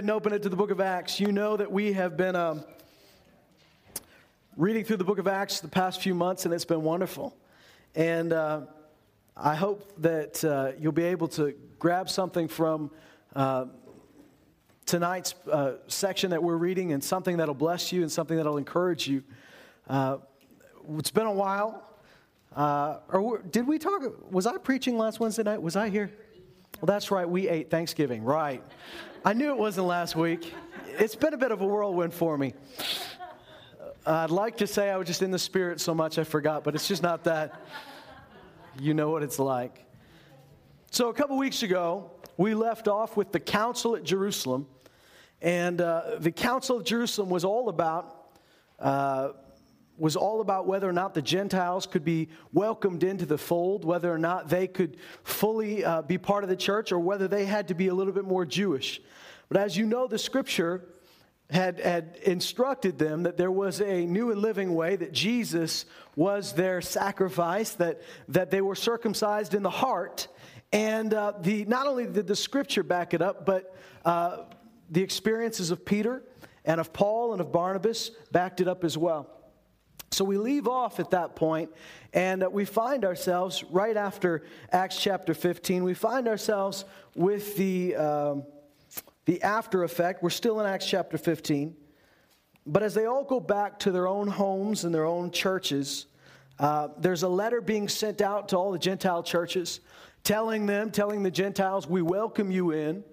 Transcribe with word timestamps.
ahead 0.00 0.04
and 0.04 0.12
open 0.12 0.32
it 0.32 0.42
to 0.42 0.48
the 0.48 0.56
book 0.56 0.70
of 0.70 0.80
Acts. 0.80 1.20
You 1.20 1.30
know 1.30 1.58
that 1.58 1.70
we 1.70 1.92
have 1.92 2.16
been 2.16 2.34
um, 2.34 2.64
reading 4.56 4.82
through 4.82 4.96
the 4.96 5.04
book 5.04 5.18
of 5.18 5.28
Acts 5.28 5.60
the 5.60 5.68
past 5.68 6.00
few 6.00 6.14
months, 6.14 6.46
and 6.46 6.54
it's 6.54 6.64
been 6.64 6.80
wonderful. 6.80 7.36
And 7.94 8.32
uh, 8.32 8.62
I 9.36 9.54
hope 9.54 9.92
that 9.98 10.42
uh, 10.42 10.72
you'll 10.78 10.92
be 10.92 11.04
able 11.04 11.28
to 11.28 11.54
grab 11.78 12.08
something 12.08 12.48
from 12.48 12.90
uh, 13.36 13.66
tonight's 14.86 15.34
uh, 15.52 15.72
section 15.86 16.30
that 16.30 16.42
we're 16.42 16.56
reading 16.56 16.94
and 16.94 17.04
something 17.04 17.36
that'll 17.36 17.52
bless 17.52 17.92
you 17.92 18.00
and 18.00 18.10
something 18.10 18.38
that'll 18.38 18.56
encourage 18.56 19.06
you. 19.06 19.22
Uh, 19.86 20.16
it's 20.96 21.10
been 21.10 21.26
a 21.26 21.30
while. 21.30 21.86
Uh, 22.56 23.00
or 23.12 23.40
did 23.40 23.66
we 23.66 23.78
talk? 23.78 24.00
Was 24.32 24.46
I 24.46 24.56
preaching 24.56 24.96
last 24.96 25.20
Wednesday 25.20 25.42
night? 25.42 25.60
Was 25.60 25.76
I 25.76 25.90
here? 25.90 26.10
Well, 26.80 26.86
that's 26.86 27.10
right. 27.10 27.28
We 27.28 27.50
ate 27.50 27.68
Thanksgiving. 27.68 28.24
Right. 28.24 28.62
I 29.22 29.34
knew 29.34 29.50
it 29.50 29.58
wasn't 29.58 29.86
last 29.86 30.16
week. 30.16 30.54
It's 30.98 31.14
been 31.14 31.34
a 31.34 31.36
bit 31.36 31.52
of 31.52 31.60
a 31.60 31.66
whirlwind 31.66 32.14
for 32.14 32.38
me. 32.38 32.54
I'd 34.06 34.30
like 34.30 34.56
to 34.58 34.66
say 34.66 34.88
I 34.88 34.96
was 34.96 35.06
just 35.06 35.20
in 35.20 35.30
the 35.30 35.38
spirit 35.38 35.78
so 35.78 35.94
much 35.94 36.18
I 36.18 36.24
forgot, 36.24 36.64
but 36.64 36.74
it's 36.74 36.88
just 36.88 37.02
not 37.02 37.24
that. 37.24 37.60
You 38.80 38.94
know 38.94 39.10
what 39.10 39.22
it's 39.22 39.38
like. 39.38 39.84
So, 40.90 41.10
a 41.10 41.12
couple 41.12 41.36
weeks 41.36 41.62
ago, 41.62 42.10
we 42.38 42.54
left 42.54 42.88
off 42.88 43.14
with 43.14 43.30
the 43.30 43.40
council 43.40 43.94
at 43.94 44.04
Jerusalem. 44.04 44.66
And 45.42 45.82
uh, 45.82 46.16
the 46.18 46.32
council 46.32 46.78
of 46.78 46.84
Jerusalem 46.84 47.28
was 47.28 47.44
all 47.44 47.68
about. 47.68 48.16
Uh, 48.78 49.32
was 50.00 50.16
all 50.16 50.40
about 50.40 50.66
whether 50.66 50.88
or 50.88 50.92
not 50.92 51.14
the 51.14 51.22
Gentiles 51.22 51.86
could 51.86 52.04
be 52.04 52.28
welcomed 52.52 53.04
into 53.04 53.26
the 53.26 53.38
fold, 53.38 53.84
whether 53.84 54.12
or 54.12 54.18
not 54.18 54.48
they 54.48 54.66
could 54.66 54.96
fully 55.22 55.84
uh, 55.84 56.02
be 56.02 56.16
part 56.16 56.42
of 56.42 56.48
the 56.48 56.56
church, 56.56 56.90
or 56.90 56.98
whether 56.98 57.28
they 57.28 57.44
had 57.44 57.68
to 57.68 57.74
be 57.74 57.88
a 57.88 57.94
little 57.94 58.12
bit 58.12 58.24
more 58.24 58.46
Jewish. 58.46 59.00
But 59.48 59.58
as 59.58 59.76
you 59.76 59.84
know, 59.84 60.06
the 60.06 60.18
scripture 60.18 60.86
had, 61.50 61.80
had 61.80 62.18
instructed 62.22 62.98
them 62.98 63.24
that 63.24 63.36
there 63.36 63.50
was 63.50 63.80
a 63.80 64.06
new 64.06 64.30
and 64.30 64.40
living 64.40 64.74
way, 64.74 64.96
that 64.96 65.12
Jesus 65.12 65.84
was 66.16 66.52
their 66.54 66.80
sacrifice, 66.80 67.72
that, 67.72 68.00
that 68.28 68.50
they 68.50 68.62
were 68.62 68.76
circumcised 68.76 69.54
in 69.54 69.62
the 69.62 69.70
heart. 69.70 70.28
And 70.72 71.12
uh, 71.12 71.34
the, 71.40 71.64
not 71.64 71.86
only 71.86 72.06
did 72.06 72.26
the 72.26 72.36
scripture 72.36 72.82
back 72.82 73.12
it 73.12 73.20
up, 73.20 73.44
but 73.44 73.76
uh, 74.04 74.44
the 74.88 75.02
experiences 75.02 75.70
of 75.70 75.84
Peter 75.84 76.22
and 76.64 76.80
of 76.80 76.92
Paul 76.92 77.32
and 77.32 77.40
of 77.40 77.52
Barnabas 77.52 78.12
backed 78.30 78.60
it 78.60 78.68
up 78.68 78.84
as 78.84 78.96
well. 78.96 79.39
So 80.12 80.24
we 80.24 80.38
leave 80.38 80.66
off 80.66 80.98
at 80.98 81.10
that 81.10 81.36
point, 81.36 81.70
and 82.12 82.44
we 82.50 82.64
find 82.64 83.04
ourselves 83.04 83.62
right 83.70 83.96
after 83.96 84.42
Acts 84.72 85.00
chapter 85.00 85.34
15. 85.34 85.84
We 85.84 85.94
find 85.94 86.26
ourselves 86.26 86.84
with 87.14 87.56
the, 87.56 87.94
um, 87.94 88.42
the 89.26 89.40
after 89.42 89.84
effect. 89.84 90.20
We're 90.20 90.30
still 90.30 90.58
in 90.58 90.66
Acts 90.66 90.86
chapter 90.86 91.16
15. 91.16 91.76
But 92.66 92.82
as 92.82 92.92
they 92.92 93.06
all 93.06 93.22
go 93.22 93.38
back 93.38 93.78
to 93.80 93.92
their 93.92 94.08
own 94.08 94.26
homes 94.26 94.84
and 94.84 94.92
their 94.92 95.06
own 95.06 95.30
churches, 95.30 96.06
uh, 96.58 96.88
there's 96.98 97.22
a 97.22 97.28
letter 97.28 97.60
being 97.60 97.88
sent 97.88 98.20
out 98.20 98.48
to 98.48 98.56
all 98.56 98.72
the 98.72 98.80
Gentile 98.80 99.22
churches 99.22 99.78
telling 100.24 100.66
them, 100.66 100.90
telling 100.90 101.22
the 101.22 101.30
Gentiles, 101.30 101.86
we 101.86 102.02
welcome 102.02 102.50
you 102.50 102.72
in. 102.72 103.04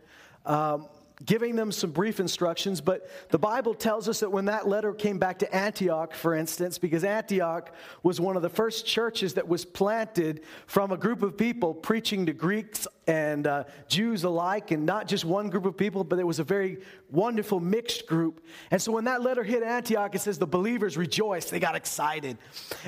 Um, 0.47 0.87
giving 1.25 1.55
them 1.55 1.71
some 1.71 1.91
brief 1.91 2.19
instructions, 2.19 2.79
but 2.79 3.09
the 3.29 3.39
Bible 3.39 3.73
tells 3.73 4.07
us 4.07 4.19
that 4.19 4.31
when 4.31 4.45
that 4.45 4.67
letter 4.67 4.93
came 4.93 5.17
back 5.17 5.39
to 5.39 5.55
Antioch, 5.55 6.13
for 6.13 6.35
instance, 6.35 6.77
because 6.77 7.03
Antioch 7.03 7.73
was 8.03 8.21
one 8.21 8.35
of 8.35 8.43
the 8.43 8.49
first 8.49 8.85
churches 8.85 9.33
that 9.33 9.47
was 9.47 9.65
planted 9.65 10.41
from 10.67 10.91
a 10.91 10.97
group 10.97 11.23
of 11.23 11.35
people 11.35 11.73
preaching 11.73 12.25
to 12.27 12.33
Greeks 12.33 12.87
and 13.07 13.47
uh, 13.47 13.63
Jews 13.87 14.25
alike, 14.25 14.71
and 14.71 14.85
not 14.85 15.07
just 15.07 15.23
one 15.23 15.49
group 15.49 15.65
of 15.65 15.77
people, 15.77 16.03
but 16.03 16.19
it 16.19 16.27
was 16.27 16.39
a 16.39 16.43
very 16.43 16.79
wonderful 17.09 17.61
mixed 17.61 18.05
group. 18.05 18.45
And 18.69 18.81
so 18.81 18.91
when 18.91 19.05
that 19.05 19.21
letter 19.21 19.43
hit 19.43 19.63
Antioch, 19.63 20.13
it 20.13 20.19
says 20.19 20.37
the 20.37 20.45
believers 20.45 20.97
rejoiced, 20.97 21.49
they 21.49 21.59
got 21.59 21.75
excited. 21.75 22.37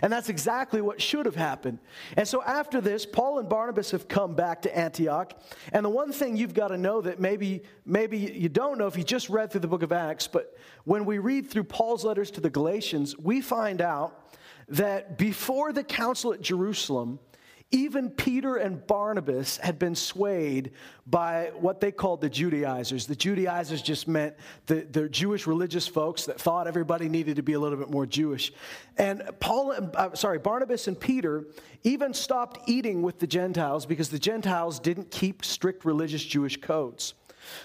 And 0.01 0.11
that's 0.11 0.27
exactly 0.27 0.81
what 0.81 1.01
should 1.01 1.25
have 1.25 1.35
happened. 1.35 1.79
And 2.17 2.27
so 2.27 2.43
after 2.43 2.81
this, 2.81 3.05
Paul 3.05 3.39
and 3.39 3.47
Barnabas 3.47 3.91
have 3.91 4.09
come 4.09 4.35
back 4.35 4.61
to 4.63 4.77
Antioch. 4.77 5.39
And 5.71 5.85
the 5.85 5.89
one 5.89 6.11
thing 6.11 6.35
you've 6.35 6.53
got 6.53 6.67
to 6.67 6.77
know 6.77 6.99
that 7.01 7.21
maybe, 7.21 7.63
maybe 7.85 8.17
you 8.17 8.49
don't 8.49 8.77
know 8.77 8.87
if 8.87 8.97
you 8.97 9.03
just 9.05 9.29
read 9.29 9.51
through 9.51 9.61
the 9.61 9.67
book 9.67 9.83
of 9.83 9.93
Acts, 9.93 10.27
but 10.27 10.57
when 10.83 11.05
we 11.05 11.17
read 11.17 11.49
through 11.49 11.63
Paul's 11.63 12.03
letters 12.03 12.29
to 12.31 12.41
the 12.41 12.49
Galatians, 12.49 13.17
we 13.17 13.39
find 13.39 13.81
out 13.81 14.35
that 14.67 15.17
before 15.17 15.71
the 15.71 15.83
council 15.83 16.33
at 16.33 16.41
Jerusalem, 16.41 17.19
even 17.71 18.09
Peter 18.09 18.55
and 18.55 18.85
Barnabas 18.87 19.57
had 19.57 19.77
been 19.77 19.93
swayed 19.93 20.71
by 21.05 21.51
what 21.59 21.79
they 21.79 21.91
called 21.91 22.19
the 22.19 22.29
Judaizers. 22.29 23.05
The 23.05 23.15
Judaizers 23.15 23.83
just 23.83 24.07
meant 24.07 24.35
the, 24.65 24.87
the 24.91 25.07
Jewish 25.07 25.45
religious 25.45 25.87
folks 25.87 26.25
that 26.25 26.41
thought 26.41 26.65
everybody 26.65 27.09
needed 27.09 27.35
to 27.35 27.43
be 27.43 27.53
a 27.53 27.59
little 27.59 27.77
bit 27.77 27.91
more 27.91 28.07
Jewish. 28.07 28.51
And 28.97 29.21
Paul, 29.39 29.91
uh, 29.93 30.15
sorry, 30.15 30.39
Barnabas 30.39 30.87
and 30.87 30.99
Peter 30.99 31.45
even 31.83 32.13
stopped 32.13 32.67
eating 32.67 33.03
with 33.03 33.19
the 33.19 33.27
Gentiles 33.27 33.85
because 33.85 34.09
the 34.09 34.19
Gentiles 34.19 34.79
didn't 34.79 35.11
keep 35.11 35.45
strict 35.45 35.85
religious 35.85 36.23
Jewish 36.23 36.57
codes. 36.57 37.13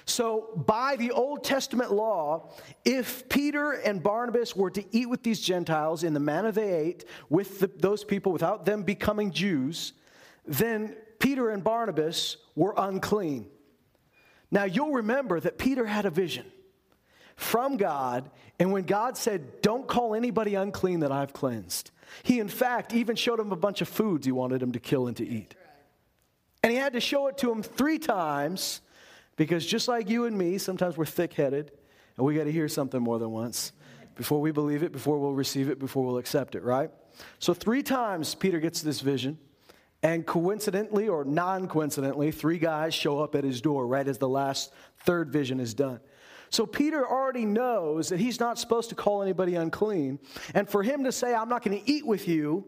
So, 0.06 0.50
by 0.67 0.97
the 0.97 1.11
Old 1.11 1.45
Testament 1.45 1.93
law, 1.93 2.50
if 2.84 3.28
Peter 3.28 3.72
and 3.72 4.03
Barnabas 4.03 4.55
were 4.55 4.71
to 4.71 4.84
eat 4.97 5.09
with 5.09 5.22
these 5.22 5.41
Gentiles 5.41 6.05
in 6.05 6.15
the 6.15 6.21
manner 6.21 6.53
they 6.53 6.72
ate 6.72 7.05
with 7.28 7.61
the, 7.61 7.67
those 7.67 8.05
people 8.05 8.33
without 8.33 8.65
them 8.65 8.83
becoming 8.83 9.31
Jews, 9.31 9.93
then 10.47 10.97
Peter 11.19 11.50
and 11.50 11.65
Barnabas 11.65 12.37
were 12.55 12.75
unclean. 12.77 13.47
Now, 14.50 14.65
you'll 14.65 14.93
remember 14.93 15.41
that 15.41 15.59
Peter 15.59 15.87
had 15.87 16.06
a 16.06 16.11
vision 16.11 16.47
from 17.37 17.77
God, 17.77 18.31
and 18.59 18.73
when 18.73 18.84
God 18.84 19.17
said, 19.17 19.62
Don't 19.62 19.89
call 19.89 20.15
anybody 20.15 20.55
unclean 20.55 21.00
that 21.00 21.11
I've 21.11 21.33
cleansed, 21.33 21.91
he 22.23 22.41
in 22.41 22.49
fact 22.49 22.94
even 22.94 23.17
showed 23.17 23.41
him 23.41 23.53
a 23.53 23.56
bunch 23.56 23.81
of 23.81 23.89
foods 23.89 24.27
he 24.27 24.33
wanted 24.33 24.62
him 24.62 24.73
to 24.73 24.81
kill 24.81 25.06
and 25.09 25.17
to 25.17 25.27
eat. 25.27 25.55
And 26.62 26.71
he 26.73 26.78
had 26.78 26.93
to 26.94 27.00
show 27.00 27.27
it 27.27 27.39
to 27.39 27.50
him 27.50 27.62
three 27.62 27.99
times 27.99 28.81
because 29.37 29.65
just 29.65 29.89
like 29.89 30.09
you 30.09 30.27
and 30.27 30.37
me, 30.37 30.59
sometimes 30.59 30.97
we're 30.97 31.06
thick 31.06 31.33
headed 31.34 31.72
and 32.17 32.27
we 32.27 32.34
got 32.34 32.45
to 32.45 32.53
hear 32.53 32.69
something 32.69 33.03
more 33.03 33.19
than 33.19 33.31
once 33.31 33.72
before 34.15 34.41
we 34.41 34.53
believe 34.53 34.83
it, 34.83 34.93
before 34.93 35.19
we'll 35.19 35.34
receive 35.34 35.69
it, 35.69 35.78
before 35.78 36.05
we'll 36.05 36.19
accept 36.19 36.55
it, 36.55 36.62
right? 36.62 36.91
So, 37.39 37.53
three 37.55 37.83
times 37.83 38.34
Peter 38.34 38.61
gets 38.61 38.83
this 38.83 39.00
vision. 39.00 39.39
And 40.03 40.27
coincidentally 40.27 41.09
or 41.09 41.25
non 41.25 41.67
coincidentally, 41.67 42.31
three 42.31 42.59
guys 42.59 42.93
show 42.93 43.21
up 43.21 43.34
at 43.34 43.43
his 43.43 43.62
door 43.62 43.87
right 43.87 44.06
as 44.06 44.19
the 44.19 44.28
last 44.28 44.71
third 44.99 45.31
vision 45.31 45.59
is 45.61 45.73
done. 45.73 45.99
So 46.50 46.67
Peter 46.67 47.09
already 47.09 47.47
knows 47.47 48.11
that 48.11 48.21
he's 48.21 48.39
not 48.39 48.59
supposed 48.59 48.91
to 48.91 48.94
call 48.94 49.23
anybody 49.23 49.56
unclean. 49.56 50.21
And 50.55 50.69
for 50.69 50.83
him 50.83 51.03
to 51.05 51.11
say, 51.11 51.34
I'm 51.34 51.49
not 51.49 51.65
going 51.65 51.81
to 51.83 51.91
eat 51.91 52.06
with 52.06 52.28
you, 52.28 52.65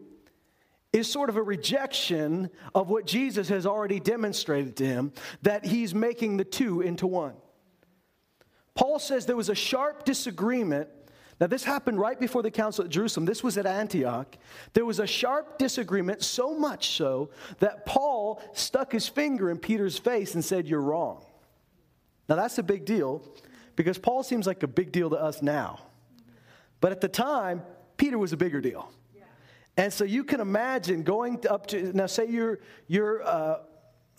is 0.93 1.11
sort 1.11 1.29
of 1.29 1.37
a 1.37 1.41
rejection 1.41 2.49
of 2.73 2.89
what 2.89 3.05
Jesus 3.05 3.49
has 3.49 3.65
already 3.65 3.99
demonstrated 3.99 4.75
to 4.77 4.85
him, 4.85 5.13
that 5.41 5.65
he's 5.65 5.93
making 5.93 6.37
the 6.37 6.45
two 6.45 6.81
into 6.81 7.07
one. 7.07 7.33
Paul 8.75 8.99
says 8.99 9.25
there 9.25 9.35
was 9.35 9.49
a 9.49 9.55
sharp 9.55 10.05
disagreement. 10.05 10.87
Now, 11.39 11.47
this 11.47 11.63
happened 11.63 11.99
right 11.99 12.19
before 12.19 12.41
the 12.41 12.51
council 12.51 12.85
at 12.85 12.89
Jerusalem. 12.89 13.25
This 13.25 13.43
was 13.43 13.57
at 13.57 13.65
Antioch. 13.65 14.37
There 14.73 14.85
was 14.85 14.99
a 14.99 15.07
sharp 15.07 15.57
disagreement, 15.57 16.23
so 16.23 16.57
much 16.57 16.91
so 16.91 17.29
that 17.59 17.85
Paul 17.85 18.41
stuck 18.53 18.91
his 18.91 19.07
finger 19.07 19.49
in 19.49 19.57
Peter's 19.57 19.97
face 19.97 20.35
and 20.35 20.43
said, 20.43 20.67
You're 20.67 20.81
wrong. 20.81 21.23
Now, 22.29 22.35
that's 22.35 22.57
a 22.57 22.63
big 22.63 22.85
deal 22.85 23.23
because 23.75 23.97
Paul 23.97 24.23
seems 24.23 24.47
like 24.47 24.63
a 24.63 24.67
big 24.67 24.91
deal 24.91 25.09
to 25.09 25.15
us 25.15 25.41
now. 25.41 25.79
But 26.81 26.91
at 26.91 27.01
the 27.01 27.07
time, 27.07 27.63
Peter 27.97 28.17
was 28.17 28.33
a 28.33 28.37
bigger 28.37 28.61
deal. 28.61 28.91
And 29.77 29.93
so 29.93 30.03
you 30.03 30.23
can 30.23 30.39
imagine 30.39 31.03
going 31.03 31.45
up 31.47 31.67
to, 31.67 31.95
now 31.95 32.07
say 32.07 32.27
you're, 32.27 32.59
you're 32.87 33.23
uh, 33.23 33.59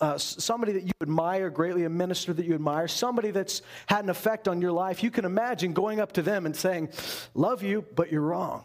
uh, 0.01 0.17
somebody 0.17 0.71
that 0.71 0.83
you 0.83 0.91
admire 1.01 1.49
greatly, 1.49 1.83
a 1.83 1.89
minister 1.89 2.31
that 2.33 2.45
you 2.45 2.55
admire, 2.55 2.87
somebody 2.87 3.31
that's 3.31 3.61
had 3.87 4.05
an 4.05 4.09
effect 4.09 4.47
on 4.47 4.61
your 4.61 4.71
life, 4.71 5.03
you 5.03 5.11
can 5.11 5.25
imagine 5.25 5.73
going 5.73 5.99
up 5.99 6.13
to 6.13 6.21
them 6.21 6.45
and 6.45 6.55
saying, 6.55 6.89
Love 7.33 7.63
you, 7.63 7.85
but 7.95 8.09
you're 8.09 8.21
wrong. 8.21 8.63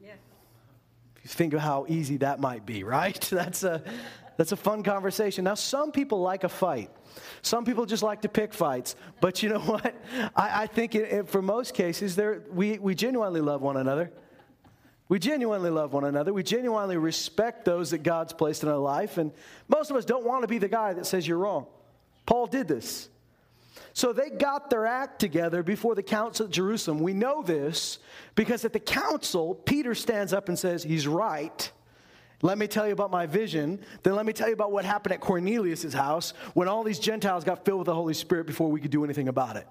Yeah. 0.00 0.12
You 1.22 1.28
think 1.28 1.52
of 1.54 1.60
how 1.60 1.86
easy 1.88 2.18
that 2.18 2.38
might 2.38 2.64
be, 2.64 2.84
right? 2.84 3.20
That's 3.30 3.64
a, 3.64 3.82
that's 4.38 4.50
a 4.50 4.56
fun 4.56 4.82
conversation. 4.82 5.44
Now, 5.44 5.54
some 5.54 5.92
people 5.92 6.20
like 6.22 6.42
a 6.42 6.48
fight. 6.48 6.90
Some 7.42 7.66
people 7.66 7.84
just 7.84 8.02
like 8.02 8.22
to 8.22 8.28
pick 8.30 8.54
fights. 8.54 8.96
But 9.20 9.42
you 9.42 9.50
know 9.50 9.58
what? 9.60 9.94
I, 10.34 10.62
I 10.62 10.66
think 10.66 10.94
it, 10.94 11.12
it, 11.12 11.28
for 11.28 11.42
most 11.42 11.74
cases, 11.74 12.18
we, 12.50 12.78
we 12.78 12.94
genuinely 12.94 13.42
love 13.42 13.60
one 13.60 13.76
another. 13.76 14.10
We 15.12 15.18
genuinely 15.18 15.68
love 15.68 15.92
one 15.92 16.04
another. 16.04 16.32
We 16.32 16.42
genuinely 16.42 16.96
respect 16.96 17.66
those 17.66 17.90
that 17.90 18.02
God's 18.02 18.32
placed 18.32 18.62
in 18.62 18.70
our 18.70 18.78
life. 18.78 19.18
And 19.18 19.30
most 19.68 19.90
of 19.90 19.96
us 19.98 20.06
don't 20.06 20.24
want 20.24 20.40
to 20.40 20.48
be 20.48 20.56
the 20.56 20.68
guy 20.68 20.94
that 20.94 21.04
says 21.04 21.28
you're 21.28 21.36
wrong. 21.36 21.66
Paul 22.24 22.46
did 22.46 22.66
this. 22.66 23.10
So 23.92 24.14
they 24.14 24.30
got 24.30 24.70
their 24.70 24.86
act 24.86 25.18
together 25.18 25.62
before 25.62 25.94
the 25.94 26.02
council 26.02 26.46
at 26.46 26.50
Jerusalem. 26.50 27.00
We 27.00 27.12
know 27.12 27.42
this 27.42 27.98
because 28.36 28.64
at 28.64 28.72
the 28.72 28.80
council, 28.80 29.54
Peter 29.54 29.94
stands 29.94 30.32
up 30.32 30.48
and 30.48 30.58
says, 30.58 30.82
He's 30.82 31.06
right. 31.06 31.70
let 32.40 32.56
me 32.56 32.66
tell 32.66 32.86
you 32.86 32.94
about 32.94 33.10
my 33.10 33.26
vision. 33.26 33.80
Then 34.04 34.14
let 34.14 34.24
me 34.24 34.32
tell 34.32 34.48
you 34.48 34.54
about 34.54 34.72
what 34.72 34.86
happened 34.86 35.12
at 35.12 35.20
Cornelius' 35.20 35.92
house 35.92 36.32
when 36.54 36.68
all 36.68 36.84
these 36.84 36.98
Gentiles 36.98 37.44
got 37.44 37.66
filled 37.66 37.80
with 37.80 37.86
the 37.86 37.94
Holy 37.94 38.14
Spirit 38.14 38.46
before 38.46 38.70
we 38.70 38.80
could 38.80 38.90
do 38.90 39.04
anything 39.04 39.28
about 39.28 39.56
it. 39.56 39.68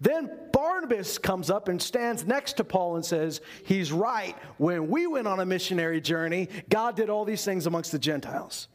Then 0.00 0.30
Barnabas 0.52 1.18
comes 1.18 1.50
up 1.50 1.68
and 1.68 1.80
stands 1.80 2.26
next 2.26 2.54
to 2.54 2.64
Paul 2.64 2.96
and 2.96 3.04
says, 3.04 3.40
He's 3.64 3.92
right. 3.92 4.36
When 4.58 4.88
we 4.88 5.06
went 5.06 5.26
on 5.26 5.40
a 5.40 5.46
missionary 5.46 6.00
journey, 6.00 6.48
God 6.68 6.96
did 6.96 7.10
all 7.10 7.24
these 7.24 7.44
things 7.44 7.66
amongst 7.66 7.92
the 7.92 7.98
Gentiles. 7.98 8.68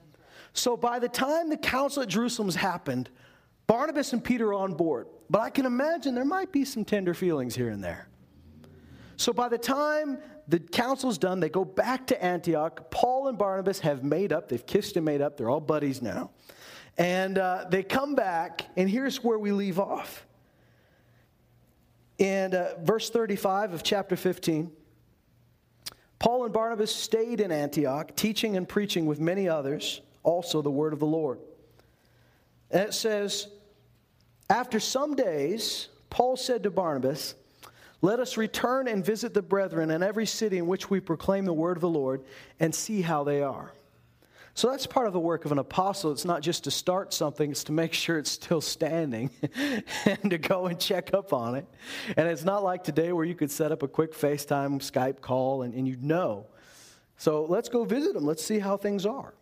So 0.54 0.78
by 0.78 1.00
the 1.00 1.10
time 1.10 1.50
the 1.50 1.58
council 1.58 2.04
at 2.04 2.10
Jerusalem's 2.10 2.56
happened, 2.56 3.10
Barnabas 3.68 4.14
and 4.14 4.24
Peter 4.24 4.50
are 4.50 4.54
on 4.54 4.74
board. 4.74 5.08
But 5.30 5.42
I 5.42 5.50
can 5.50 5.66
imagine 5.66 6.16
there 6.16 6.24
might 6.24 6.52
be 6.52 6.66
some 6.66 6.86
tender 6.86 7.14
feelings 7.14 7.56
here 7.56 7.70
and 7.70 7.84
there. 7.84 8.08
So 9.18 9.34
by 9.34 9.50
the 9.50 9.58
time 9.58 10.20
the 10.48 10.60
council's 10.60 11.18
done, 11.18 11.40
they 11.40 11.50
go 11.50 11.66
back 11.66 12.08
to 12.08 12.24
Antioch. 12.24 12.92
Paul 12.92 13.28
and 13.28 13.38
Barnabas 13.38 13.80
have 13.80 14.04
made 14.04 14.32
up. 14.32 14.50
They've 14.50 14.66
kissed 14.66 14.96
and 14.98 15.06
made 15.06 15.22
up. 15.22 15.38
They're 15.38 15.50
all 15.50 15.62
buddies 15.62 16.02
now. 16.02 16.32
And 16.98 17.38
uh, 17.38 17.66
they 17.70 17.84
come 17.84 18.16
back, 18.16 18.66
and 18.78 18.90
here's 18.90 19.24
where 19.24 19.40
we 19.40 19.52
leave 19.52 19.80
off. 19.80 20.26
In 22.18 22.54
uh, 22.54 22.76
verse 22.82 23.10
35 23.10 23.74
of 23.74 23.84
chapter 23.84 24.16
15, 24.16 24.72
Paul 26.20 26.46
and 26.46 26.54
Barnabas 26.54 26.96
stayed 26.96 27.42
in 27.42 27.52
Antioch, 27.52 28.16
teaching 28.16 28.56
and 28.56 28.68
preaching 28.68 29.06
with 29.06 29.20
many 29.20 29.50
others 29.50 30.02
also 30.24 30.62
the 30.62 30.72
word 30.72 30.94
of 30.94 31.00
the 31.00 31.06
Lord. 31.06 31.40
And 32.72 32.84
it 32.84 32.94
says, 32.94 33.48
After 34.50 34.80
some 34.80 35.16
days, 35.16 35.90
Paul 36.10 36.38
said 36.38 36.64
to 36.64 36.72
Barnabas, 36.72 37.36
let 38.02 38.20
us 38.20 38.38
return 38.38 38.88
and 38.88 39.04
visit 39.04 39.34
the 39.34 39.42
brethren 39.42 39.90
in 39.90 40.04
every 40.04 40.28
city 40.28 40.60
in 40.60 40.68
which 40.68 40.92
we 40.92 41.00
proclaim 41.00 41.46
the 41.46 41.54
word 41.54 41.78
of 41.78 41.82
the 41.82 41.90
Lord 41.90 42.24
and 42.60 42.74
see 42.74 43.02
how 43.02 43.24
they 43.24 43.42
are. 43.42 43.74
So 44.56 44.72
that's 44.72 44.88
part 44.88 45.06
of 45.06 45.12
the 45.12 45.20
work 45.20 45.44
of 45.44 45.52
an 45.52 45.60
apostle. 45.60 46.14
It's 46.14 46.24
not 46.24 46.42
just 46.42 46.64
to 46.64 46.72
start 46.72 47.14
something, 47.14 47.52
it's 47.52 47.66
to 47.66 47.74
make 47.74 47.92
sure 47.94 48.18
it's 48.18 48.32
still 48.32 48.62
standing 48.62 49.30
and 50.06 50.32
to 50.32 50.38
go 50.38 50.68
and 50.68 50.80
check 50.80 51.14
up 51.14 51.34
on 51.34 51.56
it. 51.56 51.68
And 52.16 52.30
it's 52.30 52.46
not 52.46 52.64
like 52.64 52.82
today 52.82 53.12
where 53.12 53.26
you 53.26 53.36
could 53.36 53.52
set 53.52 53.74
up 53.74 53.84
a 53.84 53.88
quick 53.90 54.14
FaceTime, 54.14 54.80
Skype 54.80 55.20
call, 55.20 55.64
and, 55.64 55.74
and 55.74 55.86
you'd 55.86 56.04
know. 56.04 56.48
So 57.18 57.44
let's 57.44 57.68
go 57.68 57.84
visit 57.84 58.14
them. 58.14 58.26
Let's 58.26 58.44
see 58.44 58.60
how 58.60 58.78
things 58.78 59.06
are. 59.06 59.34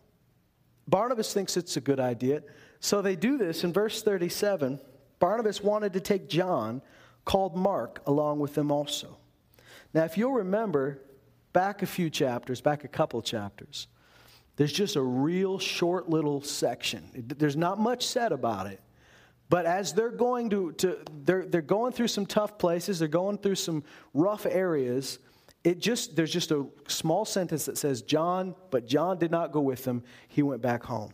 Barnabas 0.88 1.32
thinks 1.32 1.56
it's 1.56 1.76
a 1.76 1.80
good 1.80 2.00
idea. 2.00 2.42
So 2.80 3.00
they 3.00 3.14
do 3.14 3.38
this 3.38 3.62
in 3.62 3.72
verse 3.72 4.02
37. 4.02 4.80
Barnabas 5.20 5.62
wanted 5.62 5.92
to 5.92 6.00
take 6.00 6.28
John 6.28 6.82
called 7.24 7.56
Mark 7.56 8.02
along 8.06 8.40
with 8.40 8.54
them 8.54 8.72
also. 8.72 9.16
Now, 9.94 10.02
if 10.02 10.18
you'll 10.18 10.32
remember, 10.32 11.02
back 11.52 11.82
a 11.82 11.86
few 11.86 12.10
chapters, 12.10 12.60
back 12.60 12.82
a 12.82 12.88
couple 12.88 13.22
chapters, 13.22 13.86
there's 14.56 14.72
just 14.72 14.96
a 14.96 15.02
real 15.02 15.58
short 15.58 16.08
little 16.08 16.40
section. 16.42 17.24
There's 17.38 17.56
not 17.56 17.78
much 17.78 18.06
said 18.06 18.32
about 18.32 18.66
it. 18.66 18.80
But 19.48 19.66
as 19.66 19.92
they're 19.92 20.10
going 20.10 20.50
to, 20.50 20.72
to 20.72 20.98
they're, 21.24 21.44
they're 21.44 21.60
going 21.62 21.92
through 21.92 22.08
some 22.08 22.26
tough 22.26 22.58
places, 22.58 22.98
they're 22.98 23.08
going 23.08 23.38
through 23.38 23.56
some 23.56 23.84
rough 24.12 24.46
areas, 24.46 25.18
it 25.64 25.80
just 25.80 26.14
there's 26.16 26.32
just 26.32 26.50
a 26.50 26.66
small 26.88 27.24
sentence 27.24 27.64
that 27.66 27.78
says 27.78 28.02
John, 28.02 28.54
but 28.70 28.86
John 28.86 29.18
did 29.18 29.30
not 29.30 29.52
go 29.52 29.60
with 29.60 29.84
them. 29.84 30.02
He 30.28 30.42
went 30.42 30.62
back 30.62 30.84
home. 30.84 31.12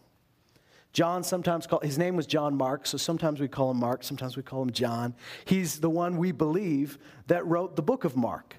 John 0.92 1.22
sometimes 1.22 1.68
called, 1.68 1.84
his 1.84 1.98
name 1.98 2.16
was 2.16 2.26
John 2.26 2.56
Mark, 2.56 2.84
so 2.84 2.98
sometimes 2.98 3.38
we 3.38 3.46
call 3.46 3.70
him 3.70 3.76
Mark, 3.78 4.02
sometimes 4.02 4.36
we 4.36 4.42
call 4.42 4.62
him 4.62 4.72
John. 4.72 5.14
He's 5.44 5.78
the 5.78 5.90
one 5.90 6.16
we 6.16 6.32
believe 6.32 6.98
that 7.28 7.46
wrote 7.46 7.76
the 7.76 7.82
book 7.82 8.04
of 8.04 8.16
Mark. 8.16 8.56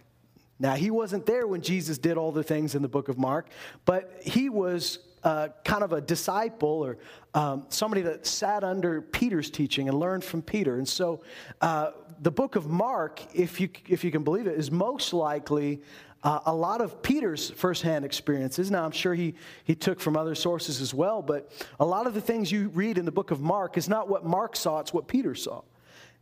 Now, 0.61 0.75
he 0.75 0.91
wasn't 0.91 1.25
there 1.25 1.47
when 1.47 1.61
Jesus 1.61 1.97
did 1.97 2.17
all 2.17 2.31
the 2.31 2.43
things 2.43 2.75
in 2.75 2.83
the 2.83 2.87
book 2.87 3.09
of 3.09 3.17
Mark, 3.17 3.49
but 3.83 4.21
he 4.23 4.47
was 4.47 4.99
uh, 5.23 5.47
kind 5.65 5.83
of 5.83 5.91
a 5.91 5.99
disciple 5.99 6.85
or 6.85 6.99
um, 7.33 7.65
somebody 7.69 8.03
that 8.03 8.27
sat 8.27 8.63
under 8.63 9.01
Peter's 9.01 9.49
teaching 9.49 9.89
and 9.89 9.99
learned 9.99 10.23
from 10.23 10.43
Peter. 10.43 10.77
And 10.77 10.87
so 10.87 11.23
uh, 11.61 11.91
the 12.21 12.29
book 12.29 12.55
of 12.55 12.67
Mark, 12.67 13.21
if 13.35 13.59
you, 13.59 13.69
if 13.87 14.03
you 14.03 14.11
can 14.11 14.23
believe 14.23 14.45
it, 14.45 14.55
is 14.55 14.69
most 14.69 15.13
likely 15.13 15.81
uh, 16.23 16.41
a 16.45 16.53
lot 16.53 16.79
of 16.79 17.01
Peter's 17.01 17.49
firsthand 17.49 18.05
experiences. 18.05 18.69
Now, 18.69 18.85
I'm 18.85 18.91
sure 18.91 19.15
he, 19.15 19.33
he 19.63 19.73
took 19.73 19.99
from 19.99 20.15
other 20.15 20.35
sources 20.35 20.79
as 20.79 20.93
well, 20.93 21.23
but 21.23 21.51
a 21.79 21.85
lot 21.85 22.05
of 22.05 22.13
the 22.13 22.21
things 22.21 22.51
you 22.51 22.67
read 22.69 22.99
in 22.99 23.05
the 23.05 23.11
book 23.11 23.31
of 23.31 23.41
Mark 23.41 23.77
is 23.77 23.89
not 23.89 24.07
what 24.07 24.23
Mark 24.23 24.55
saw, 24.55 24.79
it's 24.79 24.93
what 24.93 25.07
Peter 25.07 25.33
saw. 25.33 25.63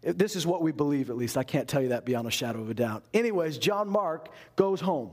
This 0.02 0.36
is 0.36 0.48
what 0.48 0.62
we 0.62 0.72
believe, 0.72 1.10
at 1.10 1.18
least. 1.18 1.38
I 1.38 1.44
can't 1.44 1.68
tell 1.68 1.82
you 1.82 1.90
that 1.90 2.06
beyond 2.06 2.28
a 2.28 2.32
shadow 2.32 2.62
of 2.62 2.70
a 2.70 2.74
doubt. 2.74 3.04
Anyways, 3.14 3.58
John 3.58 3.90
Mark 3.90 4.30
goes 4.56 4.80
home. 4.80 5.12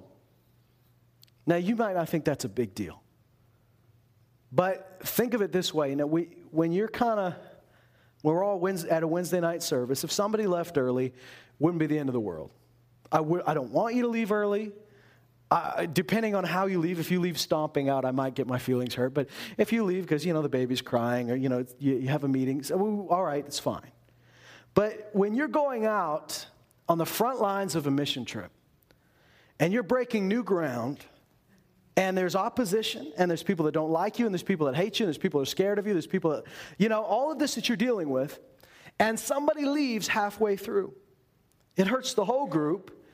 Now, 1.46 1.56
you 1.56 1.76
might 1.76 1.94
not 1.94 2.08
think 2.08 2.24
that's 2.24 2.44
a 2.44 2.48
big 2.48 2.74
deal. 2.74 3.02
But 4.52 5.00
think 5.02 5.34
of 5.34 5.42
it 5.42 5.52
this 5.52 5.74
way 5.74 5.90
you 5.90 5.96
know, 5.96 6.06
we, 6.06 6.28
when 6.50 6.72
you're 6.72 6.88
kind 6.88 7.18
of, 7.18 7.34
we're 8.22 8.44
all 8.44 8.66
at 8.90 9.02
a 9.02 9.06
Wednesday 9.06 9.40
night 9.40 9.62
service, 9.62 10.02
if 10.04 10.10
somebody 10.10 10.46
left 10.46 10.78
early, 10.78 11.12
wouldn't 11.58 11.78
be 11.78 11.86
the 11.86 11.98
end 11.98 12.08
of 12.08 12.12
the 12.12 12.20
world. 12.20 12.50
I 13.12 13.18
w- 13.18 13.42
I 13.46 13.54
don't 13.54 13.70
want 13.70 13.94
you 13.94 14.02
to 14.02 14.08
leave 14.08 14.32
early. 14.32 14.72
Depending 15.92 16.34
on 16.34 16.42
how 16.42 16.66
you 16.66 16.80
leave, 16.80 16.98
if 16.98 17.10
you 17.10 17.20
leave 17.20 17.38
stomping 17.38 17.88
out, 17.88 18.04
I 18.04 18.10
might 18.10 18.34
get 18.34 18.48
my 18.48 18.58
feelings 18.58 18.94
hurt. 18.94 19.14
But 19.14 19.28
if 19.56 19.72
you 19.72 19.84
leave 19.84 20.02
because, 20.02 20.26
you 20.26 20.32
know, 20.32 20.42
the 20.42 20.48
baby's 20.48 20.82
crying 20.82 21.30
or, 21.30 21.36
you 21.36 21.48
know, 21.48 21.64
you, 21.78 21.96
you 21.96 22.08
have 22.08 22.24
a 22.24 22.28
meeting, 22.28 22.64
so, 22.64 22.76
well, 22.76 23.06
all 23.10 23.22
right, 23.22 23.44
it's 23.46 23.60
fine. 23.60 23.92
But 24.76 25.08
when 25.14 25.34
you're 25.34 25.48
going 25.48 25.86
out 25.86 26.46
on 26.86 26.98
the 26.98 27.06
front 27.06 27.40
lines 27.40 27.74
of 27.74 27.86
a 27.86 27.90
mission 27.90 28.26
trip 28.26 28.52
and 29.58 29.72
you're 29.72 29.82
breaking 29.82 30.28
new 30.28 30.44
ground 30.44 31.02
and 31.96 32.16
there's 32.16 32.36
opposition 32.36 33.10
and 33.16 33.30
there's 33.30 33.42
people 33.42 33.64
that 33.64 33.72
don't 33.72 33.90
like 33.90 34.18
you 34.18 34.26
and 34.26 34.34
there's 34.34 34.42
people 34.42 34.66
that 34.66 34.76
hate 34.76 35.00
you 35.00 35.04
and 35.04 35.08
there's 35.08 35.18
people 35.18 35.40
that 35.40 35.48
are 35.48 35.50
scared 35.50 35.78
of 35.78 35.86
you, 35.86 35.94
there's 35.94 36.06
people 36.06 36.30
that, 36.30 36.44
you 36.76 36.90
know, 36.90 37.02
all 37.02 37.32
of 37.32 37.38
this 37.38 37.54
that 37.54 37.70
you're 37.70 37.76
dealing 37.76 38.10
with, 38.10 38.38
and 38.98 39.18
somebody 39.18 39.64
leaves 39.64 40.06
halfway 40.06 40.56
through 40.56 40.94
it 41.76 41.86
hurts 41.86 42.14
the 42.14 42.24
whole 42.24 42.46
group, 42.46 43.04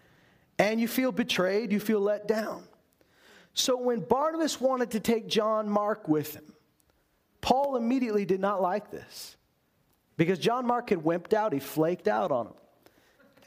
and 0.59 0.81
you 0.81 0.87
feel 0.89 1.13
betrayed, 1.13 1.73
you 1.73 1.81
feel 1.81 2.01
let 2.01 2.29
down. 2.29 2.65
So 3.55 3.77
when 3.77 4.01
Barnabas 4.01 4.61
wanted 4.61 4.93
to 4.93 5.01
take 5.01 5.27
John 5.27 5.69
Mark 5.69 6.09
with 6.09 6.35
him, 6.35 6.55
Paul 7.41 7.77
immediately 7.77 8.25
did 8.25 8.41
not 8.41 8.63
like 8.63 8.91
this 8.91 9.37
because 10.23 10.39
John 10.39 10.69
Mark 10.69 10.91
had 10.91 11.01
wimped 11.01 11.33
out, 11.33 11.53
he 11.53 11.59
flaked 11.59 12.07
out 12.07 12.31
on 12.31 12.47
him. 12.47 12.53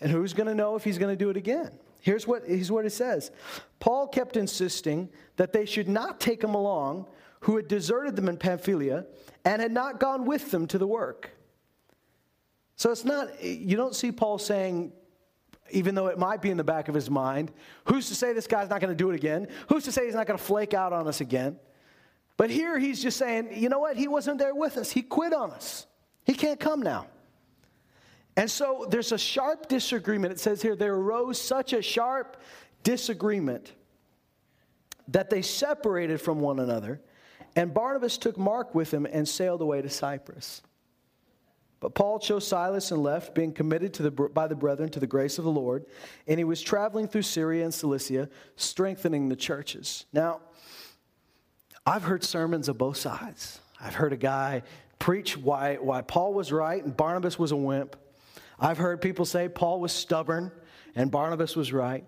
And 0.01 0.11
who's 0.11 0.33
going 0.33 0.47
to 0.47 0.53
know 0.53 0.75
if 0.75 0.83
he's 0.83 0.97
going 0.97 1.13
to 1.13 1.15
do 1.15 1.29
it 1.29 1.37
again? 1.37 1.71
Here's 2.01 2.27
what, 2.27 2.43
here's 2.45 2.69
what 2.69 2.85
it 2.85 2.89
says 2.89 3.31
Paul 3.79 4.09
kept 4.09 4.35
insisting 4.35 5.07
that 5.37 5.53
they 5.53 5.65
should 5.65 5.87
not 5.87 6.19
take 6.19 6.43
him 6.43 6.53
along 6.53 7.05
who 7.39 7.55
had 7.55 7.69
deserted 7.69 8.17
them 8.17 8.27
in 8.27 8.35
Pamphylia 8.35 9.05
and 9.45 9.61
had 9.61 9.71
not 9.71 10.01
gone 10.01 10.25
with 10.25 10.51
them 10.51 10.67
to 10.67 10.77
the 10.77 10.85
work. 10.85 11.31
So 12.75 12.91
it's 12.91 13.05
not, 13.05 13.41
you 13.41 13.77
don't 13.77 13.95
see 13.95 14.11
Paul 14.11 14.37
saying, 14.37 14.91
even 15.71 15.95
though 15.95 16.07
it 16.07 16.19
might 16.19 16.41
be 16.41 16.51
in 16.51 16.57
the 16.57 16.63
back 16.65 16.89
of 16.89 16.93
his 16.93 17.09
mind. 17.09 17.53
Who's 17.85 18.09
to 18.09 18.15
say 18.15 18.33
this 18.33 18.47
guy's 18.47 18.69
not 18.69 18.81
going 18.81 18.91
to 18.91 18.97
do 18.97 19.09
it 19.11 19.15
again? 19.15 19.47
Who's 19.69 19.85
to 19.85 19.93
say 19.93 20.05
he's 20.05 20.13
not 20.13 20.27
going 20.27 20.37
to 20.37 20.43
flake 20.43 20.73
out 20.73 20.91
on 20.91 21.07
us 21.07 21.21
again? 21.21 21.57
But 22.35 22.49
here 22.49 22.77
he's 22.77 23.01
just 23.01 23.15
saying, 23.15 23.51
you 23.53 23.69
know 23.69 23.79
what? 23.79 23.95
He 23.95 24.09
wasn't 24.09 24.39
there 24.39 24.53
with 24.53 24.75
us. 24.75 24.91
He 24.91 25.01
quit 25.01 25.33
on 25.33 25.51
us. 25.51 25.87
He 26.25 26.33
can't 26.33 26.59
come 26.59 26.81
now. 26.81 27.07
And 28.37 28.51
so 28.51 28.85
there's 28.89 29.11
a 29.11 29.17
sharp 29.17 29.69
disagreement. 29.69 30.33
It 30.33 30.39
says 30.39 30.61
here, 30.61 30.75
there 30.75 30.95
arose 30.95 31.39
such 31.41 31.71
a 31.71 31.81
sharp 31.81 32.41
disagreement 32.83 33.71
that 35.07 35.29
they 35.29 35.41
separated 35.41 36.19
from 36.19 36.39
one 36.39 36.59
another. 36.59 36.99
And 37.55 37.73
Barnabas 37.73 38.17
took 38.17 38.37
Mark 38.37 38.75
with 38.75 38.93
him 38.93 39.05
and 39.05 39.27
sailed 39.27 39.61
away 39.61 39.81
to 39.81 39.89
Cyprus. 39.89 40.61
But 41.79 41.93
Paul 41.93 42.19
chose 42.19 42.47
Silas 42.47 42.91
and 42.91 43.03
left, 43.03 43.35
being 43.35 43.53
committed 43.53 43.93
to 43.95 44.03
the, 44.03 44.11
by 44.11 44.47
the 44.47 44.55
brethren 44.55 44.89
to 44.89 44.99
the 44.99 45.07
grace 45.07 45.37
of 45.37 45.43
the 45.45 45.51
Lord. 45.51 45.85
And 46.27 46.39
he 46.39 46.43
was 46.43 46.61
traveling 46.61 47.07
through 47.07 47.21
Syria 47.21 47.63
and 47.63 47.73
Cilicia, 47.73 48.29
strengthening 48.55 49.29
the 49.29 49.35
churches. 49.35 50.05
Now, 50.11 50.41
I've 51.85 52.03
heard 52.03 52.23
sermons 52.23 52.67
of 52.67 52.77
both 52.77 52.97
sides. 52.97 53.59
I've 53.79 53.93
heard 53.93 54.13
a 54.13 54.17
guy 54.17 54.63
preach 54.99 55.37
why, 55.37 55.75
why 55.75 56.01
Paul 56.01 56.33
was 56.33 56.51
right 56.51 56.83
and 56.83 56.95
Barnabas 56.95 57.37
was 57.37 57.51
a 57.51 57.55
wimp. 57.55 57.95
I've 58.59 58.77
heard 58.77 59.01
people 59.01 59.25
say 59.25 59.49
Paul 59.49 59.79
was 59.79 59.91
stubborn 59.91 60.51
and 60.95 61.11
Barnabas 61.11 61.55
was 61.55 61.73
right. 61.73 62.05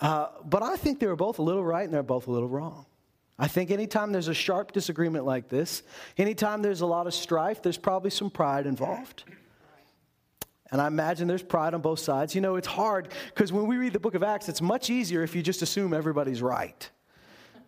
Uh, 0.00 0.28
but 0.44 0.62
I 0.62 0.76
think 0.76 1.00
they 1.00 1.06
were 1.06 1.16
both 1.16 1.38
a 1.38 1.42
little 1.42 1.64
right 1.64 1.84
and 1.84 1.92
they're 1.92 2.02
both 2.02 2.26
a 2.26 2.30
little 2.30 2.48
wrong. 2.48 2.86
I 3.38 3.46
think 3.46 3.70
anytime 3.70 4.10
there's 4.10 4.28
a 4.28 4.34
sharp 4.34 4.72
disagreement 4.72 5.24
like 5.24 5.48
this, 5.48 5.82
anytime 6.16 6.60
there's 6.60 6.80
a 6.80 6.86
lot 6.86 7.06
of 7.06 7.14
strife, 7.14 7.62
there's 7.62 7.78
probably 7.78 8.10
some 8.10 8.30
pride 8.30 8.66
involved. 8.66 9.24
And 10.70 10.82
I 10.82 10.86
imagine 10.86 11.28
there's 11.28 11.42
pride 11.42 11.72
on 11.72 11.80
both 11.80 12.00
sides. 12.00 12.34
You 12.34 12.40
know, 12.40 12.56
it's 12.56 12.66
hard 12.66 13.08
because 13.26 13.52
when 13.52 13.66
we 13.66 13.76
read 13.76 13.92
the 13.92 14.00
book 14.00 14.14
of 14.14 14.22
Acts, 14.22 14.48
it's 14.48 14.60
much 14.60 14.90
easier 14.90 15.22
if 15.22 15.34
you 15.34 15.42
just 15.42 15.62
assume 15.62 15.94
everybody's 15.94 16.42
right. 16.42 16.90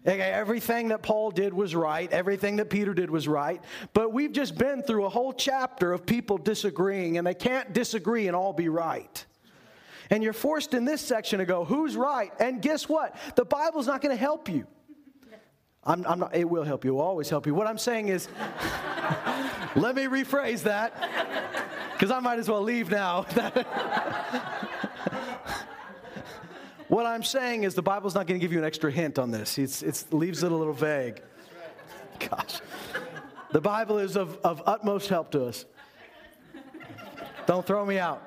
Okay, 0.06 0.20
everything 0.20 0.88
that 0.88 1.02
Paul 1.02 1.30
did 1.30 1.52
was 1.52 1.74
right, 1.74 2.10
everything 2.10 2.56
that 2.56 2.70
Peter 2.70 2.94
did 2.94 3.10
was 3.10 3.28
right. 3.28 3.62
But 3.92 4.14
we've 4.14 4.32
just 4.32 4.56
been 4.56 4.82
through 4.82 5.04
a 5.04 5.10
whole 5.10 5.32
chapter 5.32 5.92
of 5.92 6.06
people 6.06 6.38
disagreeing, 6.38 7.18
and 7.18 7.26
they 7.26 7.34
can't 7.34 7.74
disagree 7.74 8.26
and 8.26 8.34
all 8.34 8.54
be 8.54 8.70
right. 8.70 9.26
And 10.08 10.22
you're 10.22 10.32
forced 10.32 10.72
in 10.72 10.86
this 10.86 11.02
section 11.02 11.38
to 11.38 11.44
go, 11.44 11.66
who's 11.66 11.96
right? 11.96 12.32
And 12.40 12.62
guess 12.62 12.88
what? 12.88 13.14
The 13.36 13.44
Bible's 13.44 13.86
not 13.86 14.00
going 14.00 14.16
to 14.16 14.20
help 14.20 14.48
you. 14.48 14.66
I'm, 15.84 16.04
I'm 16.06 16.18
not, 16.18 16.34
it 16.34 16.48
will 16.48 16.64
help 16.64 16.84
you, 16.84 16.92
it 16.92 16.94
will 16.94 17.02
always 17.02 17.30
help 17.30 17.46
you. 17.46 17.54
What 17.54 17.66
I'm 17.66 17.78
saying 17.78 18.08
is, 18.08 18.28
let 19.76 19.94
me 19.94 20.04
rephrase 20.04 20.62
that, 20.62 20.92
because 21.92 22.10
I 22.10 22.20
might 22.20 22.38
as 22.38 22.48
well 22.48 22.62
leave 22.62 22.90
now. 22.90 23.26
what 26.90 27.06
I'm 27.06 27.22
saying 27.22 27.64
is, 27.64 27.74
the 27.74 27.82
Bible's 27.82 28.14
not 28.14 28.26
going 28.26 28.38
to 28.38 28.44
give 28.44 28.52
you 28.52 28.58
an 28.58 28.64
extra 28.64 28.90
hint 28.90 29.18
on 29.18 29.30
this, 29.30 29.56
it's, 29.56 29.82
it 29.82 30.04
leaves 30.12 30.42
it 30.42 30.52
a 30.52 30.54
little 30.54 30.74
vague. 30.74 31.22
Gosh. 32.18 32.60
The 33.52 33.60
Bible 33.60 33.98
is 33.98 34.16
of, 34.16 34.36
of 34.44 34.62
utmost 34.66 35.08
help 35.08 35.30
to 35.30 35.46
us. 35.46 35.64
Don't 37.46 37.66
throw 37.66 37.84
me 37.86 37.98
out. 37.98 38.22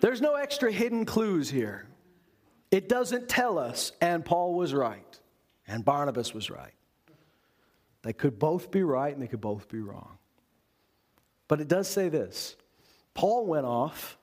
There's 0.00 0.20
no 0.20 0.34
extra 0.34 0.70
hidden 0.72 1.04
clues 1.04 1.48
here. 1.48 1.86
It 2.70 2.88
doesn't 2.88 3.28
tell 3.28 3.58
us, 3.58 3.92
and 4.00 4.24
Paul 4.24 4.54
was 4.54 4.74
right, 4.74 5.20
and 5.66 5.84
Barnabas 5.84 6.34
was 6.34 6.50
right. 6.50 6.74
They 8.02 8.12
could 8.12 8.38
both 8.38 8.70
be 8.70 8.82
right 8.82 9.12
and 9.12 9.22
they 9.22 9.26
could 9.26 9.40
both 9.40 9.68
be 9.68 9.80
wrong. 9.80 10.18
But 11.48 11.60
it 11.60 11.68
does 11.68 11.88
say 11.88 12.08
this 12.08 12.56
Paul 13.14 13.46
went 13.46 13.66
off, 13.66 14.16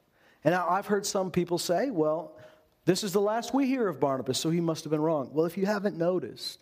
and 0.44 0.54
now 0.54 0.68
I've 0.68 0.88
heard 0.88 1.06
some 1.06 1.32
people 1.32 1.58
say, 1.58 1.90
well, 1.90 2.38
this 2.86 3.04
is 3.04 3.14
the 3.14 3.22
last 3.22 3.54
we 3.54 3.66
hear 3.66 3.88
of 3.88 4.00
Barnabas, 4.00 4.38
so 4.38 4.50
he 4.50 4.60
must 4.60 4.84
have 4.84 4.92
been 4.92 5.02
wrong. 5.02 5.30
Well, 5.34 5.46
if 5.46 5.58
you 5.58 5.66
haven't 5.66 5.98
noticed, 5.98 6.60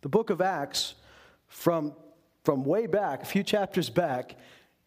the 0.00 0.08
book 0.08 0.30
of 0.30 0.40
Acts, 0.40 0.94
from, 1.48 1.94
from 2.44 2.64
way 2.64 2.86
back, 2.86 3.22
a 3.22 3.26
few 3.26 3.42
chapters 3.42 3.88
back, 3.88 4.36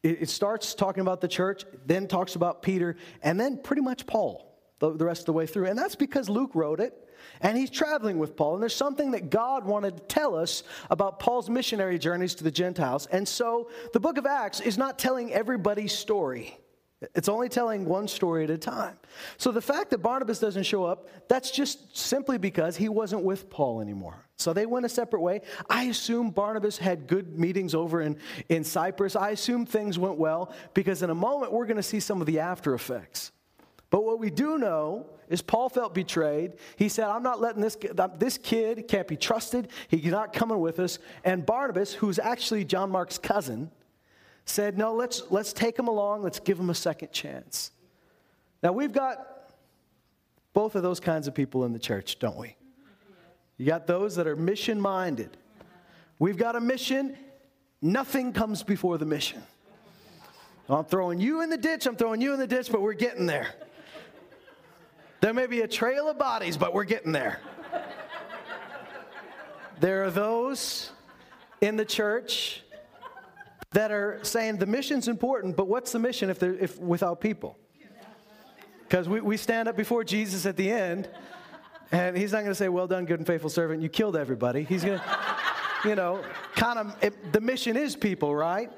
it, 0.04 0.24
it 0.24 0.30
starts 0.30 0.74
talking 0.74 1.02
about 1.02 1.22
the 1.22 1.28
church, 1.28 1.64
then 1.86 2.08
talks 2.08 2.36
about 2.36 2.62
Peter, 2.62 2.98
and 3.24 3.40
then 3.40 3.58
pretty 3.58 3.82
much 3.82 4.06
Paul 4.06 4.50
the, 4.80 4.96
the 4.96 5.06
rest 5.06 5.22
of 5.22 5.26
the 5.28 5.34
way 5.34 5.46
through. 5.46 5.66
And 5.66 5.78
that's 5.78 5.96
because 5.96 6.30
Luke 6.30 6.52
wrote 6.56 6.80
it. 6.80 7.06
And 7.42 7.58
he's 7.58 7.70
traveling 7.70 8.18
with 8.18 8.36
Paul. 8.36 8.56
And 8.56 8.64
there's 8.64 8.76
something 8.76 9.12
that 9.12 9.30
God 9.30 9.66
wanted 9.66 9.98
to 9.98 10.04
tell 10.04 10.36
us 10.36 10.64
about 10.90 11.20
Paul's 11.20 11.50
missionary 11.50 12.00
journeys 12.00 12.34
to 12.36 12.44
the 12.44 12.52
Gentiles. 12.52 13.08
And 13.08 13.28
so 13.28 13.70
the 13.94 14.00
book 14.00 14.18
of 14.18 14.26
Acts 14.26 14.60
is 14.62 14.78
not 14.78 14.98
telling 14.98 15.34
everybody's 15.34 15.94
story. 15.94 16.58
It's 17.15 17.29
only 17.29 17.48
telling 17.48 17.86
one 17.86 18.10
story 18.10 18.44
at 18.44 18.50
a 18.50 18.58
time. 18.58 18.98
So 19.38 19.51
the 19.51 19.62
fact 19.62 19.89
that 19.91 20.00
Barnabas 20.00 20.39
doesn't 20.39 20.63
show 20.63 20.84
up, 20.84 21.08
that's 21.29 21.50
just 21.50 21.96
simply 21.96 22.38
because 22.38 22.75
he 22.75 22.89
wasn't 22.89 23.24
with 23.24 23.50
Paul 23.50 23.79
anymore. 23.79 24.25
So 24.36 24.51
they 24.51 24.65
went 24.65 24.86
a 24.86 24.89
separate 24.89 25.22
way. 25.22 25.41
I 25.70 25.86
assume 25.86 26.32
Barnabas 26.32 26.77
had 26.77 27.08
good 27.08 27.39
meetings 27.39 27.74
over 27.74 28.01
in, 28.01 28.18
in 28.50 28.65
Cyprus. 28.65 29.15
I 29.15 29.29
assume 29.29 29.65
things 29.65 29.98
went 29.98 30.18
well 30.18 30.53
because 30.74 31.01
in 31.01 31.10
a 31.10 31.15
moment 31.15 31.53
we're 31.53 31.65
going 31.65 31.77
to 31.77 31.84
see 31.84 32.01
some 32.01 32.20
of 32.20 32.27
the 32.27 32.39
after 32.39 32.74
effects. 32.74 33.32
But 33.89 34.03
what 34.03 34.20
we 34.20 34.29
do 34.29 34.58
know 34.58 35.08
is 35.29 35.41
Paul 35.41 35.70
felt 35.70 35.94
betrayed. 35.94 36.53
He 36.75 36.89
said, 36.89 37.06
I'm 37.06 37.24
not 37.24 37.39
letting 37.39 37.62
this, 37.62 37.77
this 38.18 38.38
kid 38.38 38.88
can't 38.88 39.08
be 39.08 39.15
trusted. 39.15 39.70
He's 39.88 40.06
not 40.06 40.34
coming 40.34 40.60
with 40.60 40.79
us. 40.79 41.00
And 41.24 41.46
Barnabas, 41.46 41.94
who's 41.94 42.20
actually 42.20 42.65
John 42.65 42.91
Mark's 42.91 43.18
cousin, 43.18 43.72
said, 44.46 44.77
No, 44.77 44.93
let's, 44.93 45.24
let's 45.29 45.53
take 45.53 45.75
them 45.75 45.88
along. 45.88 46.24
Let's 46.24 46.39
give 46.39 46.58
them 46.58 46.69
a 46.69 46.75
second 46.75 47.12
chance. 47.12 47.72
Now, 48.62 48.72
we've 48.72 48.91
got 48.91 49.53
both 50.53 50.75
of 50.75 50.84
those 50.84 51.00
kinds 51.00 51.27
of 51.27 51.34
people 51.34 51.65
in 51.65 51.74
the 51.74 51.79
church, 51.79 52.19
don't 52.19 52.38
we? 52.38 52.55
You 53.58 53.65
got 53.65 53.88
those 53.88 54.15
that 54.15 54.27
are 54.27 54.36
mission 54.36 54.79
minded. 54.79 55.38
We've 56.17 56.38
got 56.38 56.55
a 56.55 56.62
mission, 56.62 57.17
nothing 57.81 58.34
comes 58.34 58.63
before 58.63 58.98
the 58.98 59.05
mission. 59.05 59.41
I'm 60.69 60.86
throwing 60.86 61.19
you 61.19 61.41
in 61.41 61.50
the 61.50 61.58
ditch, 61.58 61.86
I'm 61.88 61.96
throwing 61.96 62.22
you 62.22 62.34
in 62.34 62.39
the 62.39 62.48
ditch, 62.48 62.72
but 62.72 62.81
we're 62.81 62.93
getting 62.93 63.25
there. 63.25 63.48
There 65.22 65.34
may 65.34 65.48
be 65.48 65.62
a 65.62 65.67
trail 65.67 66.10
of 66.10 66.17
bodies, 66.17 66.58
but 66.58 66.74
we're 66.74 66.84
getting 66.84 67.12
there. 67.12 67.39
there 69.79 70.03
are 70.03 70.12
those 70.12 70.91
in 71.62 71.75
the 71.75 71.86
church 71.86 72.63
that 73.72 73.92
are 73.92 74.20
saying 74.24 74.58
the 74.58 74.66
mission's 74.66 75.08
important, 75.08 75.56
but 75.56 75.68
what's 75.68 75.92
the 75.92 76.00
mission 76.00 76.30
if, 76.30 76.42
if 76.42 76.80
without 76.80 77.22
people? 77.22 77.58
Because 78.84 79.08
we, 79.08 79.22
we 79.22 79.38
stand 79.38 79.68
up 79.68 79.78
before 79.78 80.04
Jesus 80.04 80.48
at 80.48 80.58
the 80.58 80.72
end, 80.72 81.08
and 81.92 82.18
he's 82.18 82.32
not 82.32 82.40
going 82.40 82.52
to 82.52 82.56
say, 82.56 82.70
Well 82.70 82.88
done, 82.88 83.06
good 83.06 83.20
and 83.20 83.28
faithful 83.28 83.50
servant, 83.50 83.84
you 83.84 83.90
killed 83.90 84.16
everybody. 84.16 84.64
He's 84.64 84.84
going 84.84 85.00
to, 85.00 85.06
you 85.86 85.96
know, 85.96 86.24
kind 86.56 86.80
of, 86.80 86.96
the 87.32 87.42
mission 87.42 87.78
is 87.78 87.96
people, 87.96 88.36
right? 88.36 88.72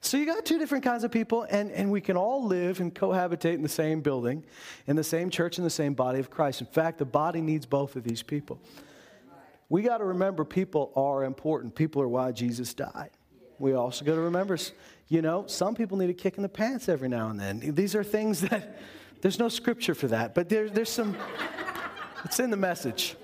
So 0.00 0.16
you 0.16 0.26
got 0.26 0.44
two 0.44 0.58
different 0.58 0.84
kinds 0.84 1.04
of 1.04 1.10
people, 1.10 1.46
and, 1.50 1.70
and 1.72 1.90
we 1.90 2.00
can 2.00 2.16
all 2.16 2.44
live 2.44 2.80
and 2.80 2.94
cohabitate 2.94 3.54
in 3.54 3.62
the 3.62 3.68
same 3.68 4.00
building, 4.00 4.44
in 4.86 4.96
the 4.96 5.04
same 5.04 5.28
church, 5.28 5.58
in 5.58 5.64
the 5.64 5.70
same 5.70 5.94
body 5.94 6.18
of 6.18 6.30
Christ. 6.30 6.60
In 6.60 6.66
fact, 6.68 6.98
the 6.98 7.04
body 7.04 7.40
needs 7.40 7.66
both 7.66 7.94
of 7.96 8.04
these 8.04 8.22
people. 8.22 8.60
We 9.68 9.82
got 9.82 9.98
to 9.98 10.04
remember 10.04 10.44
people 10.44 10.92
are 10.96 11.24
important. 11.24 11.74
People 11.74 12.00
are 12.02 12.08
why 12.08 12.32
Jesus 12.32 12.72
died. 12.72 13.10
We 13.58 13.74
also 13.74 14.04
got 14.04 14.14
to 14.14 14.20
remember, 14.20 14.56
you 15.08 15.20
know, 15.20 15.44
some 15.46 15.74
people 15.74 15.98
need 15.98 16.10
a 16.10 16.14
kick 16.14 16.36
in 16.36 16.42
the 16.42 16.48
pants 16.48 16.88
every 16.88 17.08
now 17.08 17.28
and 17.28 17.38
then. 17.38 17.60
These 17.74 17.94
are 17.94 18.04
things 18.04 18.40
that, 18.42 18.78
there's 19.20 19.38
no 19.38 19.48
scripture 19.48 19.94
for 19.94 20.06
that, 20.08 20.34
but 20.34 20.48
there, 20.48 20.70
there's 20.70 20.88
some, 20.88 21.16
it's 22.24 22.40
in 22.40 22.50
the 22.50 22.56
message. 22.56 23.16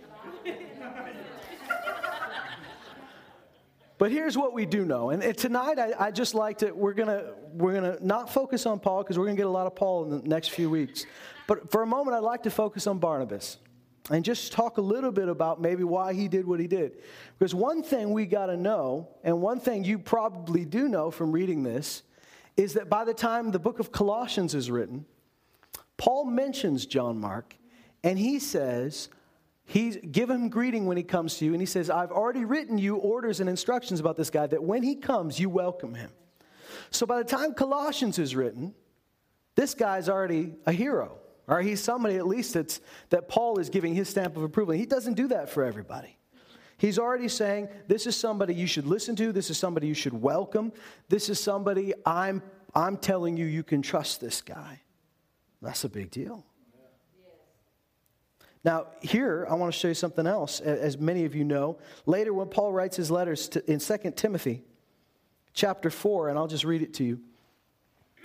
But 3.97 4.11
here's 4.11 4.37
what 4.37 4.53
we 4.53 4.67
do 4.67 4.85
know. 4.85 5.11
And, 5.11 5.39
tonight, 5.39 5.79
I, 5.79 5.93
I, 5.99 6.11
just 6.11 6.35
like 6.35 6.59
to, 6.59 6.73
we're 6.73 6.95
going 6.95 7.09
to 7.09 7.33
we're 7.53 7.75
gonna 7.75 7.97
not 8.01 8.29
focus 8.29 8.67
on 8.67 8.81
Paul 8.81 9.03
because 9.03 9.17
we're 9.17 9.25
going 9.25 9.37
to 9.37 9.41
get 9.41 9.47
a 9.47 9.51
lot 9.51 9.67
of 9.67 9.77
Paul 9.77 10.05
in 10.05 10.11
the 10.11 10.29
next 10.29 10.49
few 10.49 10.69
weeks. 10.69 11.07
But 11.47 11.71
for 11.71 11.83
a 11.83 11.87
moment, 11.87 12.17
I'd 12.17 12.25
like 12.25 12.43
to 12.43 12.51
focus 12.51 12.89
on 12.89 12.99
Barnabas 12.99 13.59
and 14.11 14.25
just 14.25 14.53
talk 14.53 14.77
a 14.77 14.83
little 14.83 15.13
bit 15.13 15.29
about 15.29 15.61
maybe 15.61 15.85
why 15.85 16.13
he 16.13 16.29
did 16.29 16.47
what 16.47 16.61
he 16.61 16.67
did. 16.67 16.99
Because 17.39 17.55
one 17.55 17.83
thing 17.83 18.13
we 18.13 18.27
got 18.27 18.47
to 18.47 18.57
know, 18.57 19.09
and 19.23 19.41
one 19.41 19.61
thing 19.61 19.85
you 19.85 19.99
probably 19.99 20.65
do 20.65 20.89
know 20.89 21.11
from 21.11 21.33
reading 21.33 21.63
this, 21.63 22.03
is 22.57 22.75
that 22.75 22.89
by 22.89 23.05
the 23.05 23.15
time 23.15 23.51
the 23.51 23.59
book 23.59 23.81
of 23.81 23.93
Colossians 23.93 24.55
is 24.55 24.71
written, 24.71 25.07
Paul 25.97 26.27
mentions 26.27 26.87
John 26.87 27.19
Mark, 27.19 27.57
and 28.03 28.19
he 28.19 28.39
says, 28.39 29.09
He's 29.67 29.97
give 29.97 30.29
him 30.29 30.51
greeting 30.51 30.85
when 30.87 30.99
he 30.99 31.03
comes 31.03 31.39
to 31.39 31.47
you, 31.47 31.53
and 31.53 31.61
he 31.61 31.67
says, 31.67 31.89
I've 31.89 32.11
already 32.11 32.45
written 32.45 32.77
you 32.77 32.97
orders 32.97 33.41
and 33.41 33.49
instructions 33.49 33.99
about 33.99 34.17
this 34.17 34.29
guy 34.29 34.47
that 34.47 34.63
when 34.63 34.83
he 34.83 34.95
comes, 34.95 35.41
you 35.41 35.49
welcome 35.49 35.95
him. 35.95 36.11
So 36.91 37.07
by 37.07 37.19
the 37.19 37.25
time 37.25 37.55
Colossians 37.55 38.19
is 38.19 38.37
written, 38.37 38.75
this 39.55 39.75
guy's 39.75 40.09
already 40.09 40.55
a 40.67 40.73
hero, 40.73 41.19
or 41.47 41.61
he's 41.61 41.81
somebody 41.81 42.17
at 42.17 42.27
least 42.27 42.55
that's, 42.55 42.81
that 43.11 43.29
Paul 43.29 43.59
is 43.59 43.69
giving 43.69 43.95
his 43.95 44.09
stamp 44.09 44.37
of 44.37 44.43
approval. 44.43 44.75
He 44.75 44.87
doesn't 44.87 45.15
do 45.15 45.29
that 45.29 45.51
for 45.51 45.65
everybody. 45.65 46.17
He's 46.77 46.99
already 46.99 47.29
saying, 47.29 47.69
This 47.87 48.07
is 48.07 48.17
somebody 48.17 48.55
you 48.55 48.67
should 48.67 48.87
listen 48.87 49.15
to, 49.17 49.33
this 49.33 49.51
is 49.51 49.59
somebody 49.59 49.87
you 49.87 49.95
should 49.95 50.21
welcome, 50.21 50.73
this 51.09 51.29
is 51.29 51.39
somebody 51.41 51.95
I'm, 52.05 52.43
I'm 52.75 52.97
telling 52.97 53.37
you 53.37 53.47
you 53.47 53.63
can 53.63 53.83
trust 53.83 54.21
this 54.21 54.43
guy. 54.43 54.81
That's 55.63 55.85
a 55.85 55.89
big 55.89 56.11
deal. 56.11 56.45
Now, 58.65 58.87
here, 59.03 59.47
I 59.49 59.55
want 59.55 59.73
to 59.73 59.79
show 59.79 59.89
you 59.89 59.95
something 59.95 60.27
else. 60.27 60.61
As 60.61 60.97
many 60.97 61.27
of 61.27 61.35
you 61.35 61.45
know, 61.45 61.79
later 62.07 62.33
when 62.33 62.49
Paul 62.49 62.73
writes 62.73 62.97
his 62.97 63.11
letters 63.11 63.49
to, 63.51 63.71
in 63.71 63.79
2 63.79 64.13
Timothy 64.17 64.63
chapter 65.53 65.91
4, 65.91 66.31
and 66.31 66.39
I'll 66.39 66.47
just 66.47 66.65
read 66.65 66.81
it 66.81 66.95
to 66.95 67.05
you. 67.05 67.21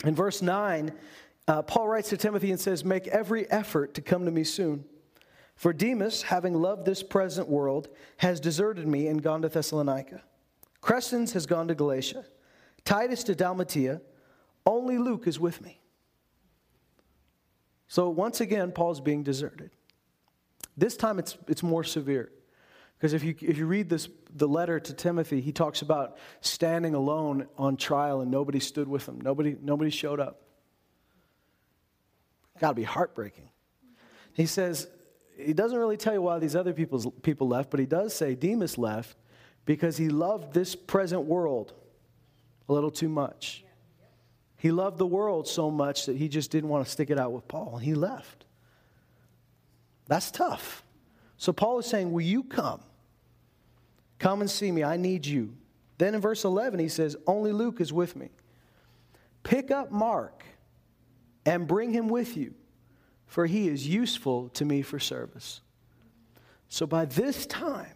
In 0.05 0.15
verse 0.15 0.41
9, 0.41 0.93
uh, 1.49 1.63
Paul 1.63 1.87
writes 1.87 2.09
to 2.09 2.17
Timothy 2.17 2.51
and 2.51 2.59
says, 2.59 2.85
Make 2.85 3.07
every 3.07 3.49
effort 3.49 3.95
to 3.95 4.01
come 4.01 4.25
to 4.25 4.31
me 4.31 4.43
soon. 4.43 4.85
For 5.55 5.73
Demas, 5.73 6.21
having 6.21 6.53
loved 6.53 6.85
this 6.85 7.01
present 7.01 7.49
world, 7.49 7.87
has 8.17 8.39
deserted 8.39 8.87
me 8.87 9.07
and 9.07 9.21
gone 9.21 9.41
to 9.41 9.49
Thessalonica. 9.49 10.21
Crescens 10.79 11.33
has 11.33 11.47
gone 11.47 11.67
to 11.67 11.73
Galatia. 11.75 12.23
Titus 12.85 13.23
to 13.23 13.33
Dalmatia. 13.33 13.99
Only 14.63 14.99
Luke 14.99 15.25
is 15.25 15.39
with 15.39 15.59
me. 15.63 15.81
So 17.87 18.09
once 18.09 18.41
again, 18.41 18.71
Paul's 18.71 19.01
being 19.01 19.23
deserted. 19.23 19.71
This 20.77 20.95
time 20.95 21.17
it's, 21.17 21.35
it's 21.47 21.63
more 21.63 21.83
severe. 21.83 22.31
Because 22.95 23.13
if 23.13 23.23
you, 23.23 23.33
if 23.41 23.57
you 23.57 23.65
read 23.65 23.89
this, 23.89 24.07
the 24.35 24.47
letter 24.47 24.79
to 24.79 24.93
Timothy, 24.93 25.41
he 25.41 25.51
talks 25.51 25.81
about 25.81 26.19
standing 26.41 26.93
alone 26.93 27.47
on 27.57 27.75
trial 27.75 28.21
and 28.21 28.29
nobody 28.29 28.59
stood 28.59 28.87
with 28.87 29.07
him. 29.07 29.19
Nobody, 29.19 29.57
nobody 29.59 29.89
showed 29.89 30.19
up. 30.19 30.43
Got 32.59 32.69
to 32.69 32.75
be 32.75 32.83
heartbreaking. 32.83 33.49
He 34.33 34.45
says, 34.45 34.87
he 35.37 35.53
doesn't 35.53 35.77
really 35.77 35.97
tell 35.97 36.13
you 36.13 36.21
why 36.21 36.39
these 36.39 36.55
other 36.55 36.73
people's, 36.73 37.07
people 37.21 37.47
left, 37.47 37.71
but 37.71 37.79
he 37.79 37.85
does 37.85 38.13
say 38.13 38.35
Demas 38.35 38.77
left 38.77 39.17
because 39.65 39.97
he 39.97 40.09
loved 40.09 40.53
this 40.53 40.75
present 40.75 41.23
world 41.23 41.73
a 42.67 42.73
little 42.73 42.91
too 42.91 43.09
much. 43.09 43.63
He 44.57 44.71
loved 44.71 44.97
the 44.97 45.05
world 45.05 45.47
so 45.47 45.71
much 45.71 46.05
that 46.05 46.17
he 46.17 46.27
just 46.27 46.51
didn't 46.51 46.69
want 46.69 46.85
to 46.85 46.91
stick 46.91 47.09
it 47.09 47.17
out 47.17 47.31
with 47.31 47.47
Paul, 47.47 47.75
and 47.75 47.83
he 47.83 47.93
left. 47.93 48.45
That's 50.07 50.31
tough. 50.31 50.83
So 51.37 51.53
Paul 51.53 51.79
is 51.79 51.85
saying, 51.85 52.11
Will 52.11 52.21
you 52.21 52.43
come? 52.43 52.81
Come 54.17 54.41
and 54.41 54.49
see 54.49 54.69
me. 54.71 54.83
I 54.83 54.97
need 54.97 55.25
you. 55.25 55.55
Then 55.97 56.13
in 56.13 56.19
verse 56.19 56.43
11, 56.43 56.79
he 56.79 56.89
says, 56.89 57.15
Only 57.25 57.53
Luke 57.53 57.79
is 57.79 57.93
with 57.93 58.17
me. 58.17 58.29
Pick 59.43 59.71
up 59.71 59.91
Mark 59.91 60.43
and 61.45 61.67
bring 61.67 61.91
him 61.91 62.07
with 62.07 62.37
you, 62.37 62.53
for 63.25 63.45
he 63.45 63.67
is 63.67 63.87
useful 63.87 64.49
to 64.49 64.65
me 64.65 64.81
for 64.81 64.99
service. 64.99 65.61
So 66.67 66.85
by 66.85 67.05
this 67.05 67.45
time, 67.45 67.93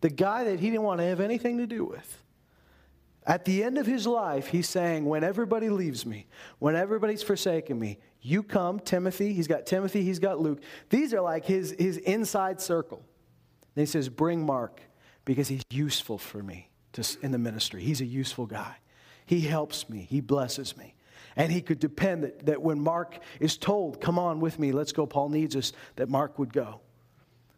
the 0.00 0.10
guy 0.10 0.44
that 0.44 0.60
he 0.60 0.70
didn't 0.70 0.82
want 0.82 1.00
to 1.00 1.06
have 1.06 1.20
anything 1.20 1.58
to 1.58 1.66
do 1.66 1.84
with, 1.84 2.22
at 3.26 3.46
the 3.46 3.64
end 3.64 3.78
of 3.78 3.86
his 3.86 4.06
life, 4.06 4.48
he's 4.48 4.68
saying, 4.68 5.06
When 5.06 5.24
everybody 5.24 5.70
leaves 5.70 6.04
me, 6.04 6.26
when 6.58 6.76
everybody's 6.76 7.22
forsaken 7.22 7.78
me, 7.78 7.98
you 8.20 8.42
come, 8.42 8.80
Timothy. 8.80 9.32
He's 9.32 9.48
got 9.48 9.66
Timothy, 9.66 10.02
he's 10.02 10.18
got 10.18 10.40
Luke. 10.40 10.60
These 10.90 11.14
are 11.14 11.20
like 11.20 11.44
his, 11.44 11.74
his 11.78 11.96
inside 11.98 12.60
circle. 12.60 13.02
And 13.74 13.82
he 13.82 13.86
says, 13.86 14.08
Bring 14.08 14.44
Mark 14.44 14.82
because 15.24 15.48
he's 15.48 15.62
useful 15.70 16.18
for 16.18 16.42
me 16.42 16.70
to, 16.92 17.06
in 17.22 17.32
the 17.32 17.38
ministry. 17.38 17.82
He's 17.82 18.02
a 18.02 18.06
useful 18.06 18.46
guy. 18.46 18.76
He 19.26 19.40
helps 19.40 19.88
me, 19.88 20.06
he 20.08 20.20
blesses 20.20 20.76
me. 20.76 20.94
And 21.36 21.50
he 21.50 21.60
could 21.60 21.80
depend 21.80 22.24
that, 22.24 22.46
that 22.46 22.62
when 22.62 22.80
Mark 22.80 23.18
is 23.40 23.56
told, 23.56 24.00
Come 24.00 24.18
on 24.18 24.40
with 24.40 24.58
me, 24.58 24.72
let's 24.72 24.92
go, 24.92 25.06
Paul 25.06 25.30
needs 25.30 25.56
us, 25.56 25.72
that 25.96 26.08
Mark 26.08 26.38
would 26.38 26.52
go. 26.52 26.80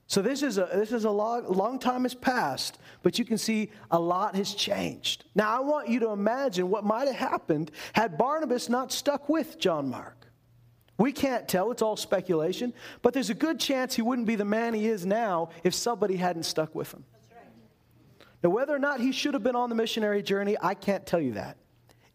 So 0.09 0.23
this 0.23 0.43
is 0.43 0.57
a, 0.57 0.69
this 0.73 0.93
is 0.93 1.05
a 1.05 1.11
long, 1.11 1.47
long 1.53 1.79
time 1.81 2.05
has 2.05 2.15
passed, 2.15 2.79
but 3.03 3.19
you 3.19 3.25
can 3.25 3.39
see 3.39 3.71
a 3.91 3.99
lot 3.99 4.37
has 4.37 4.55
changed. 4.55 5.25
Now 5.35 5.57
I 5.57 5.61
want 5.61 5.89
you 5.89 5.99
to 6.01 6.11
imagine 6.11 6.71
what 6.71 6.85
might 6.85 7.09
have 7.09 7.17
happened 7.17 7.73
had 7.93 8.17
Barnabas 8.17 8.69
not 8.69 8.93
stuck 8.93 9.29
with 9.29 9.59
John 9.59 9.91
Mark. 9.91 10.29
We 10.99 11.13
can't 11.13 11.47
tell, 11.47 11.73
it's 11.73 11.83
all 11.83 11.97
speculation, 11.97 12.73
but 13.03 13.15
there's 13.15 13.31
a 13.31 13.35
good 13.35 13.59
chance 13.59 13.95
he 13.95 14.03
wouldn't 14.03 14.27
be 14.27 14.37
the 14.37 14.45
man 14.45 14.75
he 14.75 14.87
is 14.87 15.05
now 15.05 15.51
if 15.63 15.75
somebody 15.75 16.17
hadn't 16.17 16.45
stuck 16.45 16.75
with 16.75 16.93
him. 16.95 17.05
Now, 18.43 18.51
whether 18.51 18.75
or 18.75 18.79
not 18.79 19.01
he 19.01 19.13
should 19.13 19.35
have 19.35 19.43
been 19.43 19.57
on 19.57 19.71
the 19.71 19.75
missionary 19.75 20.23
journey, 20.23 20.57
I 20.61 20.75
can't 20.75 21.05
tell 21.05 21.21
you 21.21 21.33
that. 21.33 21.57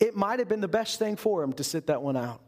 It 0.01 0.15
might 0.15 0.39
have 0.39 0.49
been 0.49 0.61
the 0.61 0.67
best 0.67 0.97
thing 0.97 1.15
for 1.15 1.43
him 1.43 1.53
to 1.53 1.63
sit 1.63 1.87
that 1.87 2.01
one 2.01 2.17
out. 2.17 2.41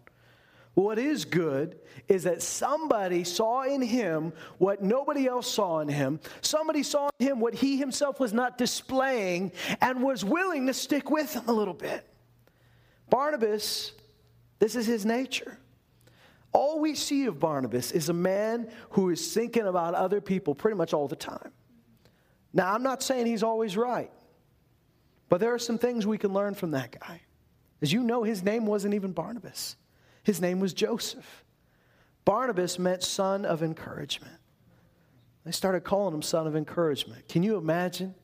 What 0.73 0.97
is 0.97 1.23
good 1.23 1.77
is 2.07 2.23
that 2.23 2.41
somebody 2.41 3.23
saw 3.23 3.61
in 3.61 3.79
him 3.79 4.33
what 4.57 4.81
nobody 4.81 5.27
else 5.27 5.47
saw 5.47 5.79
in 5.79 5.87
him. 5.87 6.19
Somebody 6.41 6.81
saw 6.81 7.09
in 7.19 7.27
him 7.27 7.39
what 7.39 7.53
he 7.53 7.77
himself 7.77 8.19
was 8.19 8.33
not 8.33 8.57
displaying 8.57 9.51
and 9.81 10.01
was 10.01 10.25
willing 10.25 10.65
to 10.65 10.73
stick 10.73 11.11
with 11.11 11.31
him 11.31 11.43
a 11.47 11.51
little 11.51 11.75
bit. 11.75 12.03
Barnabas, 13.11 13.91
this 14.57 14.75
is 14.75 14.87
his 14.87 15.05
nature. 15.05 15.59
All 16.53 16.79
we 16.79 16.95
see 16.95 17.27
of 17.27 17.39
Barnabas 17.39 17.91
is 17.91 18.09
a 18.09 18.13
man 18.13 18.67
who 18.91 19.11
is 19.11 19.31
thinking 19.31 19.67
about 19.67 19.93
other 19.93 20.21
people 20.21 20.55
pretty 20.55 20.77
much 20.77 20.91
all 20.91 21.07
the 21.07 21.15
time. 21.15 21.51
Now, 22.51 22.73
I'm 22.73 22.83
not 22.83 23.03
saying 23.03 23.27
he's 23.27 23.43
always 23.43 23.77
right, 23.77 24.11
but 25.29 25.39
there 25.39 25.53
are 25.53 25.59
some 25.59 25.77
things 25.77 26.07
we 26.07 26.17
can 26.17 26.33
learn 26.33 26.55
from 26.55 26.71
that 26.71 26.99
guy. 26.99 27.21
As 27.83 27.91
you 27.91 28.01
know, 28.01 28.23
his 28.23 28.41
name 28.41 28.65
wasn't 28.65 28.93
even 28.93 29.11
Barnabas, 29.11 29.75
his 30.23 30.39
name 30.39 30.61
was 30.61 30.73
Joseph. 30.73 31.43
Barnabas 32.23 32.79
meant 32.79 33.03
son 33.03 33.43
of 33.43 33.61
encouragement. 33.61 34.37
They 35.43 35.51
started 35.51 35.81
calling 35.81 36.15
him 36.15 36.21
son 36.21 36.47
of 36.47 36.55
encouragement. 36.55 37.27
Can 37.27 37.43
you 37.43 37.57
imagine 37.57 38.15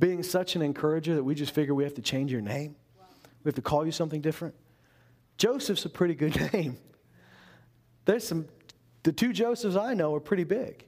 being 0.00 0.24
such 0.24 0.56
an 0.56 0.62
encourager 0.62 1.14
that 1.14 1.22
we 1.22 1.36
just 1.36 1.54
figure 1.54 1.72
we 1.72 1.84
have 1.84 1.94
to 1.94 2.02
change 2.02 2.32
your 2.32 2.40
name? 2.40 2.74
We 3.44 3.48
have 3.48 3.54
to 3.54 3.62
call 3.62 3.86
you 3.86 3.92
something 3.92 4.20
different? 4.20 4.56
Joseph's 5.36 5.84
a 5.84 5.88
pretty 5.88 6.16
good 6.16 6.52
name. 6.52 6.76
There's 8.06 8.26
some, 8.26 8.48
the 9.04 9.12
two 9.12 9.32
Josephs 9.32 9.76
I 9.76 9.94
know 9.94 10.12
are 10.16 10.20
pretty 10.20 10.42
big. 10.42 10.84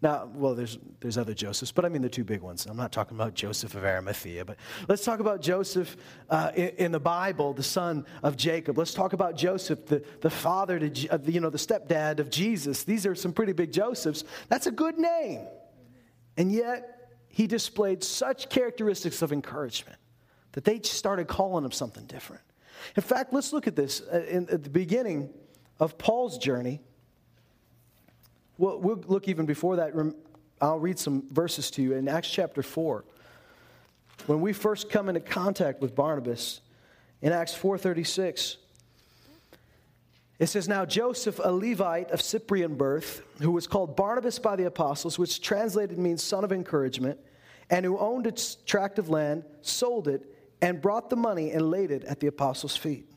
Now, 0.00 0.30
well, 0.32 0.54
there's, 0.54 0.78
there's 1.00 1.18
other 1.18 1.34
Josephs, 1.34 1.72
but 1.72 1.84
I 1.84 1.88
mean 1.88 2.02
the 2.02 2.08
two 2.08 2.22
big 2.22 2.40
ones. 2.40 2.66
I'm 2.66 2.76
not 2.76 2.92
talking 2.92 3.16
about 3.16 3.34
Joseph 3.34 3.74
of 3.74 3.84
Arimathea, 3.84 4.44
but 4.44 4.56
let's 4.88 5.04
talk 5.04 5.18
about 5.18 5.40
Joseph 5.40 5.96
uh, 6.30 6.52
in, 6.54 6.68
in, 6.68 6.92
the 6.92 7.00
Bible, 7.00 7.52
the 7.52 7.64
son 7.64 8.06
of 8.22 8.36
Jacob. 8.36 8.78
Let's 8.78 8.94
talk 8.94 9.12
about 9.12 9.36
Joseph, 9.36 9.86
the, 9.86 10.04
the 10.20 10.30
father, 10.30 10.78
to, 10.78 11.08
uh, 11.08 11.18
you 11.24 11.40
know, 11.40 11.50
the 11.50 11.58
stepdad 11.58 12.20
of 12.20 12.30
Jesus. 12.30 12.84
These 12.84 13.06
are 13.06 13.16
some 13.16 13.32
pretty 13.32 13.52
big 13.52 13.72
Josephs. 13.72 14.22
That's 14.48 14.68
a 14.68 14.72
good 14.72 14.98
name. 14.98 15.40
And 16.36 16.52
yet, 16.52 17.10
he 17.28 17.48
displayed 17.48 18.04
such 18.04 18.48
characteristics 18.48 19.20
of 19.22 19.32
encouragement 19.32 19.98
that 20.52 20.64
they 20.64 20.80
started 20.80 21.26
calling 21.26 21.64
him 21.64 21.72
something 21.72 22.06
different. 22.06 22.42
In 22.96 23.02
fact, 23.02 23.32
let's 23.32 23.52
look 23.52 23.66
at 23.66 23.74
this. 23.74 24.00
Uh, 24.00 24.24
in, 24.28 24.48
at 24.48 24.62
the 24.62 24.70
beginning, 24.70 25.30
of 25.80 25.98
Paul's 25.98 26.38
journey. 26.38 26.80
We'll, 28.58 28.78
we'll 28.80 29.02
look 29.06 29.28
even 29.28 29.46
before 29.46 29.76
that. 29.76 29.92
I'll 30.60 30.78
read 30.78 30.98
some 30.98 31.22
verses 31.30 31.70
to 31.72 31.82
you 31.82 31.94
in 31.94 32.08
Acts 32.08 32.28
chapter 32.28 32.62
4. 32.62 33.04
When 34.26 34.40
we 34.40 34.52
first 34.52 34.90
come 34.90 35.08
into 35.08 35.20
contact 35.20 35.80
with 35.80 35.94
Barnabas, 35.94 36.60
in 37.22 37.32
Acts 37.32 37.54
4:36, 37.54 38.56
it 40.38 40.46
says, 40.46 40.68
Now 40.68 40.84
Joseph, 40.84 41.40
a 41.42 41.50
Levite 41.50 42.10
of 42.10 42.20
Cyprian 42.20 42.76
birth, 42.76 43.22
who 43.40 43.50
was 43.50 43.66
called 43.66 43.96
Barnabas 43.96 44.38
by 44.38 44.54
the 44.54 44.66
apostles, 44.66 45.18
which 45.18 45.40
translated 45.40 45.98
means 45.98 46.22
son 46.22 46.44
of 46.44 46.52
encouragement, 46.52 47.18
and 47.70 47.84
who 47.84 47.98
owned 47.98 48.26
a 48.26 48.32
tract 48.64 48.98
of 48.98 49.08
land, 49.08 49.44
sold 49.62 50.06
it, 50.06 50.24
and 50.62 50.80
brought 50.80 51.10
the 51.10 51.16
money 51.16 51.50
and 51.50 51.70
laid 51.70 51.90
it 51.90 52.04
at 52.04 52.20
the 52.20 52.28
apostles' 52.28 52.76
feet. 52.76 53.10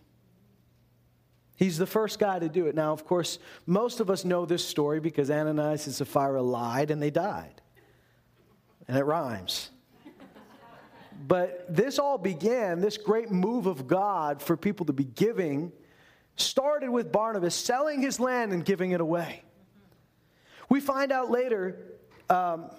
He's 1.61 1.77
the 1.77 1.85
first 1.85 2.17
guy 2.17 2.39
to 2.39 2.49
do 2.49 2.65
it. 2.65 2.73
Now, 2.73 2.91
of 2.91 3.05
course, 3.05 3.37
most 3.67 3.99
of 3.99 4.09
us 4.09 4.25
know 4.25 4.47
this 4.47 4.67
story 4.67 4.99
because 4.99 5.29
Ananias 5.29 5.85
and 5.85 5.93
Sapphira 5.93 6.41
lied 6.41 6.89
and 6.89 6.99
they 6.99 7.11
died. 7.11 7.61
And 8.87 8.97
it 8.97 9.03
rhymes. 9.03 9.69
But 11.27 11.67
this 11.69 11.99
all 11.99 12.17
began, 12.17 12.81
this 12.81 12.97
great 12.97 13.29
move 13.29 13.67
of 13.67 13.85
God 13.85 14.41
for 14.41 14.57
people 14.57 14.87
to 14.87 14.93
be 14.93 15.03
giving, 15.03 15.71
started 16.35 16.89
with 16.89 17.11
Barnabas 17.11 17.53
selling 17.53 18.01
his 18.01 18.19
land 18.19 18.53
and 18.53 18.65
giving 18.65 18.89
it 18.89 18.99
away. 18.99 19.43
We 20.67 20.79
find 20.79 21.11
out 21.11 21.29
later 21.29 21.77
um, 22.27 22.71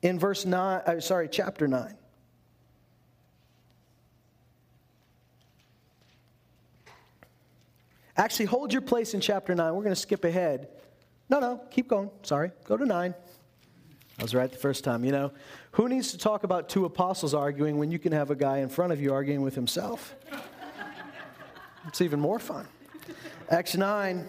in 0.00 0.20
verse 0.20 0.46
9, 0.46 0.82
uh, 0.86 1.00
sorry, 1.00 1.28
chapter 1.28 1.66
9. 1.66 1.92
Actually, 8.16 8.46
hold 8.46 8.72
your 8.72 8.82
place 8.82 9.14
in 9.14 9.20
chapter 9.20 9.54
9. 9.54 9.74
We're 9.74 9.82
going 9.82 9.94
to 9.94 10.00
skip 10.00 10.24
ahead. 10.24 10.68
No, 11.28 11.40
no, 11.40 11.60
keep 11.70 11.88
going. 11.88 12.10
Sorry. 12.22 12.52
Go 12.64 12.76
to 12.76 12.84
9. 12.84 13.14
I 14.18 14.22
was 14.22 14.34
right 14.34 14.50
the 14.50 14.58
first 14.58 14.84
time. 14.84 15.04
You 15.04 15.12
know, 15.12 15.32
who 15.72 15.88
needs 15.88 16.12
to 16.12 16.18
talk 16.18 16.44
about 16.44 16.68
two 16.68 16.84
apostles 16.84 17.34
arguing 17.34 17.78
when 17.78 17.90
you 17.90 17.98
can 17.98 18.12
have 18.12 18.30
a 18.30 18.36
guy 18.36 18.58
in 18.58 18.68
front 18.68 18.92
of 18.92 19.00
you 19.00 19.12
arguing 19.12 19.42
with 19.42 19.54
himself? 19.54 20.14
It's 21.88 22.00
even 22.00 22.20
more 22.20 22.38
fun. 22.38 22.66
Acts 23.50 23.76
9, 23.76 24.24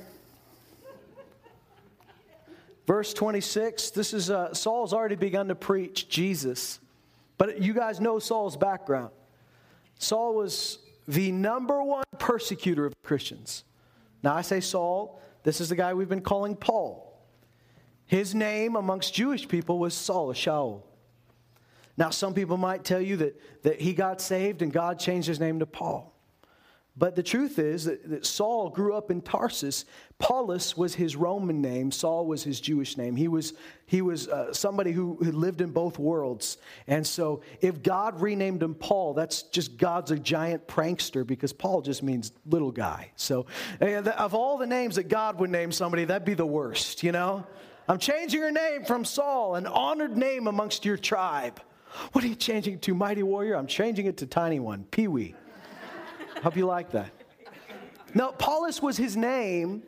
verse 2.87 3.13
26. 3.13 3.91
This 3.91 4.13
is 4.13 4.29
uh, 4.29 4.53
Saul's 4.53 4.91
already 4.91 5.15
begun 5.15 5.47
to 5.47 5.55
preach 5.55 6.09
Jesus, 6.09 6.79
but 7.37 7.61
you 7.61 7.73
guys 7.73 8.01
know 8.01 8.19
Saul's 8.19 8.57
background. 8.57 9.11
Saul 9.99 10.35
was 10.35 10.79
the 11.07 11.31
number 11.31 11.81
one 11.81 12.03
persecutor 12.17 12.85
of 12.85 12.93
Christians. 13.03 13.63
Now 14.25 14.33
I 14.33 14.41
say 14.41 14.59
Saul, 14.59 15.21
this 15.43 15.61
is 15.61 15.69
the 15.69 15.75
guy 15.75 15.93
we've 15.93 16.09
been 16.09 16.19
calling 16.19 16.55
Paul. 16.55 17.15
His 18.07 18.33
name 18.33 18.75
amongst 18.75 19.13
Jewish 19.13 19.47
people 19.47 19.77
was 19.77 19.93
Saul, 19.93 20.33
Shaul. 20.33 20.81
Now, 21.95 22.09
some 22.09 22.33
people 22.33 22.57
might 22.57 22.83
tell 22.83 22.99
you 22.99 23.17
that, 23.17 23.39
that 23.61 23.79
he 23.79 23.93
got 23.93 24.19
saved 24.19 24.63
and 24.63 24.73
God 24.73 24.99
changed 24.99 25.27
his 25.27 25.39
name 25.39 25.59
to 25.59 25.67
Paul. 25.67 26.11
But 26.97 27.15
the 27.15 27.23
truth 27.23 27.59
is 27.59 27.85
that, 27.85 28.09
that, 28.09 28.25
Saul 28.25 28.69
grew 28.69 28.95
up 28.95 29.11
in 29.11 29.21
Tarsus. 29.21 29.83
Paulus 30.17 30.77
was 30.77 30.95
his 30.95 31.17
Roman 31.17 31.61
name, 31.61 31.91
Saul 31.91 32.25
was 32.25 32.43
his 32.43 32.61
Jewish 32.61 32.95
name. 32.95 33.17
He 33.17 33.27
was, 33.27 33.53
he 33.85 34.01
was 34.01 34.29
uh, 34.29 34.53
somebody 34.53 34.93
who, 34.93 35.17
who 35.21 35.33
lived 35.33 35.59
in 35.59 35.71
both 35.71 35.99
worlds. 35.99 36.57
And 36.87 37.05
so 37.05 37.41
if 37.59 37.83
God 37.83 38.21
renamed 38.21 38.63
him 38.63 38.75
Paul, 38.75 39.13
that's 39.13 39.43
just 39.43 39.77
God's 39.77 40.11
a 40.11 40.17
giant 40.17 40.67
prankster 40.67 41.27
because 41.27 41.51
Paul 41.51 41.81
just 41.81 42.01
means 42.01 42.31
little 42.45 42.71
guy. 42.71 43.11
So 43.17 43.45
of 43.81 44.33
all 44.33 44.57
the 44.57 44.67
names 44.67 44.95
that 44.95 45.09
God 45.09 45.37
would 45.39 45.49
name 45.49 45.73
somebody, 45.73 46.05
that'd 46.05 46.25
be 46.25 46.33
the 46.33 46.45
worst, 46.45 47.03
you 47.03 47.11
know? 47.11 47.45
I'm 47.87 47.99
changing 47.99 48.39
your 48.39 48.51
name 48.51 48.85
from 48.85 49.03
Saul, 49.05 49.55
an 49.55 49.67
honored 49.67 50.17
name 50.17 50.47
amongst 50.47 50.85
your 50.85 50.97
tribe. 50.97 51.59
What 52.13 52.23
are 52.23 52.27
you 52.27 52.35
changing 52.35 52.79
to, 52.79 52.93
Mighty 52.93 53.21
Warrior? 53.21 53.55
I'm 53.55 53.67
changing 53.67 54.05
it 54.05 54.17
to 54.17 54.25
Tiny 54.25 54.59
One, 54.59 54.85
Pee 54.85 55.07
Wee. 55.07 55.35
Hope 56.43 56.57
you 56.57 56.65
like 56.65 56.91
that. 56.91 57.11
Now, 58.13 58.31
Paulus 58.31 58.81
was 58.81 58.97
his 58.97 59.17
name 59.17 59.83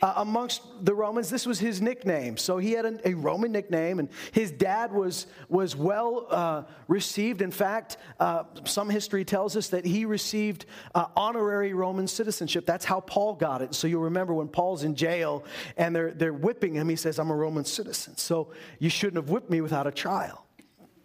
uh, 0.00 0.14
amongst 0.16 0.62
the 0.84 0.94
Romans. 0.94 1.28
This 1.28 1.44
was 1.44 1.58
his 1.58 1.82
nickname. 1.82 2.36
So 2.36 2.58
he 2.58 2.72
had 2.72 2.84
a, 2.84 3.08
a 3.08 3.14
Roman 3.14 3.52
nickname, 3.52 3.98
and 3.98 4.08
his 4.32 4.50
dad 4.50 4.92
was, 4.92 5.26
was 5.48 5.74
well 5.74 6.26
uh, 6.30 6.62
received. 6.86 7.42
In 7.42 7.50
fact, 7.50 7.96
uh, 8.20 8.44
some 8.64 8.88
history 8.88 9.24
tells 9.24 9.56
us 9.56 9.68
that 9.68 9.84
he 9.84 10.04
received 10.04 10.66
uh, 10.94 11.06
honorary 11.16 11.74
Roman 11.74 12.06
citizenship. 12.06 12.64
That's 12.64 12.84
how 12.84 13.00
Paul 13.00 13.34
got 13.34 13.60
it. 13.60 13.74
So 13.74 13.86
you'll 13.86 14.02
remember 14.02 14.34
when 14.34 14.48
Paul's 14.48 14.84
in 14.84 14.94
jail 14.94 15.44
and 15.76 15.94
they're, 15.94 16.12
they're 16.12 16.32
whipping 16.32 16.74
him, 16.74 16.88
he 16.88 16.96
says, 16.96 17.18
I'm 17.18 17.30
a 17.30 17.36
Roman 17.36 17.64
citizen. 17.64 18.16
So 18.16 18.52
you 18.78 18.90
shouldn't 18.90 19.16
have 19.16 19.30
whipped 19.30 19.50
me 19.50 19.60
without 19.60 19.86
a 19.86 19.92
trial. 19.92 20.44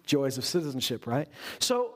Joys 0.05 0.37
of 0.37 0.45
citizenship, 0.45 1.07
right? 1.07 1.27
So 1.59 1.95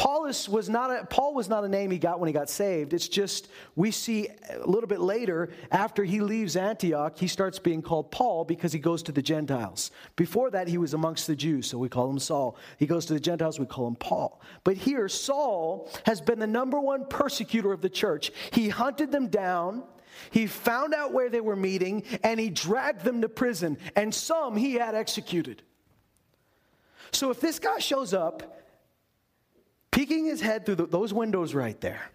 Paul 0.00 0.22
was 0.48 0.70
not 0.70 0.90
a, 0.90 1.04
Paul 1.04 1.34
was 1.34 1.50
not 1.50 1.62
a 1.62 1.68
name 1.68 1.90
he 1.90 1.98
got 1.98 2.20
when 2.20 2.26
he 2.26 2.32
got 2.32 2.48
saved. 2.48 2.94
It's 2.94 3.06
just 3.06 3.48
we 3.76 3.90
see 3.90 4.28
a 4.50 4.66
little 4.66 4.86
bit 4.86 5.00
later 5.00 5.50
after 5.70 6.04
he 6.04 6.20
leaves 6.22 6.56
Antioch, 6.56 7.18
he 7.18 7.26
starts 7.26 7.58
being 7.58 7.82
called 7.82 8.10
Paul 8.10 8.46
because 8.46 8.72
he 8.72 8.78
goes 8.78 9.02
to 9.02 9.12
the 9.12 9.20
Gentiles. 9.20 9.90
Before 10.16 10.50
that, 10.52 10.68
he 10.68 10.78
was 10.78 10.94
amongst 10.94 11.26
the 11.26 11.36
Jews, 11.36 11.66
so 11.66 11.76
we 11.76 11.90
call 11.90 12.08
him 12.08 12.18
Saul. 12.18 12.56
He 12.78 12.86
goes 12.86 13.04
to 13.06 13.12
the 13.12 13.20
Gentiles, 13.20 13.60
we 13.60 13.66
call 13.66 13.86
him 13.88 13.94
Paul. 13.94 14.40
But 14.64 14.78
here, 14.78 15.06
Saul 15.06 15.90
has 16.06 16.22
been 16.22 16.38
the 16.38 16.46
number 16.46 16.80
one 16.80 17.04
persecutor 17.04 17.70
of 17.70 17.82
the 17.82 17.90
church. 17.90 18.32
He 18.52 18.70
hunted 18.70 19.12
them 19.12 19.28
down. 19.28 19.82
He 20.30 20.46
found 20.46 20.94
out 20.94 21.12
where 21.12 21.28
they 21.28 21.42
were 21.42 21.56
meeting 21.56 22.04
and 22.24 22.40
he 22.40 22.48
dragged 22.48 23.04
them 23.04 23.20
to 23.20 23.28
prison, 23.28 23.76
and 23.94 24.14
some 24.14 24.56
he 24.56 24.76
had 24.76 24.94
executed. 24.94 25.60
So 27.12 27.30
if 27.30 27.38
this 27.38 27.58
guy 27.58 27.80
shows 27.80 28.14
up 28.14 28.56
peeking 30.00 30.24
his 30.24 30.40
head 30.40 30.64
through 30.64 30.76
the, 30.76 30.86
those 30.86 31.12
windows 31.12 31.52
right 31.52 31.78
there. 31.82 32.10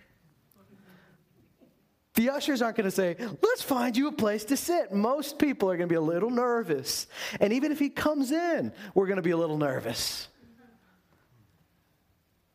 The 2.16 2.32
ushers 2.32 2.64
aren't 2.64 2.78
going 2.78 2.90
to 2.90 2.96
say, 2.96 3.16
let's 3.44 3.62
find 3.62 3.96
you 3.96 4.08
a 4.08 4.12
place 4.12 4.44
to 4.46 4.58
sit. 4.58 4.92
Most 4.92 5.38
people 5.38 5.70
are 5.70 5.78
going 5.78 5.88
to 5.88 5.94
be 5.94 5.98
a 5.98 6.02
little 6.02 6.32
nervous. 6.32 7.06
And 7.40 7.54
even 7.54 7.72
if 7.72 7.78
he 7.78 7.90
comes 7.90 8.32
in, 8.32 8.74
we're 8.96 9.06
going 9.06 9.18
to 9.18 9.22
be 9.22 9.32
a 9.32 9.38
little 9.38 9.60
nervous. 9.60 10.30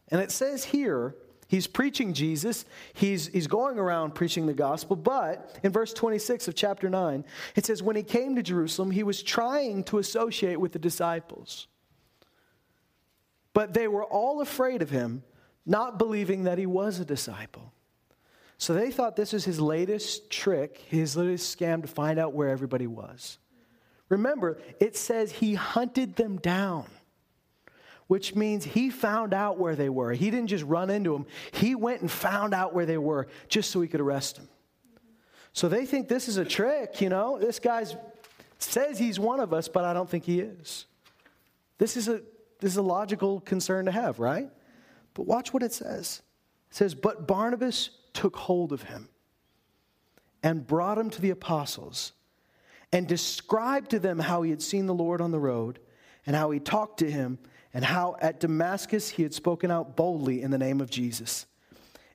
And 0.09 0.21
it 0.21 0.33
says 0.33 0.65
here, 0.65 1.15
he's 1.47 1.69
preaching 1.69 2.13
Jesus. 2.13 2.65
He's, 2.95 3.29
he's 3.29 3.47
going 3.47 3.79
around 3.79 4.17
preaching 4.17 4.47
the 4.47 4.53
gospel. 4.53 4.97
But 4.97 5.61
in 5.63 5.71
verse 5.71 5.93
26 5.93 6.49
of 6.49 6.57
chapter 6.57 6.91
9, 6.91 7.25
it 7.55 7.67
says, 7.67 7.85
When 7.85 7.95
he 7.95 8.03
came 8.03 8.35
to 8.35 8.43
Jerusalem, 8.43 8.91
he 8.91 9.05
was 9.05 9.23
trying 9.23 9.85
to 9.85 9.99
associate 9.99 10.59
with 10.59 10.73
the 10.73 10.81
disciples. 10.81 11.69
But 13.53 13.75
they 13.75 13.89
were 13.89 14.05
all 14.05 14.41
afraid 14.41 14.83
of 14.83 14.91
him, 14.91 15.23
not 15.67 15.99
believing 15.99 16.45
that 16.45 16.59
he 16.59 16.67
was 16.67 17.01
a 17.01 17.05
disciple. 17.05 17.73
So 18.59 18.75
they 18.75 18.91
thought 18.91 19.17
this 19.17 19.33
was 19.33 19.45
his 19.45 19.59
latest 19.59 20.31
trick, 20.31 20.85
his 20.89 21.17
latest 21.17 21.59
scam 21.59 21.83
to 21.83 21.89
find 21.89 22.19
out 22.19 22.35
where 22.35 22.51
everybody 22.51 22.87
was. 22.87 23.39
Remember, 24.11 24.59
it 24.79 24.97
says 24.97 25.33
he 25.33 25.55
hunted 25.55 26.17
them 26.17 26.37
down, 26.37 26.87
which 28.07 28.35
means 28.35 28.65
he 28.65 28.91
found 28.91 29.33
out 29.33 29.59
where 29.59 29.77
they 29.77 29.89
were. 29.89 30.13
He 30.13 30.31
didn't 30.31 30.49
just 30.49 30.65
run 30.65 30.91
into 30.91 31.13
them, 31.13 31.27
he 31.53 31.75
went 31.75 32.03
and 32.03 32.11
found 32.11 32.53
out 32.53 32.75
where 32.75 32.87
they 32.87 32.99
were 32.99 33.29
just 33.49 33.71
so 33.71 33.81
he 33.81 33.89
could 33.89 34.01
arrest 34.01 34.37
them. 34.37 34.49
So 35.53 35.69
they 35.69 35.87
think 35.87 36.09
this 36.09 36.29
is 36.29 36.37
a 36.37 36.45
trick, 36.45 37.01
you 37.01 37.09
know? 37.09 37.39
This 37.39 37.59
guy 37.59 37.87
says 38.59 38.99
he's 38.99 39.19
one 39.19 39.41
of 39.41 39.53
us, 39.53 39.69
but 39.69 39.85
I 39.85 39.93
don't 39.93 40.09
think 40.09 40.25
he 40.25 40.41
is. 40.41 40.87
This 41.79 41.97
is 41.97 42.09
a 42.09 42.21
this 42.61 42.73
is 42.73 42.77
a 42.77 42.83
logical 42.83 43.41
concern 43.41 43.87
to 43.87 43.93
have, 43.93 44.19
right? 44.19 44.49
But 45.15 45.27
watch 45.27 45.53
what 45.53 45.63
it 45.63 45.73
says. 45.73 46.23
It 46.71 46.77
says, 46.77 46.95
But 46.95 47.27
Barnabas 47.27 47.91
took 48.13 48.37
hold 48.37 48.73
of 48.73 48.85
him 48.85 49.09
and 50.43 50.67
brought 50.67 50.99
him 50.99 51.11
to 51.11 51.21
the 51.21 51.31
apostles 51.31 52.13
and 52.93 53.07
described 53.07 53.91
to 53.91 53.99
them 53.99 54.19
how 54.19 54.43
he 54.43 54.51
had 54.51 54.63
seen 54.63 54.87
the 54.87 54.95
Lord 54.95 55.21
on 55.21 55.31
the 55.31 55.39
road 55.39 55.79
and 56.27 56.35
how 56.35 56.51
he 56.51 56.59
talked 56.59 56.99
to 56.99 57.11
him 57.11 57.39
and 57.73 57.85
how 57.85 58.17
at 58.21 58.41
Damascus 58.41 59.11
he 59.11 59.23
had 59.23 59.33
spoken 59.33 59.71
out 59.71 59.97
boldly 59.97 60.43
in 60.43 60.51
the 60.51 60.59
name 60.59 60.81
of 60.81 60.91
Jesus. 60.91 61.47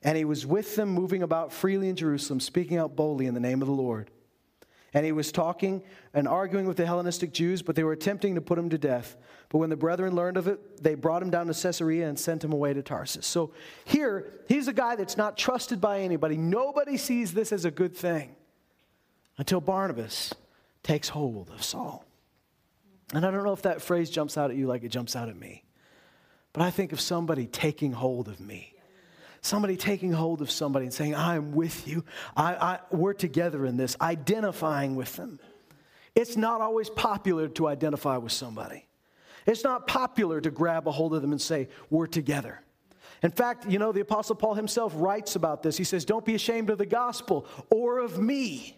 And 0.04 0.18
he 0.18 0.26
was 0.26 0.46
with 0.46 0.76
them, 0.76 0.90
moving 0.90 1.24
about 1.24 1.52
freely 1.52 1.90
in 1.90 1.96
Jerusalem, 1.96 2.40
speaking 2.40 2.78
out 2.78 2.96
boldly 2.96 3.26
in 3.26 3.34
the 3.34 3.40
name 3.40 3.62
of 3.62 3.68
the 3.68 3.74
Lord. 3.74 4.12
And 4.96 5.06
he 5.06 5.12
was 5.12 5.30
talking 5.34 5.84
and 6.14 6.26
arguing 6.26 6.66
with 6.66 6.78
the 6.78 6.86
Hellenistic 6.86 7.34
Jews, 7.34 7.62
but 7.62 7.76
they 7.76 7.84
were 7.84 7.92
attempting 7.92 8.36
to 8.36 8.42
put 8.42 8.58
him 8.58 8.70
to 8.70 8.78
death. 8.78 9.18
But 9.50 9.58
when 9.58 9.70
the 9.70 9.76
brethren 9.76 10.16
learned 10.16 10.38
of 10.38 10.48
it, 10.48 10.82
they 10.82 10.96
brought 10.96 11.22
him 11.22 11.30
down 11.30 11.48
to 11.48 11.54
Caesarea 11.54 12.08
and 12.08 12.18
sent 12.18 12.42
him 12.42 12.54
away 12.54 12.74
to 12.74 12.82
Tarsus. 12.82 13.28
So 13.28 13.52
here, 13.84 14.32
he's 14.48 14.70
a 14.70 14.74
guy 14.74 14.96
that's 14.96 15.18
not 15.18 15.38
trusted 15.38 15.82
by 15.82 16.00
anybody. 16.00 16.38
Nobody 16.38 16.96
sees 16.96 17.34
this 17.34 17.52
as 17.52 17.66
a 17.66 17.72
good 17.72 17.94
thing 17.94 18.38
until 19.38 19.60
Barnabas 19.60 20.34
takes 20.82 21.10
hold 21.10 21.50
of 21.50 21.62
Saul. 21.62 22.06
And 23.14 23.26
I 23.26 23.32
don't 23.32 23.44
know 23.44 23.52
if 23.52 23.64
that 23.64 23.82
phrase 23.82 24.10
jumps 24.10 24.38
out 24.38 24.50
at 24.50 24.56
you 24.56 24.66
like 24.66 24.86
it 24.86 24.90
jumps 24.90 25.14
out 25.14 25.28
at 25.28 25.36
me, 25.36 25.66
but 26.54 26.64
I 26.64 26.72
think 26.72 26.94
of 26.94 27.02
somebody 27.02 27.48
taking 27.48 27.92
hold 27.92 28.30
of 28.30 28.40
me 28.40 28.75
somebody 29.46 29.78
taking 29.78 30.12
hold 30.12 30.42
of 30.42 30.50
somebody 30.50 30.86
and 30.86 30.94
saying, 30.94 31.16
I'm 31.16 31.54
with 31.54 31.88
you. 31.88 32.04
I, 32.36 32.56
I, 32.56 32.80
we're 32.92 33.14
together 33.14 33.66
in 33.66 33.78
this, 33.78 33.96
identifying 34.02 34.96
with 34.96 35.16
them. 35.16 35.40
It's 36.16 36.38
not 36.38 36.62
always 36.62 36.90
popular 36.90 37.48
to 37.50 37.68
identify 37.68 38.18
with 38.18 38.32
somebody. 38.32 38.88
It's 39.46 39.64
not 39.64 39.86
popular 39.86 40.42
to 40.42 40.50
grab 40.50 40.88
a 40.88 40.92
hold 40.92 41.14
of 41.14 41.22
them 41.22 41.32
and 41.32 41.42
say, 41.42 41.68
We're 41.90 42.08
together. 42.08 42.62
In 43.22 43.32
fact, 43.32 43.68
you 43.68 43.80
know, 43.80 43.92
the 43.92 44.02
Apostle 44.02 44.36
Paul 44.36 44.56
himself 44.56 44.94
writes 44.96 45.36
about 45.36 45.62
this. 45.62 45.78
He 45.78 45.84
says, 45.84 46.06
Don't 46.06 46.26
be 46.26 46.36
ashamed 46.36 46.70
of 46.70 46.78
the 46.78 46.86
gospel 46.86 47.46
or 47.70 48.00
of 48.00 48.18
me. 48.20 48.78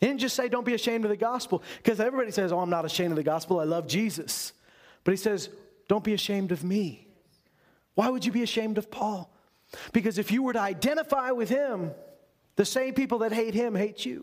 He 0.00 0.06
didn't 0.06 0.20
just 0.20 0.36
say, 0.36 0.48
Don't 0.48 0.64
be 0.64 0.74
ashamed 0.74 1.04
of 1.04 1.10
the 1.10 1.16
gospel, 1.16 1.62
because 1.78 2.00
everybody 2.00 2.30
says, 2.30 2.52
Oh, 2.52 2.60
I'm 2.60 2.70
not 2.70 2.84
ashamed 2.84 3.10
of 3.10 3.16
the 3.16 3.22
gospel. 3.22 3.60
I 3.60 3.64
love 3.64 3.86
Jesus. 3.86 4.52
But 5.04 5.10
he 5.10 5.16
says, 5.16 5.50
Don't 5.88 6.04
be 6.04 6.14
ashamed 6.14 6.52
of 6.52 6.64
me. 6.64 7.07
Why 7.98 8.10
would 8.10 8.24
you 8.24 8.30
be 8.30 8.44
ashamed 8.44 8.78
of 8.78 8.92
Paul? 8.92 9.28
Because 9.92 10.18
if 10.18 10.30
you 10.30 10.44
were 10.44 10.52
to 10.52 10.60
identify 10.60 11.32
with 11.32 11.48
him, 11.48 11.90
the 12.54 12.64
same 12.64 12.94
people 12.94 13.18
that 13.18 13.32
hate 13.32 13.54
him 13.54 13.74
hate 13.74 14.06
you. 14.06 14.22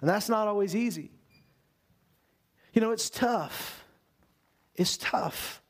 And 0.00 0.08
that's 0.08 0.30
not 0.30 0.48
always 0.48 0.74
easy. 0.74 1.10
You 2.72 2.80
know, 2.80 2.90
it's 2.90 3.10
tough. 3.10 3.84
It's 4.74 4.96
tough 4.96 5.60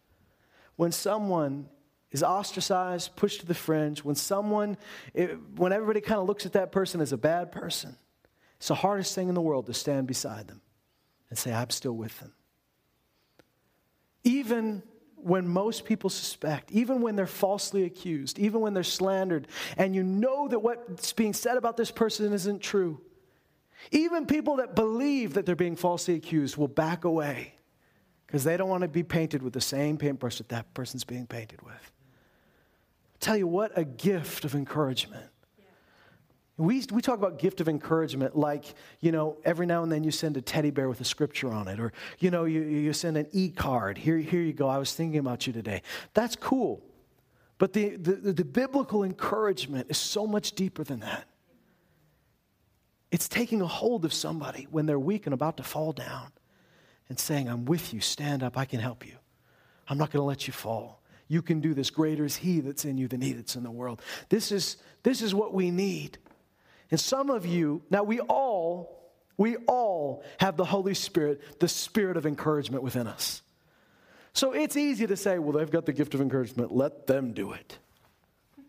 when 0.76 0.92
someone 0.92 1.68
is 2.12 2.22
ostracized, 2.22 3.16
pushed 3.16 3.40
to 3.40 3.46
the 3.46 3.54
fringe, 3.54 4.04
when 4.04 4.14
someone, 4.14 4.76
it, 5.14 5.36
when 5.56 5.72
everybody 5.72 6.00
kind 6.00 6.20
of 6.20 6.28
looks 6.28 6.46
at 6.46 6.52
that 6.52 6.70
person 6.70 7.00
as 7.00 7.10
a 7.10 7.18
bad 7.18 7.50
person. 7.50 7.96
It's 8.58 8.68
the 8.68 8.76
hardest 8.76 9.16
thing 9.16 9.28
in 9.28 9.34
the 9.34 9.40
world 9.40 9.66
to 9.66 9.74
stand 9.74 10.06
beside 10.06 10.46
them 10.46 10.60
and 11.28 11.36
say, 11.36 11.52
I'm 11.52 11.70
still 11.70 11.96
with 11.96 12.16
them. 12.20 12.32
Even 14.22 14.84
when 15.22 15.46
most 15.46 15.84
people 15.84 16.10
suspect, 16.10 16.70
even 16.72 17.00
when 17.00 17.16
they're 17.16 17.26
falsely 17.26 17.84
accused, 17.84 18.38
even 18.38 18.60
when 18.60 18.74
they're 18.74 18.82
slandered, 18.82 19.48
and 19.76 19.94
you 19.94 20.02
know 20.02 20.48
that 20.48 20.58
what's 20.58 21.12
being 21.12 21.32
said 21.32 21.56
about 21.56 21.76
this 21.76 21.90
person 21.90 22.32
isn't 22.32 22.60
true, 22.60 23.00
even 23.90 24.26
people 24.26 24.56
that 24.56 24.74
believe 24.74 25.34
that 25.34 25.46
they're 25.46 25.56
being 25.56 25.76
falsely 25.76 26.14
accused 26.14 26.56
will 26.56 26.68
back 26.68 27.04
away 27.04 27.54
because 28.26 28.44
they 28.44 28.56
don't 28.56 28.68
want 28.68 28.82
to 28.82 28.88
be 28.88 29.02
painted 29.02 29.42
with 29.42 29.52
the 29.52 29.60
same 29.60 29.96
paintbrush 29.96 30.38
that 30.38 30.48
that 30.50 30.72
person's 30.74 31.04
being 31.04 31.26
painted 31.26 31.60
with. 31.62 31.74
I'll 31.74 33.20
tell 33.20 33.36
you 33.36 33.46
what 33.46 33.72
a 33.76 33.84
gift 33.84 34.44
of 34.44 34.54
encouragement 34.54 35.31
we, 36.58 36.84
we 36.92 37.00
talk 37.00 37.18
about 37.18 37.38
gift 37.38 37.60
of 37.60 37.68
encouragement 37.68 38.36
like, 38.36 38.74
you 39.00 39.10
know, 39.10 39.38
every 39.44 39.66
now 39.66 39.82
and 39.82 39.90
then 39.90 40.04
you 40.04 40.10
send 40.10 40.36
a 40.36 40.42
teddy 40.42 40.70
bear 40.70 40.88
with 40.88 41.00
a 41.00 41.04
scripture 41.04 41.50
on 41.50 41.66
it, 41.66 41.80
or, 41.80 41.92
you 42.18 42.30
know, 42.30 42.44
you, 42.44 42.62
you 42.62 42.92
send 42.92 43.16
an 43.16 43.26
e 43.32 43.48
card. 43.48 43.96
Here, 43.98 44.18
here 44.18 44.42
you 44.42 44.52
go. 44.52 44.68
I 44.68 44.78
was 44.78 44.94
thinking 44.94 45.18
about 45.18 45.46
you 45.46 45.52
today. 45.52 45.82
That's 46.14 46.36
cool. 46.36 46.82
But 47.58 47.72
the, 47.72 47.96
the, 47.96 48.32
the 48.32 48.44
biblical 48.44 49.04
encouragement 49.04 49.86
is 49.88 49.96
so 49.96 50.26
much 50.26 50.52
deeper 50.52 50.84
than 50.84 51.00
that. 51.00 51.26
It's 53.10 53.28
taking 53.28 53.60
a 53.60 53.66
hold 53.66 54.04
of 54.04 54.12
somebody 54.12 54.66
when 54.70 54.86
they're 54.86 54.98
weak 54.98 55.26
and 55.26 55.34
about 55.34 55.58
to 55.58 55.62
fall 55.62 55.92
down 55.92 56.32
and 57.08 57.18
saying, 57.18 57.48
I'm 57.48 57.64
with 57.64 57.92
you, 57.92 58.00
stand 58.00 58.42
up, 58.42 58.56
I 58.56 58.64
can 58.64 58.80
help 58.80 59.06
you. 59.06 59.14
I'm 59.88 59.98
not 59.98 60.10
going 60.10 60.22
to 60.22 60.26
let 60.26 60.46
you 60.46 60.52
fall. 60.52 61.02
You 61.28 61.42
can 61.42 61.60
do 61.60 61.74
this. 61.74 61.90
Greater 61.90 62.24
is 62.24 62.36
He 62.36 62.60
that's 62.60 62.84
in 62.84 62.98
you 62.98 63.08
than 63.08 63.20
He 63.20 63.32
that's 63.32 63.54
in 63.54 63.62
the 63.62 63.70
world. 63.70 64.02
This 64.28 64.50
is, 64.50 64.78
this 65.02 65.22
is 65.22 65.34
what 65.34 65.54
we 65.54 65.70
need. 65.70 66.18
And 66.92 67.00
some 67.00 67.30
of 67.30 67.46
you, 67.46 67.82
now 67.90 68.02
we 68.02 68.20
all, 68.20 69.10
we 69.38 69.56
all 69.66 70.22
have 70.38 70.58
the 70.58 70.64
Holy 70.64 70.92
Spirit, 70.92 71.58
the 71.58 71.66
spirit 71.66 72.18
of 72.18 72.26
encouragement 72.26 72.84
within 72.84 73.06
us. 73.06 73.40
So 74.34 74.52
it's 74.52 74.76
easy 74.76 75.06
to 75.06 75.16
say, 75.16 75.38
well, 75.38 75.52
they've 75.52 75.70
got 75.70 75.86
the 75.86 75.94
gift 75.94 76.12
of 76.14 76.20
encouragement, 76.20 76.70
let 76.70 77.06
them 77.06 77.32
do 77.32 77.52
it. 77.52 77.78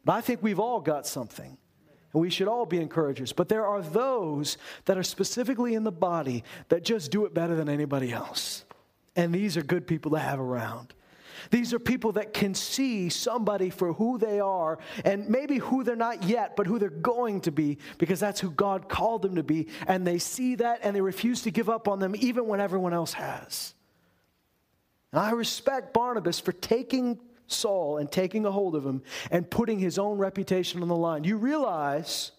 But 0.05 0.13
I 0.13 0.21
think 0.21 0.41
we've 0.41 0.59
all 0.59 0.79
got 0.79 1.05
something. 1.05 1.57
And 2.13 2.21
we 2.21 2.29
should 2.29 2.47
all 2.47 2.65
be 2.65 2.79
encouragers. 2.79 3.33
But 3.33 3.49
there 3.49 3.65
are 3.65 3.81
those 3.81 4.57
that 4.85 4.97
are 4.97 5.03
specifically 5.03 5.73
in 5.73 5.83
the 5.83 5.91
body 5.91 6.45
that 6.69 6.85
just 6.85 7.11
do 7.11 7.25
it 7.25 7.33
better 7.33 7.55
than 7.55 7.67
anybody 7.67 8.13
else. 8.13 8.63
And 9.17 9.35
these 9.35 9.57
are 9.57 9.63
good 9.63 9.85
people 9.85 10.11
to 10.11 10.19
have 10.19 10.39
around. 10.39 10.93
These 11.51 11.73
are 11.73 11.79
people 11.79 12.13
that 12.13 12.33
can 12.33 12.53
see 12.53 13.09
somebody 13.09 13.69
for 13.69 13.93
who 13.93 14.17
they 14.17 14.39
are 14.39 14.79
and 15.03 15.27
maybe 15.29 15.57
who 15.57 15.83
they're 15.83 15.95
not 15.95 16.23
yet, 16.23 16.55
but 16.55 16.67
who 16.67 16.79
they're 16.79 16.89
going 16.89 17.41
to 17.41 17.51
be 17.51 17.77
because 17.97 18.19
that's 18.19 18.39
who 18.39 18.51
God 18.51 18.89
called 18.89 19.21
them 19.21 19.35
to 19.35 19.43
be. 19.43 19.67
And 19.87 20.05
they 20.05 20.19
see 20.19 20.55
that 20.55 20.79
and 20.83 20.95
they 20.95 21.01
refuse 21.01 21.41
to 21.43 21.51
give 21.51 21.69
up 21.69 21.87
on 21.87 21.99
them 21.99 22.15
even 22.17 22.47
when 22.47 22.59
everyone 22.59 22.93
else 22.93 23.13
has. 23.13 23.73
And 25.11 25.19
I 25.19 25.31
respect 25.31 25.93
Barnabas 25.93 26.39
for 26.39 26.51
taking 26.51 27.19
Saul 27.47 27.97
and 27.97 28.11
taking 28.11 28.45
a 28.45 28.51
hold 28.51 28.75
of 28.75 28.85
him 28.85 29.03
and 29.29 29.49
putting 29.49 29.79
his 29.79 29.99
own 29.99 30.17
reputation 30.17 30.81
on 30.81 30.87
the 30.87 30.95
line. 30.95 31.23
You 31.23 31.37
realize 31.37 32.31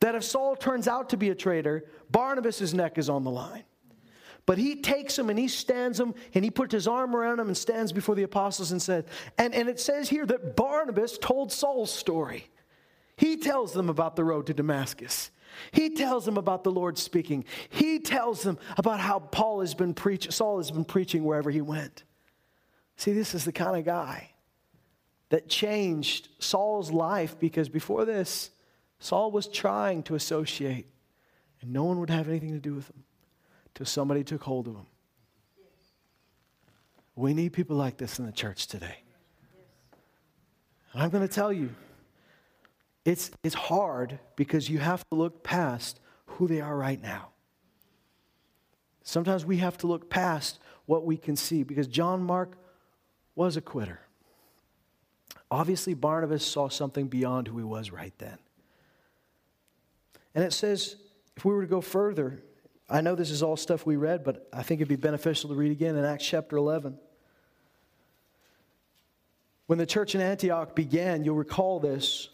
that 0.00 0.14
if 0.14 0.22
Saul 0.22 0.54
turns 0.54 0.86
out 0.86 1.10
to 1.10 1.16
be 1.16 1.30
a 1.30 1.34
traitor, 1.34 1.84
Barnabas' 2.10 2.72
neck 2.72 2.98
is 2.98 3.08
on 3.08 3.24
the 3.24 3.30
line. 3.30 3.64
But 4.46 4.58
he 4.58 4.76
takes 4.76 5.16
them 5.16 5.30
and 5.30 5.38
he 5.38 5.48
stands 5.48 5.98
them 5.98 6.14
and 6.34 6.44
he 6.44 6.50
puts 6.50 6.72
his 6.72 6.86
arm 6.86 7.16
around 7.16 7.38
them 7.38 7.48
and 7.48 7.56
stands 7.56 7.92
before 7.92 8.14
the 8.14 8.24
apostles 8.24 8.72
and 8.72 8.82
said, 8.82 9.06
and, 9.38 9.54
and 9.54 9.68
it 9.68 9.80
says 9.80 10.08
here 10.08 10.26
that 10.26 10.54
Barnabas 10.54 11.16
told 11.18 11.50
Saul's 11.50 11.90
story. 11.90 12.50
He 13.16 13.36
tells 13.36 13.72
them 13.72 13.88
about 13.88 14.16
the 14.16 14.24
road 14.24 14.46
to 14.46 14.54
Damascus. 14.54 15.30
He 15.72 15.90
tells 15.90 16.24
them 16.24 16.36
about 16.36 16.64
the 16.64 16.72
Lord 16.72 16.98
speaking. 16.98 17.44
He 17.70 18.00
tells 18.00 18.42
them 18.42 18.58
about 18.76 19.00
how 19.00 19.20
Paul 19.20 19.60
has 19.60 19.72
been 19.72 19.94
preaching, 19.94 20.32
Saul 20.32 20.58
has 20.58 20.70
been 20.70 20.84
preaching 20.84 21.24
wherever 21.24 21.50
he 21.50 21.60
went. 21.60 22.02
See, 22.96 23.12
this 23.12 23.34
is 23.34 23.44
the 23.44 23.52
kind 23.52 23.76
of 23.76 23.84
guy 23.84 24.30
that 25.30 25.48
changed 25.48 26.28
Saul's 26.38 26.90
life 26.90 27.38
because 27.38 27.68
before 27.68 28.04
this, 28.04 28.50
Saul 28.98 29.30
was 29.30 29.48
trying 29.48 30.02
to 30.04 30.16
associate 30.16 30.88
and 31.60 31.72
no 31.72 31.84
one 31.84 31.98
would 32.00 32.10
have 32.10 32.28
anything 32.28 32.52
to 32.52 32.58
do 32.58 32.74
with 32.74 32.88
him 32.90 33.04
till 33.74 33.86
somebody 33.86 34.24
took 34.24 34.42
hold 34.42 34.68
of 34.68 34.74
him. 34.74 34.86
We 37.16 37.34
need 37.34 37.52
people 37.52 37.76
like 37.76 37.96
this 37.96 38.18
in 38.18 38.26
the 38.26 38.32
church 38.32 38.66
today. 38.66 38.98
I'm 40.94 41.10
going 41.10 41.26
to 41.26 41.32
tell 41.32 41.52
you, 41.52 41.70
it's, 43.04 43.30
it's 43.42 43.54
hard 43.54 44.18
because 44.36 44.68
you 44.70 44.78
have 44.78 45.04
to 45.10 45.16
look 45.16 45.42
past 45.42 46.00
who 46.26 46.46
they 46.46 46.60
are 46.60 46.76
right 46.76 47.02
now. 47.02 47.30
Sometimes 49.02 49.44
we 49.44 49.58
have 49.58 49.76
to 49.78 49.86
look 49.86 50.08
past 50.08 50.58
what 50.86 51.04
we 51.04 51.16
can 51.16 51.36
see 51.36 51.62
because 51.62 51.86
John 51.86 52.22
Mark 52.22 52.56
was 53.34 53.56
a 53.56 53.60
quitter. 53.60 54.00
Obviously, 55.50 55.94
Barnabas 55.94 56.44
saw 56.44 56.68
something 56.68 57.08
beyond 57.08 57.48
who 57.48 57.58
he 57.58 57.64
was 57.64 57.90
right 57.90 58.14
then. 58.18 58.38
And 60.34 60.42
it 60.42 60.52
says, 60.52 60.96
if 61.36 61.44
we 61.44 61.52
were 61.52 61.62
to 61.62 61.68
go 61.68 61.80
further, 61.80 62.42
I 62.94 63.00
know 63.00 63.16
this 63.16 63.32
is 63.32 63.42
all 63.42 63.56
stuff 63.56 63.84
we 63.84 63.96
read, 63.96 64.22
but 64.22 64.46
I 64.52 64.62
think 64.62 64.80
it'd 64.80 64.88
be 64.88 64.94
beneficial 64.94 65.50
to 65.50 65.56
read 65.56 65.72
again 65.72 65.96
in 65.96 66.04
Acts 66.04 66.24
chapter 66.24 66.56
11. 66.56 66.96
When 69.66 69.80
the 69.80 69.84
church 69.84 70.14
in 70.14 70.20
Antioch 70.20 70.76
began, 70.76 71.24
you'll 71.24 71.34
recall 71.34 71.80
this. 71.80 72.28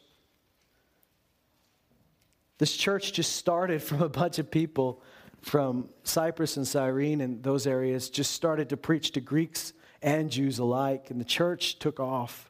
This 2.58 2.76
church 2.76 3.14
just 3.14 3.36
started 3.36 3.82
from 3.82 4.02
a 4.02 4.10
bunch 4.10 4.38
of 4.38 4.50
people 4.50 5.02
from 5.40 5.88
Cyprus 6.02 6.58
and 6.58 6.68
Cyrene 6.68 7.22
and 7.22 7.42
those 7.42 7.66
areas, 7.66 8.10
just 8.10 8.32
started 8.32 8.68
to 8.68 8.76
preach 8.76 9.12
to 9.12 9.22
Greeks 9.22 9.72
and 10.02 10.30
Jews 10.30 10.58
alike, 10.58 11.06
and 11.08 11.18
the 11.18 11.24
church 11.24 11.78
took 11.78 11.98
off. 11.98 12.49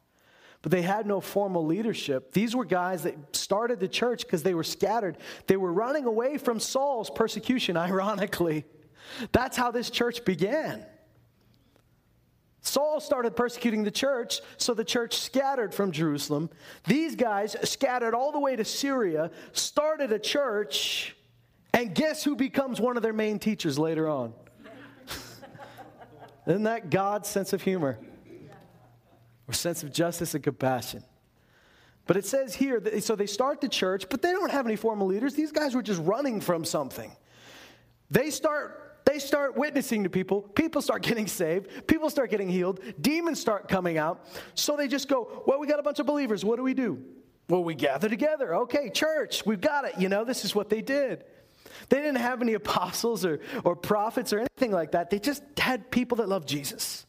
But 0.62 0.72
they 0.72 0.82
had 0.82 1.06
no 1.06 1.20
formal 1.20 1.64
leadership. 1.64 2.32
These 2.32 2.54
were 2.54 2.66
guys 2.66 3.04
that 3.04 3.34
started 3.34 3.80
the 3.80 3.88
church 3.88 4.22
because 4.22 4.42
they 4.42 4.54
were 4.54 4.64
scattered. 4.64 5.16
They 5.46 5.56
were 5.56 5.72
running 5.72 6.04
away 6.04 6.36
from 6.36 6.60
Saul's 6.60 7.08
persecution, 7.08 7.76
ironically. 7.78 8.64
That's 9.32 9.56
how 9.56 9.70
this 9.70 9.90
church 9.90 10.24
began. 10.24 10.84
Saul 12.62 13.00
started 13.00 13.36
persecuting 13.36 13.84
the 13.84 13.90
church, 13.90 14.40
so 14.58 14.74
the 14.74 14.84
church 14.84 15.16
scattered 15.16 15.74
from 15.74 15.92
Jerusalem. 15.92 16.50
These 16.86 17.16
guys 17.16 17.56
scattered 17.64 18.14
all 18.14 18.32
the 18.32 18.38
way 18.38 18.54
to 18.54 18.64
Syria, 18.64 19.30
started 19.52 20.12
a 20.12 20.18
church, 20.18 21.16
and 21.72 21.94
guess 21.94 22.22
who 22.22 22.36
becomes 22.36 22.78
one 22.78 22.98
of 22.98 23.02
their 23.02 23.14
main 23.14 23.38
teachers 23.38 23.78
later 23.78 24.08
on? 24.08 24.34
Isn't 26.46 26.64
that 26.64 26.90
God's 26.90 27.30
sense 27.30 27.54
of 27.54 27.62
humor? 27.62 27.98
Or 29.50 29.52
sense 29.52 29.82
of 29.82 29.92
justice 29.92 30.34
and 30.34 30.44
compassion? 30.44 31.02
But 32.06 32.16
it 32.16 32.24
says 32.24 32.54
here, 32.54 32.78
that, 32.78 33.02
so 33.02 33.16
they 33.16 33.26
start 33.26 33.60
the 33.60 33.68
church, 33.68 34.08
but 34.08 34.22
they 34.22 34.30
don't 34.30 34.52
have 34.52 34.64
any 34.64 34.76
formal 34.76 35.08
leaders. 35.08 35.34
These 35.34 35.50
guys 35.50 35.74
were 35.74 35.82
just 35.82 36.00
running 36.02 36.40
from 36.40 36.64
something. 36.64 37.10
They 38.12 38.30
start 38.30 38.76
they 39.06 39.18
start 39.18 39.56
witnessing 39.56 40.04
to 40.04 40.10
people. 40.10 40.42
People 40.42 40.82
start 40.82 41.02
getting 41.02 41.26
saved. 41.26 41.88
People 41.88 42.10
start 42.10 42.30
getting 42.30 42.48
healed. 42.48 42.78
Demons 43.00 43.40
start 43.40 43.66
coming 43.66 43.98
out. 43.98 44.24
So 44.54 44.76
they 44.76 44.86
just 44.86 45.08
go, 45.08 45.42
Well, 45.48 45.58
we 45.58 45.66
got 45.66 45.80
a 45.80 45.82
bunch 45.82 45.98
of 45.98 46.06
believers. 46.06 46.44
What 46.44 46.56
do 46.56 46.62
we 46.62 46.74
do? 46.74 47.02
Well, 47.48 47.64
we 47.64 47.74
gather 47.74 48.08
together. 48.08 48.54
Okay, 48.54 48.88
church, 48.90 49.44
we've 49.44 49.60
got 49.60 49.84
it. 49.84 49.94
You 49.98 50.08
know, 50.08 50.22
this 50.22 50.44
is 50.44 50.54
what 50.54 50.68
they 50.68 50.80
did. 50.80 51.24
They 51.88 51.96
didn't 51.96 52.18
have 52.18 52.40
any 52.40 52.54
apostles 52.62 53.24
or, 53.24 53.40
or 53.64 53.74
prophets 53.74 54.32
or 54.32 54.38
anything 54.38 54.70
like 54.70 54.92
that. 54.92 55.10
They 55.10 55.18
just 55.18 55.42
had 55.58 55.90
people 55.90 56.18
that 56.18 56.28
loved 56.28 56.46
Jesus. 56.46 57.04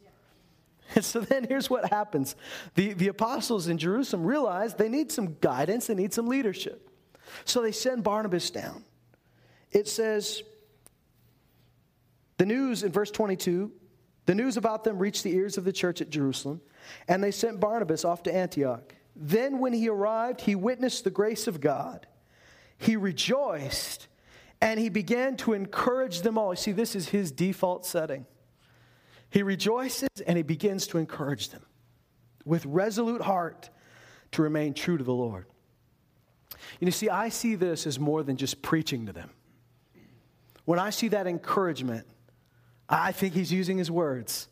And 0.95 1.05
so 1.05 1.21
then 1.21 1.45
here's 1.47 1.69
what 1.69 1.89
happens 1.89 2.35
the, 2.75 2.93
the 2.93 3.07
apostles 3.07 3.67
in 3.67 3.77
Jerusalem 3.77 4.25
realize 4.25 4.73
they 4.73 4.89
need 4.89 5.11
some 5.11 5.37
guidance, 5.39 5.87
they 5.87 5.95
need 5.95 6.13
some 6.13 6.27
leadership. 6.27 6.89
So 7.45 7.61
they 7.61 7.71
send 7.71 8.03
Barnabas 8.03 8.49
down. 8.49 8.83
It 9.71 9.87
says, 9.87 10.43
the 12.37 12.45
news 12.45 12.83
in 12.83 12.91
verse 12.91 13.09
22, 13.09 13.71
the 14.25 14.35
news 14.35 14.57
about 14.57 14.83
them 14.83 14.99
reached 14.99 15.23
the 15.23 15.33
ears 15.33 15.57
of 15.57 15.63
the 15.63 15.71
church 15.71 16.01
at 16.01 16.09
Jerusalem, 16.09 16.59
and 17.07 17.23
they 17.23 17.31
sent 17.31 17.59
Barnabas 17.61 18.03
off 18.03 18.23
to 18.23 18.35
Antioch. 18.35 18.93
Then, 19.15 19.59
when 19.59 19.73
he 19.73 19.87
arrived, 19.87 20.41
he 20.41 20.55
witnessed 20.55 21.03
the 21.03 21.09
grace 21.09 21.47
of 21.47 21.61
God. 21.61 22.07
He 22.77 22.95
rejoiced 22.95 24.07
and 24.61 24.79
he 24.79 24.89
began 24.89 25.35
to 25.37 25.53
encourage 25.53 26.21
them 26.21 26.37
all. 26.37 26.53
You 26.53 26.57
see, 26.57 26.71
this 26.71 26.95
is 26.95 27.09
his 27.09 27.31
default 27.31 27.85
setting. 27.85 28.25
He 29.31 29.43
rejoices 29.43 30.09
and 30.27 30.37
he 30.37 30.43
begins 30.43 30.85
to 30.87 30.97
encourage 30.97 31.49
them 31.49 31.65
with 32.45 32.65
resolute 32.65 33.21
heart 33.21 33.69
to 34.33 34.41
remain 34.41 34.73
true 34.73 34.97
to 34.97 35.03
the 35.03 35.13
Lord. 35.13 35.45
And 36.79 36.87
You 36.87 36.91
see, 36.91 37.09
I 37.09 37.29
see 37.29 37.55
this 37.55 37.87
as 37.87 37.99
more 37.99 38.23
than 38.23 38.37
just 38.37 38.61
preaching 38.61 39.07
to 39.07 39.13
them. 39.13 39.29
When 40.65 40.79
I 40.79 40.89
see 40.89 41.07
that 41.09 41.27
encouragement, 41.27 42.05
I 42.87 43.11
think 43.11 43.33
he's 43.33 43.51
using 43.51 43.77
his 43.77 43.89
words, 43.89 44.47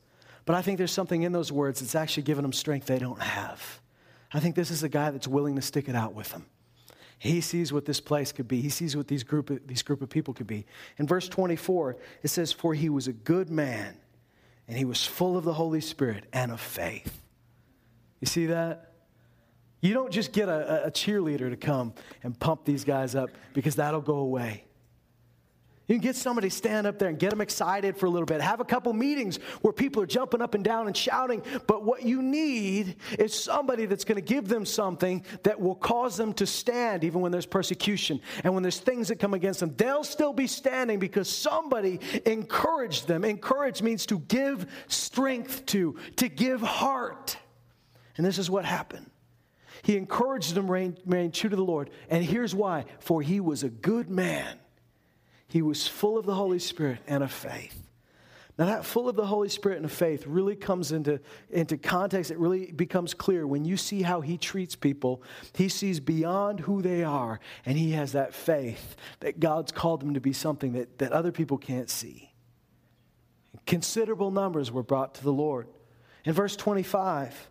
but 0.46 0.56
I 0.56 0.62
think 0.62 0.78
there's 0.78 0.92
something 0.92 1.24
in 1.24 1.34
those 1.34 1.52
words 1.52 1.82
that's 1.82 1.96
actually 1.96 2.24
giving 2.24 2.42
them 2.42 2.54
strength 2.54 2.88
they 2.88 3.00
don't 3.00 3.22
have. 3.22 3.82
I 4.32 4.40
think 4.40 4.56
this 4.56 4.72
is 4.72 4.84
a 4.84 4.90
guy 4.90 5.12
that's 5.12 5.28
willing 5.28 5.56
to 5.56 5.62
stick 5.62 5.90
it 5.90 5.96
out 5.96 6.14
with 6.14 6.30
them. 6.30 6.46
He 7.18 7.42
sees 7.42 7.74
what 7.74 7.86
this 7.86 8.00
place 8.00 8.32
could 8.32 8.48
be. 8.48 8.62
He 8.62 8.70
sees 8.70 8.96
what 8.96 9.10
these 9.10 9.24
group 9.24 9.50
of, 9.50 9.68
these 9.68 9.82
group 9.82 10.02
of 10.02 10.10
people 10.10 10.34
could 10.34 10.48
be. 10.48 10.66
In 10.98 11.06
verse 11.06 11.28
24, 11.28 11.98
it 12.24 12.30
says, 12.30 12.54
For 12.54 12.74
he 12.74 12.88
was 12.90 13.08
a 13.08 13.14
good 13.14 13.50
man, 13.50 13.98
and 14.70 14.78
he 14.78 14.86
was 14.86 15.06
full 15.06 15.36
of 15.36 15.44
the 15.44 15.54
Holy 15.54 15.82
Spirit 15.82 16.26
and 16.32 16.52
of 16.52 16.62
faith. 16.62 17.22
You 18.22 18.28
see 18.28 18.46
that? 18.46 18.94
You 19.82 19.94
don't 19.96 20.12
just 20.12 20.32
get 20.32 20.48
a, 20.48 20.86
a 20.86 20.92
cheerleader 20.92 21.50
to 21.50 21.58
come 21.58 21.94
and 22.22 22.40
pump 22.40 22.66
these 22.66 22.84
guys 22.86 23.16
up 23.16 23.32
because 23.54 23.76
that'll 23.76 24.02
go 24.02 24.18
away. 24.18 24.66
You 25.90 25.96
can 25.96 26.04
get 26.04 26.16
somebody 26.16 26.52
stand 26.52 26.86
up 26.86 27.00
there 27.00 27.10
and 27.10 27.18
get 27.18 27.32
them 27.32 27.42
excited 27.42 27.98
for 27.98 28.06
a 28.06 28.10
little 28.12 28.28
bit. 28.28 28.42
Have 28.42 28.60
a 28.60 28.66
couple 28.66 28.94
meetings 28.94 29.38
where 29.62 29.74
people 29.74 30.04
are 30.04 30.06
jumping 30.06 30.40
up 30.40 30.54
and 30.54 30.64
down 30.64 30.86
and 30.86 30.96
shouting. 30.96 31.42
But 31.66 31.84
what 31.84 32.04
you 32.04 32.22
need 32.22 32.98
is 33.18 33.34
somebody 33.34 33.88
that's 33.88 34.04
going 34.04 34.18
to 34.18 34.22
give 34.22 34.48
them 34.48 34.68
something 34.68 35.26
that 35.42 35.60
will 35.60 35.74
cause 35.74 36.16
them 36.16 36.34
to 36.34 36.46
stand 36.46 37.04
even 37.04 37.22
when 37.22 37.32
there's 37.32 37.48
persecution 37.48 38.22
and 38.44 38.54
when 38.54 38.62
there's 38.62 38.78
things 38.78 39.08
that 39.08 39.16
come 39.16 39.34
against 39.34 39.62
them. 39.62 39.74
They'll 39.78 40.04
still 40.04 40.32
be 40.32 40.46
standing 40.46 41.00
because 41.00 41.28
somebody 41.28 42.00
encouraged 42.24 43.08
them. 43.08 43.26
Encourage 43.26 43.82
means 43.82 44.06
to 44.06 44.20
give 44.20 44.68
strength 44.90 45.66
to, 45.68 45.98
to 46.18 46.30
give 46.30 46.62
heart. 46.62 47.36
And 48.16 48.24
this 48.24 48.38
is 48.38 48.48
what 48.48 48.64
happened. 48.64 49.10
He 49.82 49.98
encouraged 49.98 50.54
them 50.54 50.68
to 50.68 50.72
remain 50.72 51.32
true 51.32 51.50
to 51.50 51.56
the 51.56 51.64
Lord. 51.64 51.90
And 52.12 52.24
here's 52.24 52.54
why 52.54 52.86
for 53.00 53.24
he 53.24 53.40
was 53.40 53.64
a 53.64 53.70
good 53.70 54.08
man 54.12 54.60
he 55.50 55.62
was 55.62 55.88
full 55.88 56.18
of 56.18 56.26
the 56.26 56.36
Holy 56.36 56.60
Spirit 56.60 57.00
and 57.08 57.24
of 57.24 57.32
faith. 57.32 57.90
Now, 58.58 58.66
that 58.66 58.86
full 58.86 59.08
of 59.08 59.16
the 59.16 59.26
Holy 59.26 59.48
Spirit 59.48 59.78
and 59.78 59.86
of 59.86 59.92
faith 59.92 60.28
really 60.28 60.56
comes 60.56 60.92
into, 60.92 61.22
into 61.50 61.78
context. 61.78 62.30
It 62.30 62.38
really 62.38 62.72
becomes 62.72 63.14
clear 63.14 63.48
when 63.48 63.64
you 63.64 63.78
see 63.78 64.02
how 64.02 64.20
he 64.20 64.38
treats 64.38 64.76
people. 64.76 65.24
He 65.54 65.70
sees 65.70 66.02
beyond 66.02 66.60
who 66.60 66.82
they 66.82 67.04
are, 67.04 67.40
and 67.66 67.78
he 67.78 67.92
has 67.92 68.12
that 68.12 68.34
faith 68.34 68.98
that 69.22 69.40
God's 69.40 69.72
called 69.72 70.02
them 70.02 70.14
to 70.14 70.20
be 70.20 70.34
something 70.34 70.74
that, 70.74 71.00
that 71.00 71.14
other 71.14 71.32
people 71.32 71.58
can't 71.58 71.90
see. 71.90 72.34
Considerable 73.66 74.30
numbers 74.30 74.72
were 74.72 74.84
brought 74.84 75.16
to 75.16 75.24
the 75.24 75.34
Lord. 75.34 75.68
In 76.26 76.34
verse 76.34 76.58
25, 76.58 77.50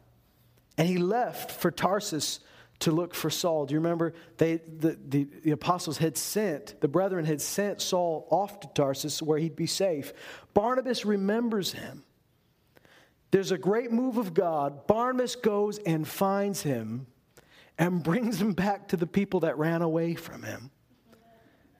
and 0.76 0.86
he 0.86 0.98
left 0.98 1.50
for 1.50 1.70
Tarsus 1.70 2.40
to 2.80 2.92
look 2.92 3.14
for 3.14 3.30
Saul. 3.30 3.66
Do 3.66 3.74
you 3.74 3.80
remember 3.80 4.14
they, 4.36 4.56
the, 4.56 4.98
the, 5.08 5.28
the, 5.42 5.50
apostles 5.50 5.98
had 5.98 6.16
sent, 6.16 6.80
the 6.80 6.88
brethren 6.88 7.24
had 7.24 7.40
sent 7.40 7.80
Saul 7.80 8.26
off 8.30 8.60
to 8.60 8.68
Tarsus 8.68 9.20
where 9.20 9.38
he'd 9.38 9.56
be 9.56 9.66
safe? 9.66 10.12
Barnabas 10.54 11.04
remembers 11.04 11.72
him. 11.72 12.04
There's 13.30 13.50
a 13.50 13.58
great 13.58 13.90
move 13.90 14.16
of 14.16 14.32
God. 14.32 14.86
Barnabas 14.86 15.36
goes 15.36 15.78
and 15.78 16.06
finds 16.06 16.62
him 16.62 17.06
and 17.78 18.02
brings 18.04 18.40
him 18.40 18.52
back 18.52 18.88
to 18.88 18.96
the 18.96 19.06
people 19.06 19.40
that 19.40 19.58
ran 19.58 19.82
away 19.82 20.14
from 20.14 20.42
him 20.42 20.70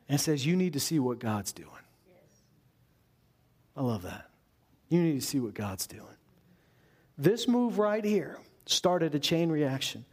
and 0.08 0.20
says, 0.20 0.44
You 0.44 0.56
need 0.56 0.72
to 0.72 0.80
see 0.80 0.98
what 0.98 1.20
God's 1.20 1.52
doing. 1.52 1.70
I 3.76 3.82
love 3.82 4.02
that. 4.02 4.28
You 4.88 5.00
need 5.00 5.20
to 5.20 5.26
see 5.26 5.38
what 5.38 5.54
God's 5.54 5.86
doing. 5.86 6.02
This 7.16 7.46
move 7.46 7.78
right 7.78 8.04
here 8.04 8.38
started 8.66 9.14
a 9.14 9.18
chain 9.18 9.50
reaction. 9.50 10.04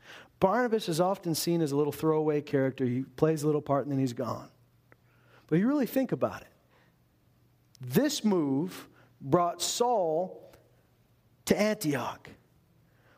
Barnabas 0.45 0.89
is 0.89 1.01
often 1.01 1.33
seen 1.33 1.59
as 1.63 1.71
a 1.71 1.75
little 1.75 1.91
throwaway 1.91 2.39
character. 2.39 2.85
He 2.85 3.01
plays 3.01 3.41
a 3.41 3.47
little 3.47 3.63
part 3.63 3.85
and 3.85 3.91
then 3.91 3.97
he's 3.97 4.13
gone. 4.13 4.47
But 5.47 5.57
you 5.57 5.67
really 5.67 5.87
think 5.87 6.11
about 6.11 6.41
it. 6.41 6.47
This 7.81 8.23
move 8.23 8.87
brought 9.19 9.59
Saul 9.59 10.53
to 11.45 11.59
Antioch, 11.59 12.29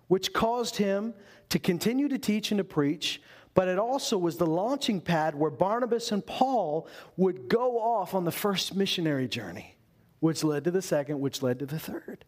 which 0.07 0.31
caused 0.31 0.77
him 0.77 1.13
to 1.49 1.59
continue 1.59 2.07
to 2.07 2.17
teach 2.17 2.51
and 2.51 2.59
to 2.59 2.63
preach, 2.63 3.21
but 3.53 3.67
it 3.67 3.77
also 3.77 4.17
was 4.17 4.37
the 4.37 4.47
launching 4.47 5.01
pad 5.01 5.35
where 5.35 5.51
Barnabas 5.51 6.13
and 6.13 6.25
Paul 6.25 6.87
would 7.17 7.49
go 7.49 7.77
off 7.77 8.15
on 8.15 8.23
the 8.23 8.31
first 8.31 8.73
missionary 8.73 9.27
journey, 9.27 9.75
which 10.21 10.45
led 10.45 10.63
to 10.63 10.71
the 10.71 10.81
second, 10.81 11.19
which 11.19 11.43
led 11.43 11.59
to 11.59 11.65
the 11.65 11.77
third. 11.77 12.23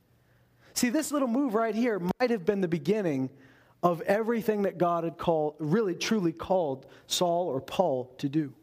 See, 0.74 0.90
this 0.90 1.14
little 1.14 1.30
move 1.30 1.54
right 1.54 1.74
here 1.74 2.02
might 2.20 2.32
have 2.32 2.44
been 2.44 2.60
the 2.60 2.68
beginning 2.68 3.30
of 3.82 4.02
everything 4.02 4.64
that 4.64 4.78
God 4.78 5.04
had 5.04 5.18
called, 5.18 5.56
really 5.60 5.96
truly 5.96 6.34
called 6.34 6.86
Saul 7.08 7.48
or 7.48 7.62
Paul 7.62 8.14
to 8.18 8.28
do. 8.28 8.54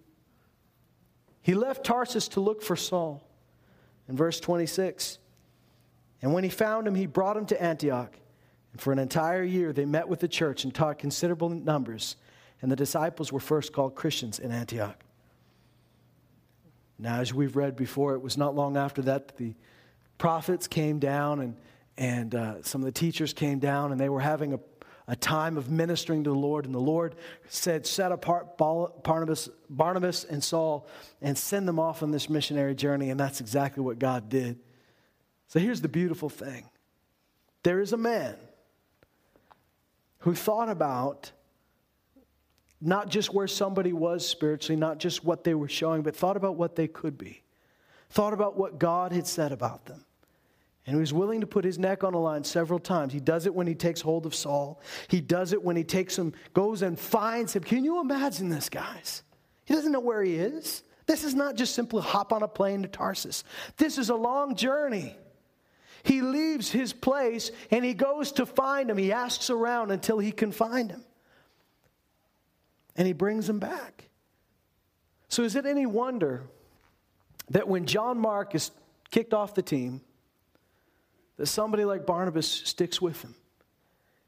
He 1.42 1.54
left 1.54 1.84
Tarsus 1.84 2.28
to 2.28 2.40
look 2.40 2.62
for 2.62 2.76
Saul. 2.76 3.22
In 4.08 4.16
verse 4.16 4.38
26, 4.40 5.18
and 6.22 6.32
when 6.32 6.44
he 6.44 6.50
found 6.50 6.86
him, 6.86 6.94
he 6.94 7.06
brought 7.06 7.36
him 7.36 7.46
to 7.46 7.62
Antioch. 7.62 8.16
And 8.72 8.80
for 8.80 8.92
an 8.92 8.98
entire 8.98 9.42
year, 9.42 9.72
they 9.72 9.84
met 9.84 10.08
with 10.08 10.20
the 10.20 10.28
church 10.28 10.64
and 10.64 10.74
taught 10.74 10.98
considerable 10.98 11.48
numbers. 11.48 12.16
And 12.62 12.70
the 12.70 12.76
disciples 12.76 13.32
were 13.32 13.40
first 13.40 13.72
called 13.72 13.94
Christians 13.94 14.38
in 14.38 14.50
Antioch. 14.50 15.02
Now, 16.98 17.20
as 17.20 17.34
we've 17.34 17.56
read 17.56 17.76
before, 17.76 18.14
it 18.14 18.22
was 18.22 18.36
not 18.36 18.54
long 18.54 18.76
after 18.76 19.02
that 19.02 19.28
that 19.28 19.36
the 19.36 19.54
prophets 20.18 20.66
came 20.66 20.98
down 20.98 21.40
and, 21.40 21.56
and 21.98 22.34
uh, 22.34 22.62
some 22.62 22.80
of 22.80 22.86
the 22.86 22.92
teachers 22.92 23.32
came 23.32 23.58
down 23.58 23.92
and 23.92 24.00
they 24.00 24.08
were 24.08 24.20
having 24.20 24.54
a 24.54 24.58
a 25.08 25.16
time 25.16 25.56
of 25.56 25.70
ministering 25.70 26.24
to 26.24 26.30
the 26.30 26.36
Lord. 26.36 26.64
And 26.64 26.74
the 26.74 26.80
Lord 26.80 27.14
said, 27.48 27.86
Set 27.86 28.12
apart 28.12 28.58
Barnabas, 28.58 29.48
Barnabas 29.70 30.24
and 30.24 30.42
Saul 30.42 30.88
and 31.22 31.36
send 31.36 31.68
them 31.68 31.78
off 31.78 32.02
on 32.02 32.10
this 32.10 32.28
missionary 32.28 32.74
journey. 32.74 33.10
And 33.10 33.18
that's 33.18 33.40
exactly 33.40 33.82
what 33.82 33.98
God 33.98 34.28
did. 34.28 34.58
So 35.48 35.60
here's 35.60 35.80
the 35.80 35.88
beautiful 35.88 36.28
thing 36.28 36.68
there 37.62 37.80
is 37.80 37.92
a 37.92 37.96
man 37.96 38.36
who 40.20 40.34
thought 40.34 40.68
about 40.68 41.30
not 42.80 43.08
just 43.08 43.32
where 43.32 43.48
somebody 43.48 43.92
was 43.92 44.26
spiritually, 44.26 44.78
not 44.78 44.98
just 44.98 45.24
what 45.24 45.44
they 45.44 45.54
were 45.54 45.68
showing, 45.68 46.02
but 46.02 46.14
thought 46.14 46.36
about 46.36 46.56
what 46.56 46.76
they 46.76 46.88
could 46.88 47.16
be, 47.16 47.42
thought 48.10 48.32
about 48.32 48.56
what 48.56 48.78
God 48.78 49.12
had 49.12 49.26
said 49.26 49.52
about 49.52 49.86
them. 49.86 50.05
And 50.86 50.94
he 50.94 51.00
was 51.00 51.12
willing 51.12 51.40
to 51.40 51.46
put 51.48 51.64
his 51.64 51.78
neck 51.78 52.04
on 52.04 52.12
the 52.12 52.18
line 52.18 52.44
several 52.44 52.78
times. 52.78 53.12
He 53.12 53.18
does 53.18 53.46
it 53.46 53.54
when 53.54 53.66
he 53.66 53.74
takes 53.74 54.00
hold 54.00 54.24
of 54.24 54.34
Saul. 54.34 54.80
He 55.08 55.20
does 55.20 55.52
it 55.52 55.62
when 55.62 55.74
he 55.74 55.82
takes 55.82 56.16
him, 56.16 56.32
goes 56.54 56.82
and 56.82 56.98
finds 56.98 57.56
him. 57.56 57.64
Can 57.64 57.84
you 57.84 58.00
imagine 58.00 58.48
this, 58.48 58.68
guys? 58.68 59.24
He 59.64 59.74
doesn't 59.74 59.90
know 59.90 60.00
where 60.00 60.22
he 60.22 60.36
is. 60.36 60.84
This 61.06 61.24
is 61.24 61.34
not 61.34 61.56
just 61.56 61.74
simply 61.74 62.02
hop 62.02 62.32
on 62.32 62.44
a 62.44 62.48
plane 62.48 62.82
to 62.82 62.88
Tarsus. 62.88 63.42
This 63.76 63.98
is 63.98 64.10
a 64.10 64.14
long 64.14 64.54
journey. 64.54 65.16
He 66.04 66.22
leaves 66.22 66.70
his 66.70 66.92
place 66.92 67.50
and 67.72 67.84
he 67.84 67.92
goes 67.92 68.30
to 68.32 68.46
find 68.46 68.88
him. 68.88 68.96
He 68.96 69.12
asks 69.12 69.50
around 69.50 69.90
until 69.90 70.20
he 70.20 70.30
can 70.30 70.52
find 70.52 70.90
him. 70.90 71.04
And 72.94 73.08
he 73.08 73.12
brings 73.12 73.48
him 73.48 73.58
back. 73.58 74.08
So, 75.28 75.42
is 75.42 75.56
it 75.56 75.66
any 75.66 75.84
wonder 75.84 76.44
that 77.50 77.66
when 77.66 77.86
John 77.86 78.18
Mark 78.18 78.54
is 78.54 78.70
kicked 79.10 79.34
off 79.34 79.54
the 79.54 79.62
team, 79.62 80.00
that 81.36 81.46
somebody 81.46 81.84
like 81.84 82.06
Barnabas 82.06 82.50
sticks 82.50 83.00
with 83.00 83.22
him. 83.22 83.34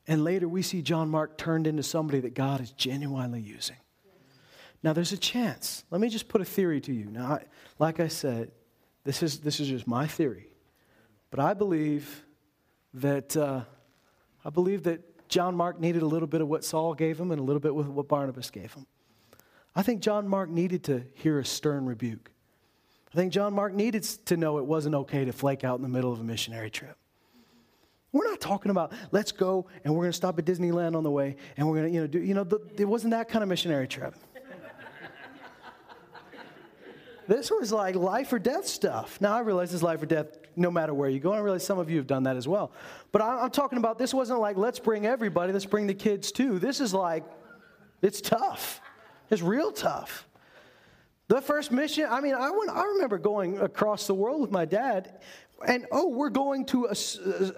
And 0.07 0.25
later 0.25 0.49
we 0.49 0.63
see 0.63 0.83
John 0.83 1.09
Mark 1.09 1.37
turned 1.37 1.67
into 1.67 1.83
somebody 1.83 2.21
that 2.21 2.35
God 2.35 2.61
is 2.61 2.71
genuinely 2.73 3.41
using. 3.41 3.77
Now 4.83 4.93
there's 4.93 5.13
a 5.13 5.19
chance. 5.19 5.85
Let 5.91 6.01
me 6.01 6.09
just 6.09 6.29
put 6.29 6.41
a 6.41 6.45
theory 6.45 6.81
to 6.83 6.93
you. 6.93 7.07
Now, 7.07 7.35
I, 7.35 7.45
like 7.79 8.01
I 8.01 8.09
said, 8.09 8.51
this 9.05 9.23
is, 9.23 9.41
this 9.41 9.61
is 9.61 9.69
just 9.69 9.87
my 9.87 10.07
theory. 10.07 10.49
But 11.31 11.41
I 11.41 11.55
believe 11.55 12.25
that, 12.95 13.37
uh, 13.37 13.63
I 14.45 14.51
believe 14.51 14.85
that 14.85 15.29
John 15.29 15.55
Mark 15.55 15.79
needed 15.79 16.03
a 16.03 16.07
little 16.07 16.29
bit 16.29 16.41
of 16.41 16.49
what 16.49 16.65
Saul 16.65 16.95
gave 16.95 17.19
him 17.21 17.31
and 17.31 17.41
a 17.41 17.45
little 17.45 17.61
bit 17.61 17.77
of 17.77 17.89
what 17.89 18.09
Barnabas 18.09 18.51
gave 18.51 18.73
him. 18.73 18.87
I 19.75 19.83
think 19.83 20.01
John 20.01 20.27
Mark 20.27 20.49
needed 20.49 20.85
to 20.85 21.05
hear 21.15 21.39
a 21.39 21.45
stern 21.45 21.85
rebuke. 21.85 22.31
I 23.13 23.17
think 23.17 23.33
John 23.33 23.55
Mark 23.55 23.75
needed 23.75 24.03
to 24.27 24.37
know 24.37 24.59
it 24.59 24.67
wasn't 24.67 24.95
okay 24.95 25.25
to 25.25 25.33
flake 25.33 25.65
out 25.65 25.77
in 25.77 25.83
the 25.83 25.89
middle 25.89 26.13
of 26.13 26.21
a 26.21 26.25
missionary 26.25 26.71
trip. 26.71 26.97
We're 28.13 28.29
not 28.29 28.41
talking 28.41 28.71
about 28.71 28.93
let's 29.13 29.33
go 29.33 29.67
and 29.85 29.95
we're 29.95 30.03
going 30.03 30.13
to 30.13 30.17
stop 30.17 30.39
at 30.39 30.45
Disneyland 30.45 30.97
on 30.97 31.03
the 31.03 31.11
way 31.11 31.37
and 31.57 31.69
we're 31.69 31.77
going 31.77 31.89
to, 31.89 31.95
you 31.95 32.01
know, 32.01 32.07
do, 32.07 32.21
you 32.21 32.35
know, 32.35 32.45
the, 32.45 32.61
it 32.77 32.87
wasn't 32.87 33.13
that 33.13 33.29
kind 33.29 33.43
of 33.43 33.49
missionary 33.49 33.87
trip. 33.87 34.15
this 37.29 37.51
was 37.51 37.71
like 37.71 37.95
life 37.95 38.33
or 38.33 38.39
death 38.39 38.67
stuff. 38.67 39.21
Now 39.21 39.35
I 39.35 39.41
realize 39.41 39.75
it's 39.75 39.83
life 39.83 40.03
or 40.03 40.07
death 40.07 40.39
no 40.57 40.71
matter 40.71 40.95
where 40.95 41.09
you 41.09 41.21
go. 41.21 41.33
I 41.33 41.39
realize 41.39 41.65
some 41.65 41.79
of 41.79 41.91
you 41.91 41.99
have 41.99 42.07
done 42.07 42.25
that 42.25 42.37
as 42.37 42.49
well. 42.49 42.73
But 43.13 43.23
I, 43.23 43.43
I'm 43.43 43.51
talking 43.51 43.79
about 43.79 43.99
this 43.99 44.13
wasn't 44.13 44.41
like 44.41 44.57
let's 44.57 44.79
bring 44.79 45.07
everybody, 45.07 45.53
let's 45.53 45.67
bring 45.67 45.87
the 45.87 45.95
kids 45.95 46.33
too. 46.33 46.59
This 46.59 46.81
is 46.81 46.93
like, 46.93 47.25
it's 48.03 48.21
tough. 48.21 48.81
It's 49.31 49.43
real 49.43 49.73
tough. 49.73 50.28
The 51.29 51.43
first 51.43 51.71
mission, 51.71 52.07
I 52.11 52.21
mean, 52.23 52.35
I, 52.35 52.51
went, 52.51 52.71
I 52.71 52.85
remember 52.85 53.19
going 53.19 53.59
across 53.61 54.07
the 54.07 54.15
world 54.15 54.41
with 54.41 54.51
my 54.51 54.65
dad, 54.65 55.21
and 55.67 55.87
oh, 55.93 56.09
we're 56.09 56.31
going 56.31 56.65
to 56.67 56.87
a, 56.87 56.93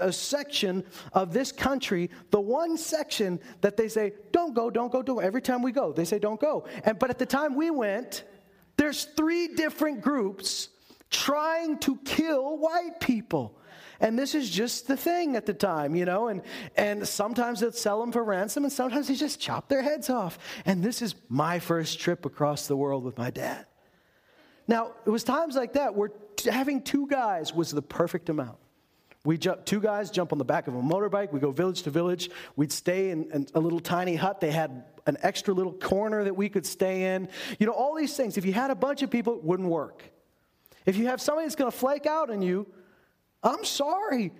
a, 0.00 0.12
section 0.12 0.84
of 1.12 1.32
this 1.32 1.52
country, 1.52 2.10
the 2.30 2.40
one 2.40 2.76
section 2.76 3.38
that 3.60 3.76
they 3.76 3.88
say, 3.88 4.14
don't 4.32 4.54
go, 4.54 4.70
don't 4.70 4.90
go, 4.90 5.02
don't 5.02 5.22
Every 5.22 5.42
time 5.42 5.62
we 5.62 5.70
go, 5.70 5.92
they 5.92 6.04
say, 6.04 6.18
don't 6.18 6.40
go. 6.40 6.66
And, 6.84 6.98
but 6.98 7.10
at 7.10 7.18
the 7.18 7.26
time 7.26 7.54
we 7.54 7.70
went, 7.70 8.24
there's 8.76 9.04
three 9.04 9.48
different 9.48 10.00
groups 10.00 10.70
trying 11.10 11.78
to 11.80 11.96
kill 11.98 12.56
white 12.56 12.98
people. 13.00 13.59
And 14.00 14.18
this 14.18 14.34
is 14.34 14.48
just 14.48 14.88
the 14.88 14.96
thing 14.96 15.36
at 15.36 15.44
the 15.44 15.52
time, 15.52 15.94
you 15.94 16.06
know, 16.06 16.28
and, 16.28 16.42
and 16.74 17.06
sometimes 17.06 17.60
they'd 17.60 17.74
sell 17.74 18.00
them 18.00 18.12
for 18.12 18.24
ransom 18.24 18.64
and 18.64 18.72
sometimes 18.72 19.08
they 19.08 19.14
just 19.14 19.38
chop 19.38 19.68
their 19.68 19.82
heads 19.82 20.08
off. 20.08 20.38
And 20.64 20.82
this 20.82 21.02
is 21.02 21.14
my 21.28 21.58
first 21.58 22.00
trip 22.00 22.24
across 22.24 22.66
the 22.66 22.76
world 22.76 23.04
with 23.04 23.18
my 23.18 23.30
dad. 23.30 23.66
Now, 24.66 24.92
it 25.04 25.10
was 25.10 25.22
times 25.22 25.54
like 25.54 25.74
that 25.74 25.94
where 25.94 26.10
t- 26.36 26.50
having 26.50 26.80
two 26.80 27.06
guys 27.08 27.52
was 27.52 27.70
the 27.70 27.82
perfect 27.82 28.30
amount. 28.30 28.56
We 29.24 29.36
jump, 29.36 29.66
two 29.66 29.80
guys 29.80 30.10
jump 30.10 30.32
on 30.32 30.38
the 30.38 30.44
back 30.46 30.66
of 30.66 30.74
a 30.74 30.80
motorbike. 30.80 31.30
We 31.30 31.40
go 31.40 31.50
village 31.50 31.82
to 31.82 31.90
village. 31.90 32.30
We'd 32.56 32.72
stay 32.72 33.10
in, 33.10 33.30
in, 33.32 33.46
a 33.54 33.60
little 33.60 33.80
tiny 33.80 34.16
hut. 34.16 34.40
They 34.40 34.50
had 34.50 34.84
an 35.06 35.18
extra 35.20 35.52
little 35.52 35.74
corner 35.74 36.24
that 36.24 36.34
we 36.34 36.48
could 36.48 36.64
stay 36.64 37.14
in. 37.14 37.28
You 37.58 37.66
know, 37.66 37.72
all 37.72 37.94
these 37.94 38.16
things. 38.16 38.38
If 38.38 38.46
you 38.46 38.54
had 38.54 38.70
a 38.70 38.74
bunch 38.74 39.02
of 39.02 39.10
people, 39.10 39.34
it 39.34 39.44
wouldn't 39.44 39.68
work. 39.68 40.04
If 40.86 40.96
you 40.96 41.08
have 41.08 41.20
somebody 41.20 41.46
that's 41.46 41.56
going 41.56 41.70
to 41.70 41.76
flake 41.76 42.06
out 42.06 42.30
on 42.30 42.40
you, 42.40 42.66
I'm 43.42 43.64
sorry. 43.64 44.32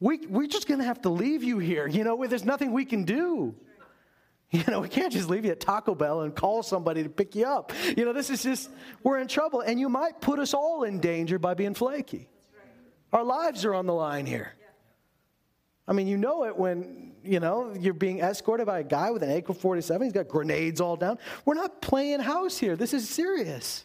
We, 0.00 0.26
we're 0.26 0.46
just 0.46 0.66
going 0.66 0.80
to 0.80 0.86
have 0.86 1.02
to 1.02 1.08
leave 1.08 1.42
you 1.42 1.58
here. 1.58 1.86
You 1.86 2.04
know, 2.04 2.26
there's 2.26 2.44
nothing 2.44 2.72
we 2.72 2.84
can 2.84 3.04
do. 3.04 3.54
You 4.50 4.62
know, 4.68 4.80
we 4.80 4.88
can't 4.88 5.12
just 5.12 5.28
leave 5.28 5.44
you 5.44 5.50
at 5.50 5.58
Taco 5.58 5.96
Bell 5.96 6.20
and 6.20 6.32
call 6.32 6.62
somebody 6.62 7.02
to 7.02 7.08
pick 7.08 7.34
you 7.34 7.44
up. 7.44 7.72
You 7.96 8.04
know, 8.04 8.12
this 8.12 8.30
is 8.30 8.40
just, 8.44 8.70
we're 9.02 9.18
in 9.18 9.26
trouble. 9.26 9.62
And 9.62 9.80
you 9.80 9.88
might 9.88 10.20
put 10.20 10.38
us 10.38 10.54
all 10.54 10.84
in 10.84 11.00
danger 11.00 11.40
by 11.40 11.54
being 11.54 11.74
flaky. 11.74 12.28
Our 13.12 13.24
lives 13.24 13.64
are 13.64 13.74
on 13.74 13.86
the 13.86 13.94
line 13.94 14.26
here. 14.26 14.54
I 15.88 15.92
mean, 15.92 16.06
you 16.06 16.16
know 16.16 16.44
it 16.44 16.56
when, 16.56 17.14
you 17.24 17.40
know, 17.40 17.74
you're 17.78 17.94
being 17.94 18.20
escorted 18.20 18.66
by 18.66 18.78
a 18.78 18.84
guy 18.84 19.10
with 19.10 19.24
an 19.24 19.30
AK 19.30 19.56
47. 19.56 20.04
He's 20.04 20.12
got 20.12 20.28
grenades 20.28 20.80
all 20.80 20.96
down. 20.96 21.18
We're 21.44 21.54
not 21.54 21.82
playing 21.82 22.20
house 22.20 22.56
here. 22.56 22.76
This 22.76 22.94
is 22.94 23.08
serious. 23.08 23.84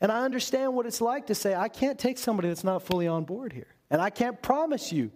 And 0.00 0.12
I 0.12 0.24
understand 0.24 0.74
what 0.74 0.86
it's 0.86 1.00
like 1.00 1.26
to 1.26 1.34
say, 1.34 1.54
I 1.54 1.68
can't 1.68 1.98
take 1.98 2.16
somebody 2.16 2.48
that's 2.48 2.64
not 2.64 2.82
fully 2.82 3.08
on 3.08 3.24
board 3.24 3.52
here. 3.52 3.74
And 3.90 4.00
I 4.00 4.10
can't 4.10 4.40
promise 4.40 4.92
you. 4.92 5.10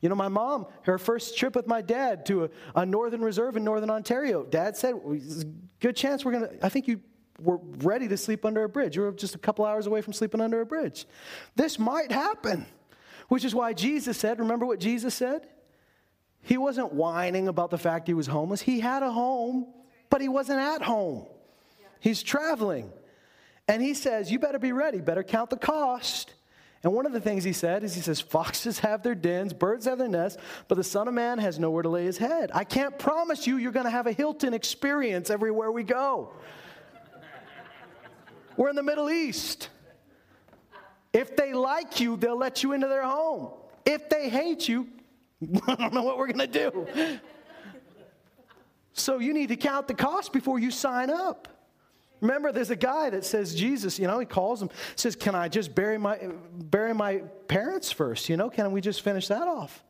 You 0.00 0.08
know, 0.08 0.14
my 0.16 0.28
mom, 0.28 0.66
her 0.82 0.98
first 0.98 1.38
trip 1.38 1.54
with 1.54 1.66
my 1.66 1.80
dad 1.80 2.26
to 2.26 2.44
a, 2.44 2.50
a 2.74 2.84
northern 2.84 3.22
reserve 3.22 3.56
in 3.56 3.64
northern 3.64 3.88
Ontario, 3.88 4.44
dad 4.44 4.76
said, 4.76 4.94
good 5.80 5.96
chance 5.96 6.24
we're 6.24 6.32
going 6.32 6.48
to, 6.48 6.66
I 6.66 6.68
think 6.68 6.88
you 6.88 7.00
were 7.40 7.58
ready 7.78 8.08
to 8.08 8.16
sleep 8.16 8.44
under 8.44 8.64
a 8.64 8.68
bridge. 8.68 8.96
You 8.96 9.02
were 9.02 9.12
just 9.12 9.36
a 9.36 9.38
couple 9.38 9.64
hours 9.64 9.86
away 9.86 10.00
from 10.00 10.12
sleeping 10.12 10.40
under 10.40 10.60
a 10.60 10.66
bridge. 10.66 11.06
This 11.54 11.78
might 11.78 12.10
happen, 12.10 12.66
which 13.28 13.44
is 13.44 13.54
why 13.54 13.72
Jesus 13.72 14.18
said, 14.18 14.40
remember 14.40 14.66
what 14.66 14.80
Jesus 14.80 15.14
said? 15.14 15.46
He 16.42 16.58
wasn't 16.58 16.92
whining 16.92 17.46
about 17.46 17.70
the 17.70 17.78
fact 17.78 18.08
he 18.08 18.14
was 18.14 18.26
homeless. 18.26 18.60
He 18.60 18.80
had 18.80 19.04
a 19.04 19.10
home, 19.10 19.66
but 20.10 20.20
he 20.20 20.28
wasn't 20.28 20.58
at 20.58 20.82
home. 20.82 21.26
He's 22.00 22.22
traveling. 22.22 22.92
And 23.68 23.80
he 23.80 23.94
says, 23.94 24.30
You 24.30 24.40
better 24.40 24.58
be 24.58 24.72
ready, 24.72 25.00
better 25.00 25.22
count 25.22 25.50
the 25.50 25.56
cost. 25.56 26.34
And 26.84 26.92
one 26.92 27.06
of 27.06 27.12
the 27.12 27.20
things 27.20 27.44
he 27.44 27.52
said 27.52 27.84
is 27.84 27.94
he 27.94 28.00
says, 28.00 28.20
Foxes 28.20 28.80
have 28.80 29.02
their 29.02 29.14
dens, 29.14 29.52
birds 29.52 29.84
have 29.86 29.98
their 29.98 30.08
nests, 30.08 30.40
but 30.66 30.74
the 30.74 30.84
Son 30.84 31.06
of 31.06 31.14
Man 31.14 31.38
has 31.38 31.58
nowhere 31.58 31.84
to 31.84 31.88
lay 31.88 32.04
his 32.04 32.18
head. 32.18 32.50
I 32.52 32.64
can't 32.64 32.98
promise 32.98 33.46
you 33.46 33.56
you're 33.56 33.72
going 33.72 33.84
to 33.86 33.90
have 33.90 34.08
a 34.08 34.12
Hilton 34.12 34.52
experience 34.52 35.30
everywhere 35.30 35.70
we 35.70 35.84
go. 35.84 36.32
We're 38.56 38.68
in 38.68 38.76
the 38.76 38.82
Middle 38.82 39.10
East. 39.10 39.68
If 41.12 41.36
they 41.36 41.52
like 41.52 42.00
you, 42.00 42.16
they'll 42.16 42.36
let 42.36 42.62
you 42.62 42.72
into 42.72 42.88
their 42.88 43.04
home. 43.04 43.50
If 43.84 44.08
they 44.08 44.28
hate 44.28 44.68
you, 44.68 44.88
I 45.66 45.74
don't 45.76 45.94
know 45.94 46.02
what 46.02 46.18
we're 46.18 46.32
going 46.32 46.50
to 46.50 46.70
do. 46.70 47.20
So 48.92 49.20
you 49.20 49.32
need 49.32 49.48
to 49.48 49.56
count 49.56 49.88
the 49.88 49.94
cost 49.94 50.32
before 50.32 50.58
you 50.58 50.70
sign 50.70 51.10
up. 51.10 51.48
Remember, 52.22 52.52
there's 52.52 52.70
a 52.70 52.76
guy 52.76 53.10
that 53.10 53.24
says, 53.24 53.52
Jesus, 53.52 53.98
you 53.98 54.06
know, 54.06 54.20
he 54.20 54.24
calls 54.24 54.62
him, 54.62 54.70
says, 54.94 55.16
Can 55.16 55.34
I 55.34 55.48
just 55.48 55.74
bury 55.74 55.98
my, 55.98 56.18
bury 56.54 56.94
my 56.94 57.18
parents 57.48 57.90
first? 57.90 58.28
You 58.28 58.36
know, 58.36 58.48
can 58.48 58.70
we 58.70 58.80
just 58.80 59.02
finish 59.02 59.26
that 59.26 59.42
off? 59.42 59.82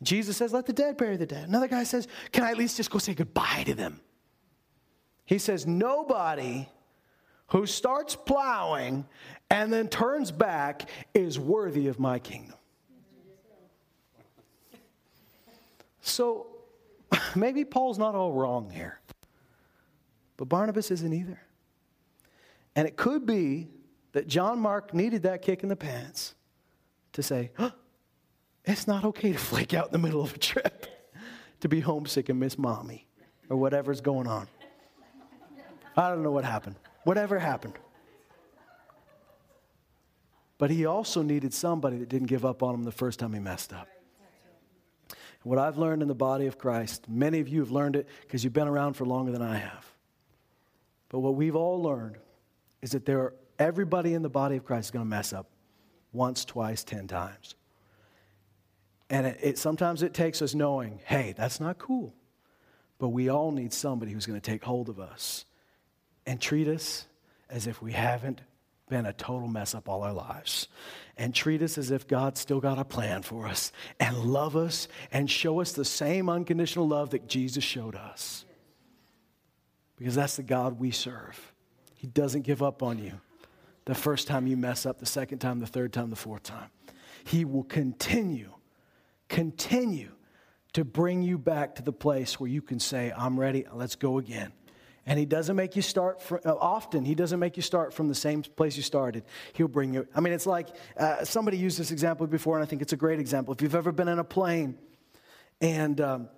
Jesus 0.00 0.36
says, 0.36 0.52
Let 0.52 0.66
the 0.66 0.72
dead 0.72 0.96
bury 0.96 1.16
the 1.16 1.26
dead. 1.26 1.48
Another 1.48 1.66
guy 1.66 1.82
says, 1.82 2.06
Can 2.30 2.44
I 2.44 2.52
at 2.52 2.56
least 2.56 2.76
just 2.76 2.92
go 2.92 2.98
say 2.98 3.12
goodbye 3.12 3.64
to 3.66 3.74
them? 3.74 4.00
He 5.24 5.38
says, 5.38 5.66
Nobody 5.66 6.68
who 7.48 7.66
starts 7.66 8.14
plowing 8.14 9.04
and 9.50 9.72
then 9.72 9.88
turns 9.88 10.30
back 10.30 10.88
is 11.12 11.40
worthy 11.40 11.88
of 11.88 11.98
my 11.98 12.20
kingdom. 12.20 12.54
So 16.02 16.46
maybe 17.34 17.64
Paul's 17.64 17.98
not 17.98 18.14
all 18.14 18.32
wrong 18.32 18.70
here, 18.70 19.00
but 20.36 20.48
Barnabas 20.48 20.92
isn't 20.92 21.12
either. 21.12 21.40
And 22.78 22.86
it 22.86 22.96
could 22.96 23.26
be 23.26 23.66
that 24.12 24.28
John 24.28 24.60
Mark 24.60 24.94
needed 24.94 25.24
that 25.24 25.42
kick 25.42 25.64
in 25.64 25.68
the 25.68 25.74
pants 25.74 26.36
to 27.12 27.24
say, 27.24 27.50
huh, 27.56 27.72
it's 28.64 28.86
not 28.86 29.04
okay 29.04 29.32
to 29.32 29.38
flake 29.38 29.74
out 29.74 29.86
in 29.86 29.92
the 29.92 29.98
middle 29.98 30.22
of 30.22 30.32
a 30.32 30.38
trip, 30.38 30.86
to 31.58 31.68
be 31.68 31.80
homesick 31.80 32.28
and 32.28 32.38
miss 32.38 32.56
mommy, 32.56 33.08
or 33.48 33.56
whatever's 33.56 34.00
going 34.00 34.28
on. 34.28 34.46
I 35.96 36.08
don't 36.08 36.22
know 36.22 36.30
what 36.30 36.44
happened. 36.44 36.76
Whatever 37.02 37.40
happened. 37.40 37.74
But 40.56 40.70
he 40.70 40.86
also 40.86 41.22
needed 41.22 41.52
somebody 41.52 41.98
that 41.98 42.08
didn't 42.08 42.28
give 42.28 42.44
up 42.44 42.62
on 42.62 42.76
him 42.76 42.84
the 42.84 42.92
first 42.92 43.18
time 43.18 43.32
he 43.32 43.40
messed 43.40 43.72
up. 43.72 43.88
What 45.42 45.58
I've 45.58 45.78
learned 45.78 46.02
in 46.02 46.06
the 46.06 46.14
body 46.14 46.46
of 46.46 46.58
Christ, 46.58 47.08
many 47.08 47.40
of 47.40 47.48
you 47.48 47.58
have 47.58 47.72
learned 47.72 47.96
it 47.96 48.06
because 48.20 48.44
you've 48.44 48.52
been 48.52 48.68
around 48.68 48.92
for 48.92 49.04
longer 49.04 49.32
than 49.32 49.42
I 49.42 49.56
have. 49.56 49.84
But 51.08 51.18
what 51.18 51.34
we've 51.34 51.56
all 51.56 51.82
learned 51.82 52.18
is 52.82 52.92
that 52.92 53.04
there 53.04 53.20
are, 53.20 53.34
everybody 53.58 54.14
in 54.14 54.22
the 54.22 54.28
body 54.28 54.56
of 54.56 54.64
Christ 54.64 54.86
is 54.86 54.90
going 54.90 55.04
to 55.04 55.08
mess 55.08 55.32
up 55.32 55.48
once, 56.12 56.44
twice, 56.44 56.84
ten 56.84 57.06
times. 57.06 57.54
And 59.10 59.26
it, 59.26 59.38
it, 59.42 59.58
sometimes 59.58 60.02
it 60.02 60.14
takes 60.14 60.42
us 60.42 60.54
knowing, 60.54 61.00
hey, 61.04 61.34
that's 61.36 61.60
not 61.60 61.78
cool. 61.78 62.14
But 62.98 63.08
we 63.08 63.28
all 63.28 63.52
need 63.52 63.72
somebody 63.72 64.12
who's 64.12 64.26
going 64.26 64.40
to 64.40 64.50
take 64.50 64.64
hold 64.64 64.88
of 64.88 64.98
us 64.98 65.44
and 66.26 66.40
treat 66.40 66.68
us 66.68 67.06
as 67.48 67.66
if 67.66 67.80
we 67.80 67.92
haven't 67.92 68.42
been 68.88 69.06
a 69.06 69.12
total 69.12 69.48
mess 69.48 69.74
up 69.74 69.88
all 69.88 70.02
our 70.02 70.12
lives. 70.12 70.68
And 71.16 71.34
treat 71.34 71.62
us 71.62 71.78
as 71.78 71.90
if 71.90 72.06
God's 72.06 72.40
still 72.40 72.60
got 72.60 72.78
a 72.78 72.84
plan 72.84 73.22
for 73.22 73.46
us 73.46 73.72
and 73.98 74.16
love 74.16 74.56
us 74.56 74.88
and 75.10 75.30
show 75.30 75.60
us 75.60 75.72
the 75.72 75.84
same 75.84 76.28
unconditional 76.28 76.86
love 76.86 77.10
that 77.10 77.28
Jesus 77.28 77.64
showed 77.64 77.96
us. 77.96 78.44
Because 79.96 80.14
that's 80.14 80.36
the 80.36 80.42
God 80.42 80.78
we 80.78 80.90
serve. 80.90 81.52
He 81.98 82.06
doesn't 82.06 82.42
give 82.42 82.62
up 82.62 82.80
on 82.84 82.98
you 83.00 83.20
the 83.84 83.94
first 83.94 84.28
time 84.28 84.46
you 84.46 84.56
mess 84.56 84.86
up, 84.86 85.00
the 85.00 85.06
second 85.06 85.40
time, 85.40 85.58
the 85.58 85.66
third 85.66 85.92
time, 85.92 86.10
the 86.10 86.16
fourth 86.16 86.44
time. 86.44 86.70
He 87.24 87.44
will 87.44 87.64
continue, 87.64 88.52
continue 89.28 90.12
to 90.74 90.84
bring 90.84 91.22
you 91.22 91.38
back 91.38 91.74
to 91.74 91.82
the 91.82 91.92
place 91.92 92.38
where 92.38 92.48
you 92.48 92.62
can 92.62 92.78
say, 92.78 93.12
I'm 93.16 93.38
ready, 93.38 93.66
let's 93.72 93.96
go 93.96 94.18
again. 94.18 94.52
And 95.06 95.18
he 95.18 95.24
doesn't 95.24 95.56
make 95.56 95.74
you 95.74 95.82
start 95.82 96.22
from, 96.22 96.38
uh, 96.44 96.54
often, 96.54 97.04
he 97.04 97.16
doesn't 97.16 97.40
make 97.40 97.56
you 97.56 97.62
start 97.64 97.92
from 97.92 98.06
the 98.06 98.14
same 98.14 98.42
place 98.42 98.76
you 98.76 98.84
started. 98.84 99.24
He'll 99.54 99.66
bring 99.66 99.92
you. 99.92 100.06
I 100.14 100.20
mean, 100.20 100.34
it's 100.34 100.46
like 100.46 100.68
uh, 100.96 101.24
somebody 101.24 101.56
used 101.56 101.80
this 101.80 101.90
example 101.90 102.28
before, 102.28 102.56
and 102.56 102.62
I 102.62 102.68
think 102.68 102.80
it's 102.80 102.92
a 102.92 102.96
great 102.96 103.18
example. 103.18 103.52
If 103.52 103.60
you've 103.60 103.74
ever 103.74 103.90
been 103.90 104.08
in 104.08 104.20
a 104.20 104.24
plane 104.24 104.78
and, 105.60 106.00
um, 106.00 106.28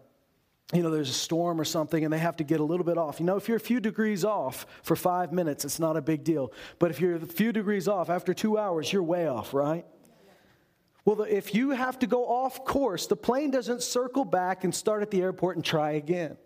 you 0.73 0.83
know, 0.83 0.91
there's 0.91 1.11
a 1.11 1.14
storm 1.14 1.61
or 1.61 1.64
something 1.64 2.05
and 2.05 2.12
they 2.12 2.18
have 2.18 2.37
to 2.37 2.45
get 2.45 2.61
a 2.61 2.64
little 2.64 2.85
bit 2.85 2.97
off. 2.97 3.18
You 3.18 3.27
know, 3.27 3.37
if 3.37 3.49
you're 3.49 3.57
a 3.57 3.61
few 3.61 3.81
degrees 3.81 4.25
off 4.25 4.66
for 4.83 4.95
five 4.95 5.33
minutes, 5.33 5.64
it's 5.64 5.81
not 5.81 5.97
a 5.97 6.03
big 6.03 6.23
deal. 6.23 6.53
But 6.79 6.91
if 6.91 7.01
you're 7.01 7.16
a 7.16 7.21
few 7.21 7.53
degrees 7.53 7.89
off 7.89 8.09
after 8.09 8.33
two 8.33 8.57
hours, 8.57 8.93
you're 8.93 9.03
way 9.03 9.27
off, 9.27 9.53
right? 9.53 9.85
Well, 11.05 11.23
if 11.23 11.55
you 11.55 11.71
have 11.71 11.99
to 12.01 12.07
go 12.07 12.27
off 12.27 12.64
course, 12.64 13.07
the 13.07 13.16
plane 13.16 13.51
doesn't 13.51 13.83
circle 13.83 14.25
back 14.25 14.64
and 14.64 14.73
start 14.75 15.03
at 15.03 15.11
the 15.11 15.23
airport 15.23 15.57
and 15.57 15.64
try 15.64 15.93
again. 15.93 16.37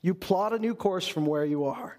You 0.00 0.14
plot 0.14 0.52
a 0.52 0.58
new 0.58 0.74
course 0.74 1.08
from 1.08 1.26
where 1.26 1.44
you 1.44 1.64
are. 1.64 1.98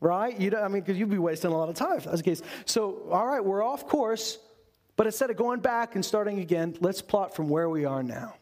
Right? 0.00 0.38
You 0.38 0.56
I 0.56 0.68
mean, 0.68 0.82
because 0.82 0.98
you'd 0.98 1.10
be 1.10 1.18
wasting 1.18 1.52
a 1.52 1.56
lot 1.56 1.68
of 1.68 1.74
time 1.74 1.98
if 1.98 2.04
that's 2.04 2.18
the 2.18 2.22
case. 2.22 2.42
So, 2.64 3.08
all 3.10 3.26
right, 3.26 3.44
we're 3.44 3.62
off 3.62 3.86
course, 3.86 4.38
but 4.96 5.06
instead 5.06 5.30
of 5.30 5.36
going 5.36 5.60
back 5.60 5.94
and 5.94 6.04
starting 6.04 6.40
again, 6.40 6.76
let's 6.80 7.00
plot 7.00 7.34
from 7.34 7.48
where 7.48 7.68
we 7.70 7.84
are 7.84 8.02
now. 8.02 8.34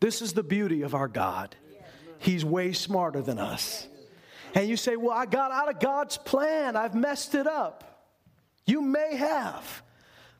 This 0.00 0.22
is 0.22 0.32
the 0.32 0.42
beauty 0.42 0.82
of 0.82 0.94
our 0.94 1.08
God. 1.08 1.54
He's 2.18 2.44
way 2.44 2.72
smarter 2.72 3.20
than 3.22 3.38
us. 3.38 3.86
And 4.54 4.68
you 4.68 4.76
say, 4.76 4.96
Well, 4.96 5.16
I 5.16 5.26
got 5.26 5.52
out 5.52 5.68
of 5.68 5.80
God's 5.80 6.16
plan, 6.16 6.76
I've 6.76 6.94
messed 6.94 7.34
it 7.34 7.46
up. 7.46 8.06
You 8.66 8.80
may 8.80 9.16
have. 9.16 9.82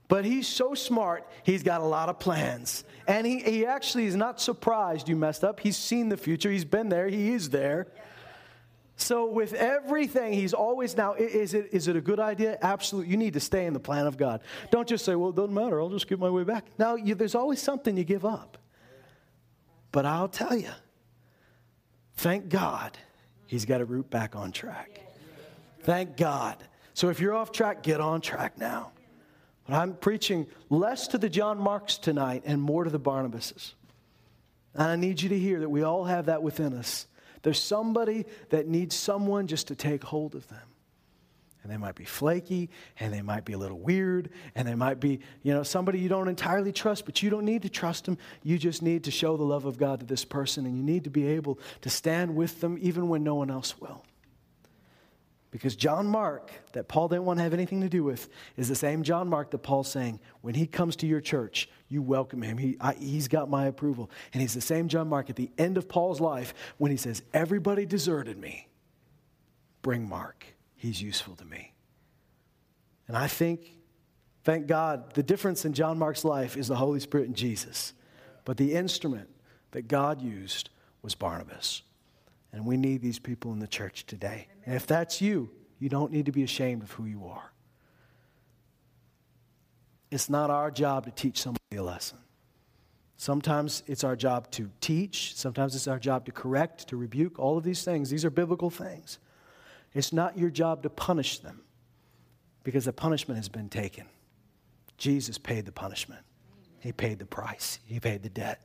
But 0.08 0.24
he's 0.24 0.46
so 0.46 0.74
smart, 0.74 1.26
he's 1.42 1.62
got 1.62 1.80
a 1.80 1.84
lot 1.84 2.08
of 2.08 2.18
plans. 2.20 2.84
And 3.08 3.26
he, 3.26 3.40
he 3.40 3.66
actually 3.66 4.06
is 4.06 4.14
not 4.14 4.40
surprised 4.40 5.08
you 5.08 5.16
messed 5.16 5.42
up. 5.42 5.58
He's 5.58 5.76
seen 5.76 6.08
the 6.08 6.16
future, 6.16 6.50
he's 6.50 6.64
been 6.64 6.88
there, 6.88 7.08
he 7.08 7.32
is 7.32 7.50
there. 7.50 7.88
So, 8.98 9.26
with 9.26 9.52
everything, 9.52 10.32
he's 10.32 10.54
always 10.54 10.96
now, 10.96 11.12
is 11.14 11.52
it, 11.52 11.68
is 11.70 11.86
it 11.86 11.96
a 11.96 12.00
good 12.00 12.18
idea? 12.18 12.56
Absolutely. 12.62 13.10
You 13.10 13.18
need 13.18 13.34
to 13.34 13.40
stay 13.40 13.66
in 13.66 13.74
the 13.74 13.80
plan 13.80 14.06
of 14.06 14.16
God. 14.16 14.40
Don't 14.70 14.88
just 14.88 15.04
say, 15.04 15.14
well, 15.14 15.30
it 15.30 15.36
doesn't 15.36 15.52
matter, 15.52 15.80
I'll 15.80 15.90
just 15.90 16.08
get 16.08 16.18
my 16.18 16.30
way 16.30 16.44
back. 16.44 16.64
Now, 16.78 16.96
there's 16.96 17.34
always 17.34 17.60
something 17.60 17.96
you 17.96 18.04
give 18.04 18.24
up. 18.24 18.56
But 19.92 20.06
I'll 20.06 20.28
tell 20.28 20.56
you, 20.56 20.70
thank 22.16 22.48
God 22.48 22.96
he's 23.46 23.64
got 23.64 23.80
a 23.80 23.84
route 23.84 24.10
back 24.10 24.36
on 24.36 24.52
track. 24.52 25.00
Thank 25.80 26.16
God. 26.16 26.56
So, 26.94 27.10
if 27.10 27.20
you're 27.20 27.34
off 27.34 27.52
track, 27.52 27.82
get 27.82 28.00
on 28.00 28.20
track 28.20 28.58
now. 28.58 28.92
But 29.66 29.76
I'm 29.76 29.94
preaching 29.94 30.46
less 30.70 31.08
to 31.08 31.18
the 31.18 31.28
John 31.28 31.58
Marks 31.58 31.98
tonight 31.98 32.42
and 32.46 32.60
more 32.60 32.84
to 32.84 32.90
the 32.90 33.00
Barnabases. 33.00 33.74
And 34.74 34.84
I 34.84 34.96
need 34.96 35.22
you 35.22 35.28
to 35.30 35.38
hear 35.38 35.60
that 35.60 35.68
we 35.68 35.82
all 35.82 36.04
have 36.04 36.26
that 36.26 36.42
within 36.42 36.74
us. 36.74 37.06
There's 37.42 37.62
somebody 37.62 38.26
that 38.50 38.66
needs 38.66 38.94
someone 38.94 39.46
just 39.46 39.68
to 39.68 39.74
take 39.74 40.04
hold 40.04 40.34
of 40.34 40.48
them. 40.48 40.58
And 41.66 41.72
they 41.72 41.78
might 41.78 41.96
be 41.96 42.04
flaky, 42.04 42.70
and 43.00 43.12
they 43.12 43.22
might 43.22 43.44
be 43.44 43.54
a 43.54 43.58
little 43.58 43.80
weird, 43.80 44.30
and 44.54 44.68
they 44.68 44.76
might 44.76 45.00
be, 45.00 45.18
you 45.42 45.52
know, 45.52 45.64
somebody 45.64 45.98
you 45.98 46.08
don't 46.08 46.28
entirely 46.28 46.70
trust, 46.70 47.04
but 47.04 47.24
you 47.24 47.28
don't 47.28 47.44
need 47.44 47.62
to 47.62 47.68
trust 47.68 48.04
them. 48.04 48.18
You 48.44 48.56
just 48.56 48.82
need 48.82 49.02
to 49.02 49.10
show 49.10 49.36
the 49.36 49.42
love 49.42 49.64
of 49.64 49.76
God 49.76 49.98
to 49.98 50.06
this 50.06 50.24
person, 50.24 50.64
and 50.64 50.76
you 50.76 50.84
need 50.84 51.02
to 51.02 51.10
be 51.10 51.26
able 51.26 51.58
to 51.80 51.90
stand 51.90 52.36
with 52.36 52.60
them 52.60 52.78
even 52.80 53.08
when 53.08 53.24
no 53.24 53.34
one 53.34 53.50
else 53.50 53.80
will. 53.80 54.04
Because 55.50 55.74
John 55.74 56.06
Mark, 56.06 56.52
that 56.70 56.86
Paul 56.86 57.08
didn't 57.08 57.24
want 57.24 57.40
to 57.40 57.42
have 57.42 57.52
anything 57.52 57.80
to 57.80 57.88
do 57.88 58.04
with, 58.04 58.28
is 58.56 58.68
the 58.68 58.76
same 58.76 59.02
John 59.02 59.28
Mark 59.28 59.50
that 59.50 59.58
Paul's 59.58 59.90
saying, 59.90 60.20
when 60.42 60.54
he 60.54 60.68
comes 60.68 60.94
to 60.96 61.06
your 61.08 61.20
church, 61.20 61.68
you 61.88 62.00
welcome 62.00 62.42
him. 62.42 62.58
He, 62.58 62.76
I, 62.80 62.94
he's 62.94 63.26
got 63.26 63.50
my 63.50 63.66
approval. 63.66 64.08
And 64.32 64.40
he's 64.40 64.54
the 64.54 64.60
same 64.60 64.86
John 64.86 65.08
Mark 65.08 65.30
at 65.30 65.34
the 65.34 65.50
end 65.58 65.78
of 65.78 65.88
Paul's 65.88 66.20
life 66.20 66.54
when 66.78 66.92
he 66.92 66.96
says, 66.96 67.24
Everybody 67.34 67.86
deserted 67.86 68.38
me. 68.38 68.68
Bring 69.82 70.08
Mark. 70.08 70.46
He's 70.76 71.02
useful 71.02 71.34
to 71.36 71.44
me. 71.44 71.72
And 73.08 73.16
I 73.16 73.26
think, 73.26 73.72
thank 74.44 74.66
God, 74.66 75.14
the 75.14 75.22
difference 75.22 75.64
in 75.64 75.72
John 75.72 75.98
Mark's 75.98 76.24
life 76.24 76.56
is 76.56 76.68
the 76.68 76.76
Holy 76.76 77.00
Spirit 77.00 77.26
and 77.26 77.36
Jesus. 77.36 77.92
But 78.44 78.56
the 78.56 78.74
instrument 78.74 79.28
that 79.72 79.88
God 79.88 80.20
used 80.20 80.70
was 81.02 81.14
Barnabas. 81.14 81.82
And 82.52 82.64
we 82.64 82.76
need 82.76 83.02
these 83.02 83.18
people 83.18 83.52
in 83.52 83.58
the 83.58 83.66
church 83.66 84.06
today. 84.06 84.48
And 84.64 84.74
if 84.74 84.86
that's 84.86 85.20
you, 85.20 85.50
you 85.78 85.88
don't 85.88 86.12
need 86.12 86.26
to 86.26 86.32
be 86.32 86.42
ashamed 86.42 86.82
of 86.82 86.90
who 86.92 87.04
you 87.04 87.26
are. 87.26 87.52
It's 90.10 90.30
not 90.30 90.50
our 90.50 90.70
job 90.70 91.04
to 91.04 91.10
teach 91.10 91.40
somebody 91.40 91.76
a 91.76 91.82
lesson. 91.82 92.18
Sometimes 93.18 93.82
it's 93.86 94.04
our 94.04 94.14
job 94.14 94.50
to 94.52 94.70
teach, 94.80 95.34
sometimes 95.34 95.74
it's 95.74 95.88
our 95.88 95.98
job 95.98 96.26
to 96.26 96.32
correct, 96.32 96.88
to 96.88 96.96
rebuke, 96.96 97.38
all 97.38 97.56
of 97.56 97.64
these 97.64 97.82
things. 97.82 98.10
These 98.10 98.24
are 98.24 98.30
biblical 98.30 98.70
things. 98.70 99.18
It's 99.94 100.12
not 100.12 100.38
your 100.38 100.50
job 100.50 100.82
to 100.82 100.90
punish 100.90 101.38
them 101.38 101.62
because 102.64 102.84
the 102.84 102.92
punishment 102.92 103.38
has 103.38 103.48
been 103.48 103.68
taken. 103.68 104.06
Jesus 104.98 105.38
paid 105.38 105.66
the 105.66 105.72
punishment, 105.72 106.22
He 106.80 106.92
paid 106.92 107.18
the 107.18 107.26
price, 107.26 107.78
He 107.86 108.00
paid 108.00 108.22
the 108.22 108.28
debt. 108.28 108.62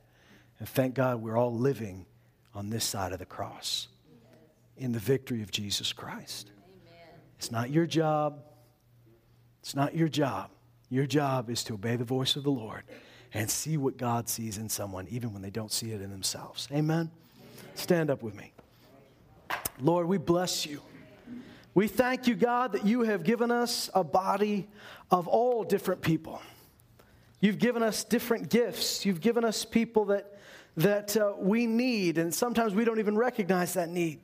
And 0.58 0.68
thank 0.68 0.94
God 0.94 1.22
we're 1.22 1.36
all 1.36 1.54
living 1.54 2.06
on 2.54 2.70
this 2.70 2.84
side 2.84 3.12
of 3.12 3.18
the 3.18 3.26
cross 3.26 3.88
in 4.76 4.92
the 4.92 4.98
victory 4.98 5.42
of 5.42 5.50
Jesus 5.50 5.92
Christ. 5.92 6.50
Amen. 6.64 7.20
It's 7.38 7.50
not 7.50 7.70
your 7.70 7.86
job. 7.86 8.42
It's 9.60 9.74
not 9.74 9.94
your 9.94 10.08
job. 10.08 10.50
Your 10.88 11.06
job 11.06 11.48
is 11.48 11.64
to 11.64 11.74
obey 11.74 11.96
the 11.96 12.04
voice 12.04 12.36
of 12.36 12.42
the 12.42 12.50
Lord 12.50 12.82
and 13.32 13.50
see 13.50 13.76
what 13.76 13.96
God 13.96 14.28
sees 14.28 14.58
in 14.58 14.68
someone, 14.68 15.06
even 15.08 15.32
when 15.32 15.40
they 15.40 15.50
don't 15.50 15.72
see 15.72 15.92
it 15.92 16.02
in 16.02 16.10
themselves. 16.10 16.68
Amen? 16.70 16.80
Amen. 16.80 17.10
Stand 17.74 18.10
up 18.10 18.22
with 18.22 18.34
me. 18.34 18.52
Lord, 19.80 20.06
we 20.06 20.18
bless 20.18 20.66
you. 20.66 20.82
We 21.74 21.88
thank 21.88 22.26
you, 22.26 22.34
God, 22.34 22.72
that 22.72 22.84
you 22.84 23.02
have 23.02 23.24
given 23.24 23.50
us 23.50 23.88
a 23.94 24.04
body 24.04 24.68
of 25.10 25.26
all 25.26 25.64
different 25.64 26.02
people. 26.02 26.42
You've 27.40 27.58
given 27.58 27.82
us 27.82 28.04
different 28.04 28.50
gifts. 28.50 29.04
You've 29.06 29.20
given 29.20 29.44
us 29.44 29.64
people 29.64 30.06
that 30.06 30.38
that 30.76 31.16
uh, 31.16 31.34
we 31.38 31.66
need, 31.66 32.18
and 32.18 32.34
sometimes 32.34 32.74
we 32.74 32.84
don't 32.84 32.98
even 32.98 33.16
recognize 33.16 33.74
that 33.74 33.88
need. 33.88 34.20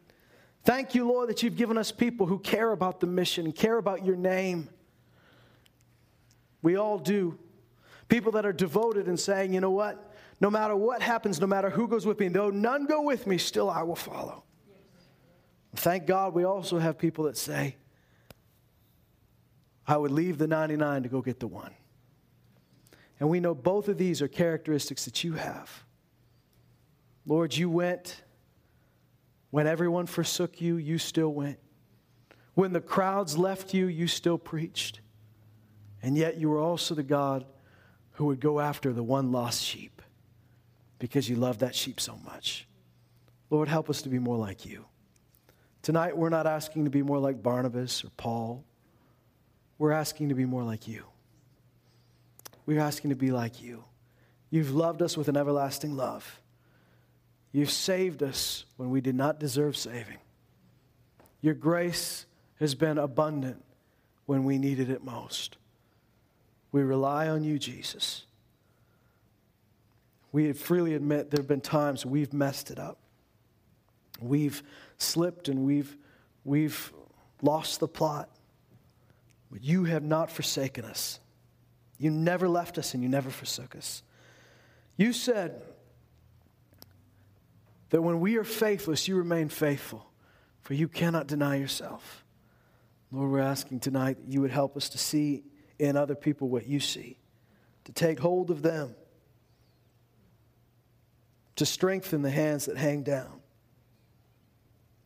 Thank 0.64 0.94
you, 0.94 1.06
Lord, 1.06 1.28
that 1.28 1.42
you've 1.42 1.56
given 1.56 1.76
us 1.76 1.92
people 1.92 2.26
who 2.26 2.38
care 2.38 2.72
about 2.72 3.00
the 3.00 3.06
mission, 3.06 3.52
care 3.52 3.76
about 3.76 4.04
your 4.04 4.16
name. 4.16 4.68
We 6.62 6.76
all 6.76 6.98
do. 6.98 7.38
People 8.08 8.32
that 8.32 8.46
are 8.46 8.52
devoted 8.52 9.06
and 9.06 9.20
saying, 9.20 9.52
you 9.52 9.60
know 9.60 9.70
what? 9.70 10.14
No 10.40 10.50
matter 10.50 10.74
what 10.74 11.02
happens, 11.02 11.40
no 11.40 11.46
matter 11.46 11.68
who 11.68 11.86
goes 11.86 12.06
with 12.06 12.18
me, 12.18 12.28
though 12.28 12.50
none 12.50 12.86
go 12.86 13.02
with 13.02 13.26
me, 13.26 13.38
still 13.38 13.68
I 13.68 13.82
will 13.82 13.96
follow. 13.96 14.44
Thank 15.74 16.06
God 16.06 16.34
we 16.34 16.44
also 16.44 16.78
have 16.78 16.98
people 16.98 17.24
that 17.24 17.36
say, 17.36 17.76
I 19.86 19.96
would 19.96 20.10
leave 20.10 20.38
the 20.38 20.46
99 20.46 21.04
to 21.04 21.08
go 21.08 21.22
get 21.22 21.40
the 21.40 21.46
one. 21.46 21.72
And 23.20 23.28
we 23.28 23.40
know 23.40 23.54
both 23.54 23.88
of 23.88 23.98
these 23.98 24.22
are 24.22 24.28
characteristics 24.28 25.04
that 25.06 25.24
you 25.24 25.32
have. 25.34 25.84
Lord, 27.26 27.56
you 27.56 27.68
went. 27.68 28.22
When 29.50 29.66
everyone 29.66 30.06
forsook 30.06 30.60
you, 30.60 30.76
you 30.76 30.98
still 30.98 31.32
went. 31.32 31.58
When 32.54 32.72
the 32.72 32.80
crowds 32.80 33.38
left 33.38 33.72
you, 33.72 33.86
you 33.86 34.06
still 34.08 34.36
preached. 34.36 35.00
And 36.02 36.16
yet 36.16 36.36
you 36.36 36.48
were 36.48 36.58
also 36.58 36.94
the 36.94 37.02
God 37.02 37.46
who 38.12 38.26
would 38.26 38.40
go 38.40 38.60
after 38.60 38.92
the 38.92 39.02
one 39.02 39.32
lost 39.32 39.62
sheep 39.62 40.02
because 40.98 41.28
you 41.28 41.36
love 41.36 41.58
that 41.58 41.74
sheep 41.74 42.00
so 42.00 42.18
much. 42.24 42.66
Lord, 43.50 43.68
help 43.68 43.88
us 43.88 44.02
to 44.02 44.08
be 44.08 44.18
more 44.18 44.36
like 44.36 44.66
you. 44.66 44.84
Tonight, 45.82 46.16
we're 46.16 46.28
not 46.28 46.46
asking 46.46 46.84
to 46.84 46.90
be 46.90 47.02
more 47.02 47.18
like 47.18 47.42
Barnabas 47.42 48.04
or 48.04 48.10
Paul. 48.16 48.64
We're 49.78 49.92
asking 49.92 50.30
to 50.30 50.34
be 50.34 50.44
more 50.44 50.64
like 50.64 50.88
you. 50.88 51.04
We're 52.66 52.80
asking 52.80 53.10
to 53.10 53.16
be 53.16 53.30
like 53.30 53.62
you. 53.62 53.84
You've 54.50 54.74
loved 54.74 55.02
us 55.02 55.16
with 55.16 55.28
an 55.28 55.36
everlasting 55.36 55.96
love. 55.96 56.40
You've 57.52 57.70
saved 57.70 58.22
us 58.22 58.64
when 58.76 58.90
we 58.90 59.00
did 59.00 59.14
not 59.14 59.40
deserve 59.40 59.76
saving. 59.76 60.18
Your 61.40 61.54
grace 61.54 62.26
has 62.58 62.74
been 62.74 62.98
abundant 62.98 63.64
when 64.26 64.44
we 64.44 64.58
needed 64.58 64.90
it 64.90 65.02
most. 65.02 65.56
We 66.72 66.82
rely 66.82 67.28
on 67.28 67.44
you, 67.44 67.58
Jesus. 67.58 68.26
We 70.32 70.52
freely 70.52 70.94
admit 70.94 71.30
there 71.30 71.40
have 71.40 71.48
been 71.48 71.60
times 71.60 72.04
we've 72.04 72.32
messed 72.32 72.70
it 72.70 72.78
up. 72.78 72.98
We've 74.20 74.62
slipped 74.98 75.48
and 75.48 75.64
we've, 75.64 75.96
we've 76.44 76.92
lost 77.42 77.80
the 77.80 77.88
plot. 77.88 78.28
But 79.50 79.64
you 79.64 79.84
have 79.84 80.02
not 80.02 80.30
forsaken 80.30 80.84
us. 80.84 81.20
You 81.98 82.10
never 82.10 82.48
left 82.48 82.78
us 82.78 82.94
and 82.94 83.02
you 83.02 83.08
never 83.08 83.30
forsook 83.30 83.74
us. 83.74 84.02
You 84.96 85.12
said 85.12 85.62
that 87.90 88.02
when 88.02 88.20
we 88.20 88.36
are 88.36 88.44
faithless, 88.44 89.08
you 89.08 89.16
remain 89.16 89.48
faithful, 89.48 90.10
for 90.60 90.74
you 90.74 90.88
cannot 90.88 91.26
deny 91.26 91.56
yourself. 91.56 92.24
Lord, 93.10 93.30
we're 93.30 93.40
asking 93.40 93.80
tonight 93.80 94.18
that 94.20 94.32
you 94.32 94.40
would 94.42 94.50
help 94.50 94.76
us 94.76 94.90
to 94.90 94.98
see 94.98 95.44
in 95.78 95.96
other 95.96 96.14
people 96.14 96.48
what 96.48 96.66
you 96.66 96.80
see, 96.80 97.18
to 97.84 97.92
take 97.92 98.18
hold 98.18 98.50
of 98.50 98.62
them, 98.62 98.94
to 101.56 101.64
strengthen 101.64 102.22
the 102.22 102.30
hands 102.30 102.66
that 102.66 102.76
hang 102.76 103.02
down, 103.02 103.37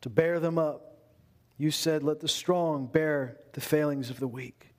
to 0.03 0.11
bear 0.11 0.39
them 0.39 0.59
up. 0.59 0.99
You 1.57 1.71
said, 1.71 2.03
Let 2.03 2.21
the 2.21 2.29
strong 2.29 2.87
bear 2.87 3.39
the 3.55 3.61
failings 3.61 4.11
of 4.11 4.21
the 4.21 4.29
weak, 4.29 4.75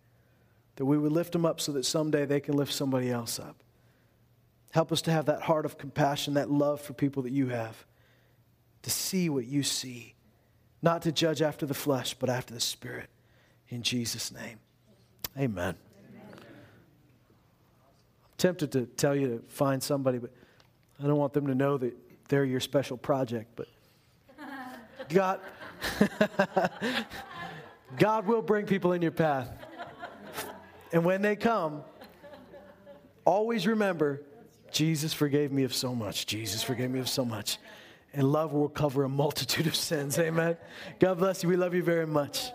that 0.76 0.86
we 0.86 0.97
would 0.97 1.11
lift 1.11 1.32
them 1.34 1.45
up 1.45 1.59
so 1.59 1.71
that 1.74 1.86
someday 1.86 2.26
they 2.26 2.39
can 2.39 2.55
lift 2.55 2.71
somebody 2.71 3.09
else 3.09 3.39
up. 3.39 3.57
Help 4.71 4.91
us 4.91 5.01
to 5.03 5.11
have 5.11 5.26
that 5.26 5.41
heart 5.41 5.65
of 5.65 5.78
compassion, 5.78 6.34
that 6.36 6.49
love 6.49 6.82
for 6.82 6.93
people 6.93 7.24
that 7.24 7.32
you 7.32 7.49
have, 7.49 7.86
to 8.82 8.89
see 8.89 9.30
what 9.30 9.45
you 9.45 9.63
see, 9.63 10.15
not 10.82 11.01
to 11.03 11.11
judge 11.11 11.41
after 11.41 11.65
the 11.65 11.74
flesh, 11.74 12.13
but 12.15 12.30
after 12.30 12.53
the 12.53 12.59
Spirit. 12.59 13.09
In 13.69 13.82
Jesus' 13.84 14.32
name. 14.32 14.59
Amen. 15.38 15.76
I'm 16.34 16.43
tempted 18.38 18.71
to 18.74 18.86
tell 18.86 19.15
you 19.15 19.28
to 19.28 19.43
find 19.47 19.82
somebody, 19.82 20.17
but 20.17 20.32
I 21.01 21.07
don't 21.07 21.17
want 21.17 21.34
them 21.34 21.47
to 21.47 21.55
know 21.55 21.78
that 21.78 21.95
they're 22.28 22.43
your 22.43 22.59
special 22.59 22.97
project. 22.97 23.51
But 23.55 23.67
God, 25.10 25.39
God 27.97 28.28
will 28.28 28.41
bring 28.41 28.66
people 28.66 28.93
in 28.93 29.01
your 29.01 29.12
path. 29.12 29.49
And 30.91 31.04
when 31.04 31.22
they 31.22 31.36
come, 31.36 31.84
always 33.26 33.66
remember 33.66 34.22
Jesus 34.72 35.14
forgave 35.14 35.51
me 35.51 35.64
of 35.64 35.74
so 35.74 35.93
much. 35.93 36.26
Jesus 36.26 36.64
forgave 36.64 36.89
me 36.89 36.99
of 36.99 37.08
so 37.08 37.24
much. 37.24 37.60
And 38.14 38.32
love 38.32 38.54
will 38.54 38.70
cover 38.70 39.04
a 39.04 39.10
multitude 39.10 39.68
of 39.68 39.76
sins. 39.76 40.20
Amen. 40.20 40.58
God 40.99 41.20
bless 41.20 41.43
you. 41.43 41.49
We 41.49 41.56
love 41.56 41.74
you 41.74 41.84
very 41.84 42.08
much. 42.08 42.51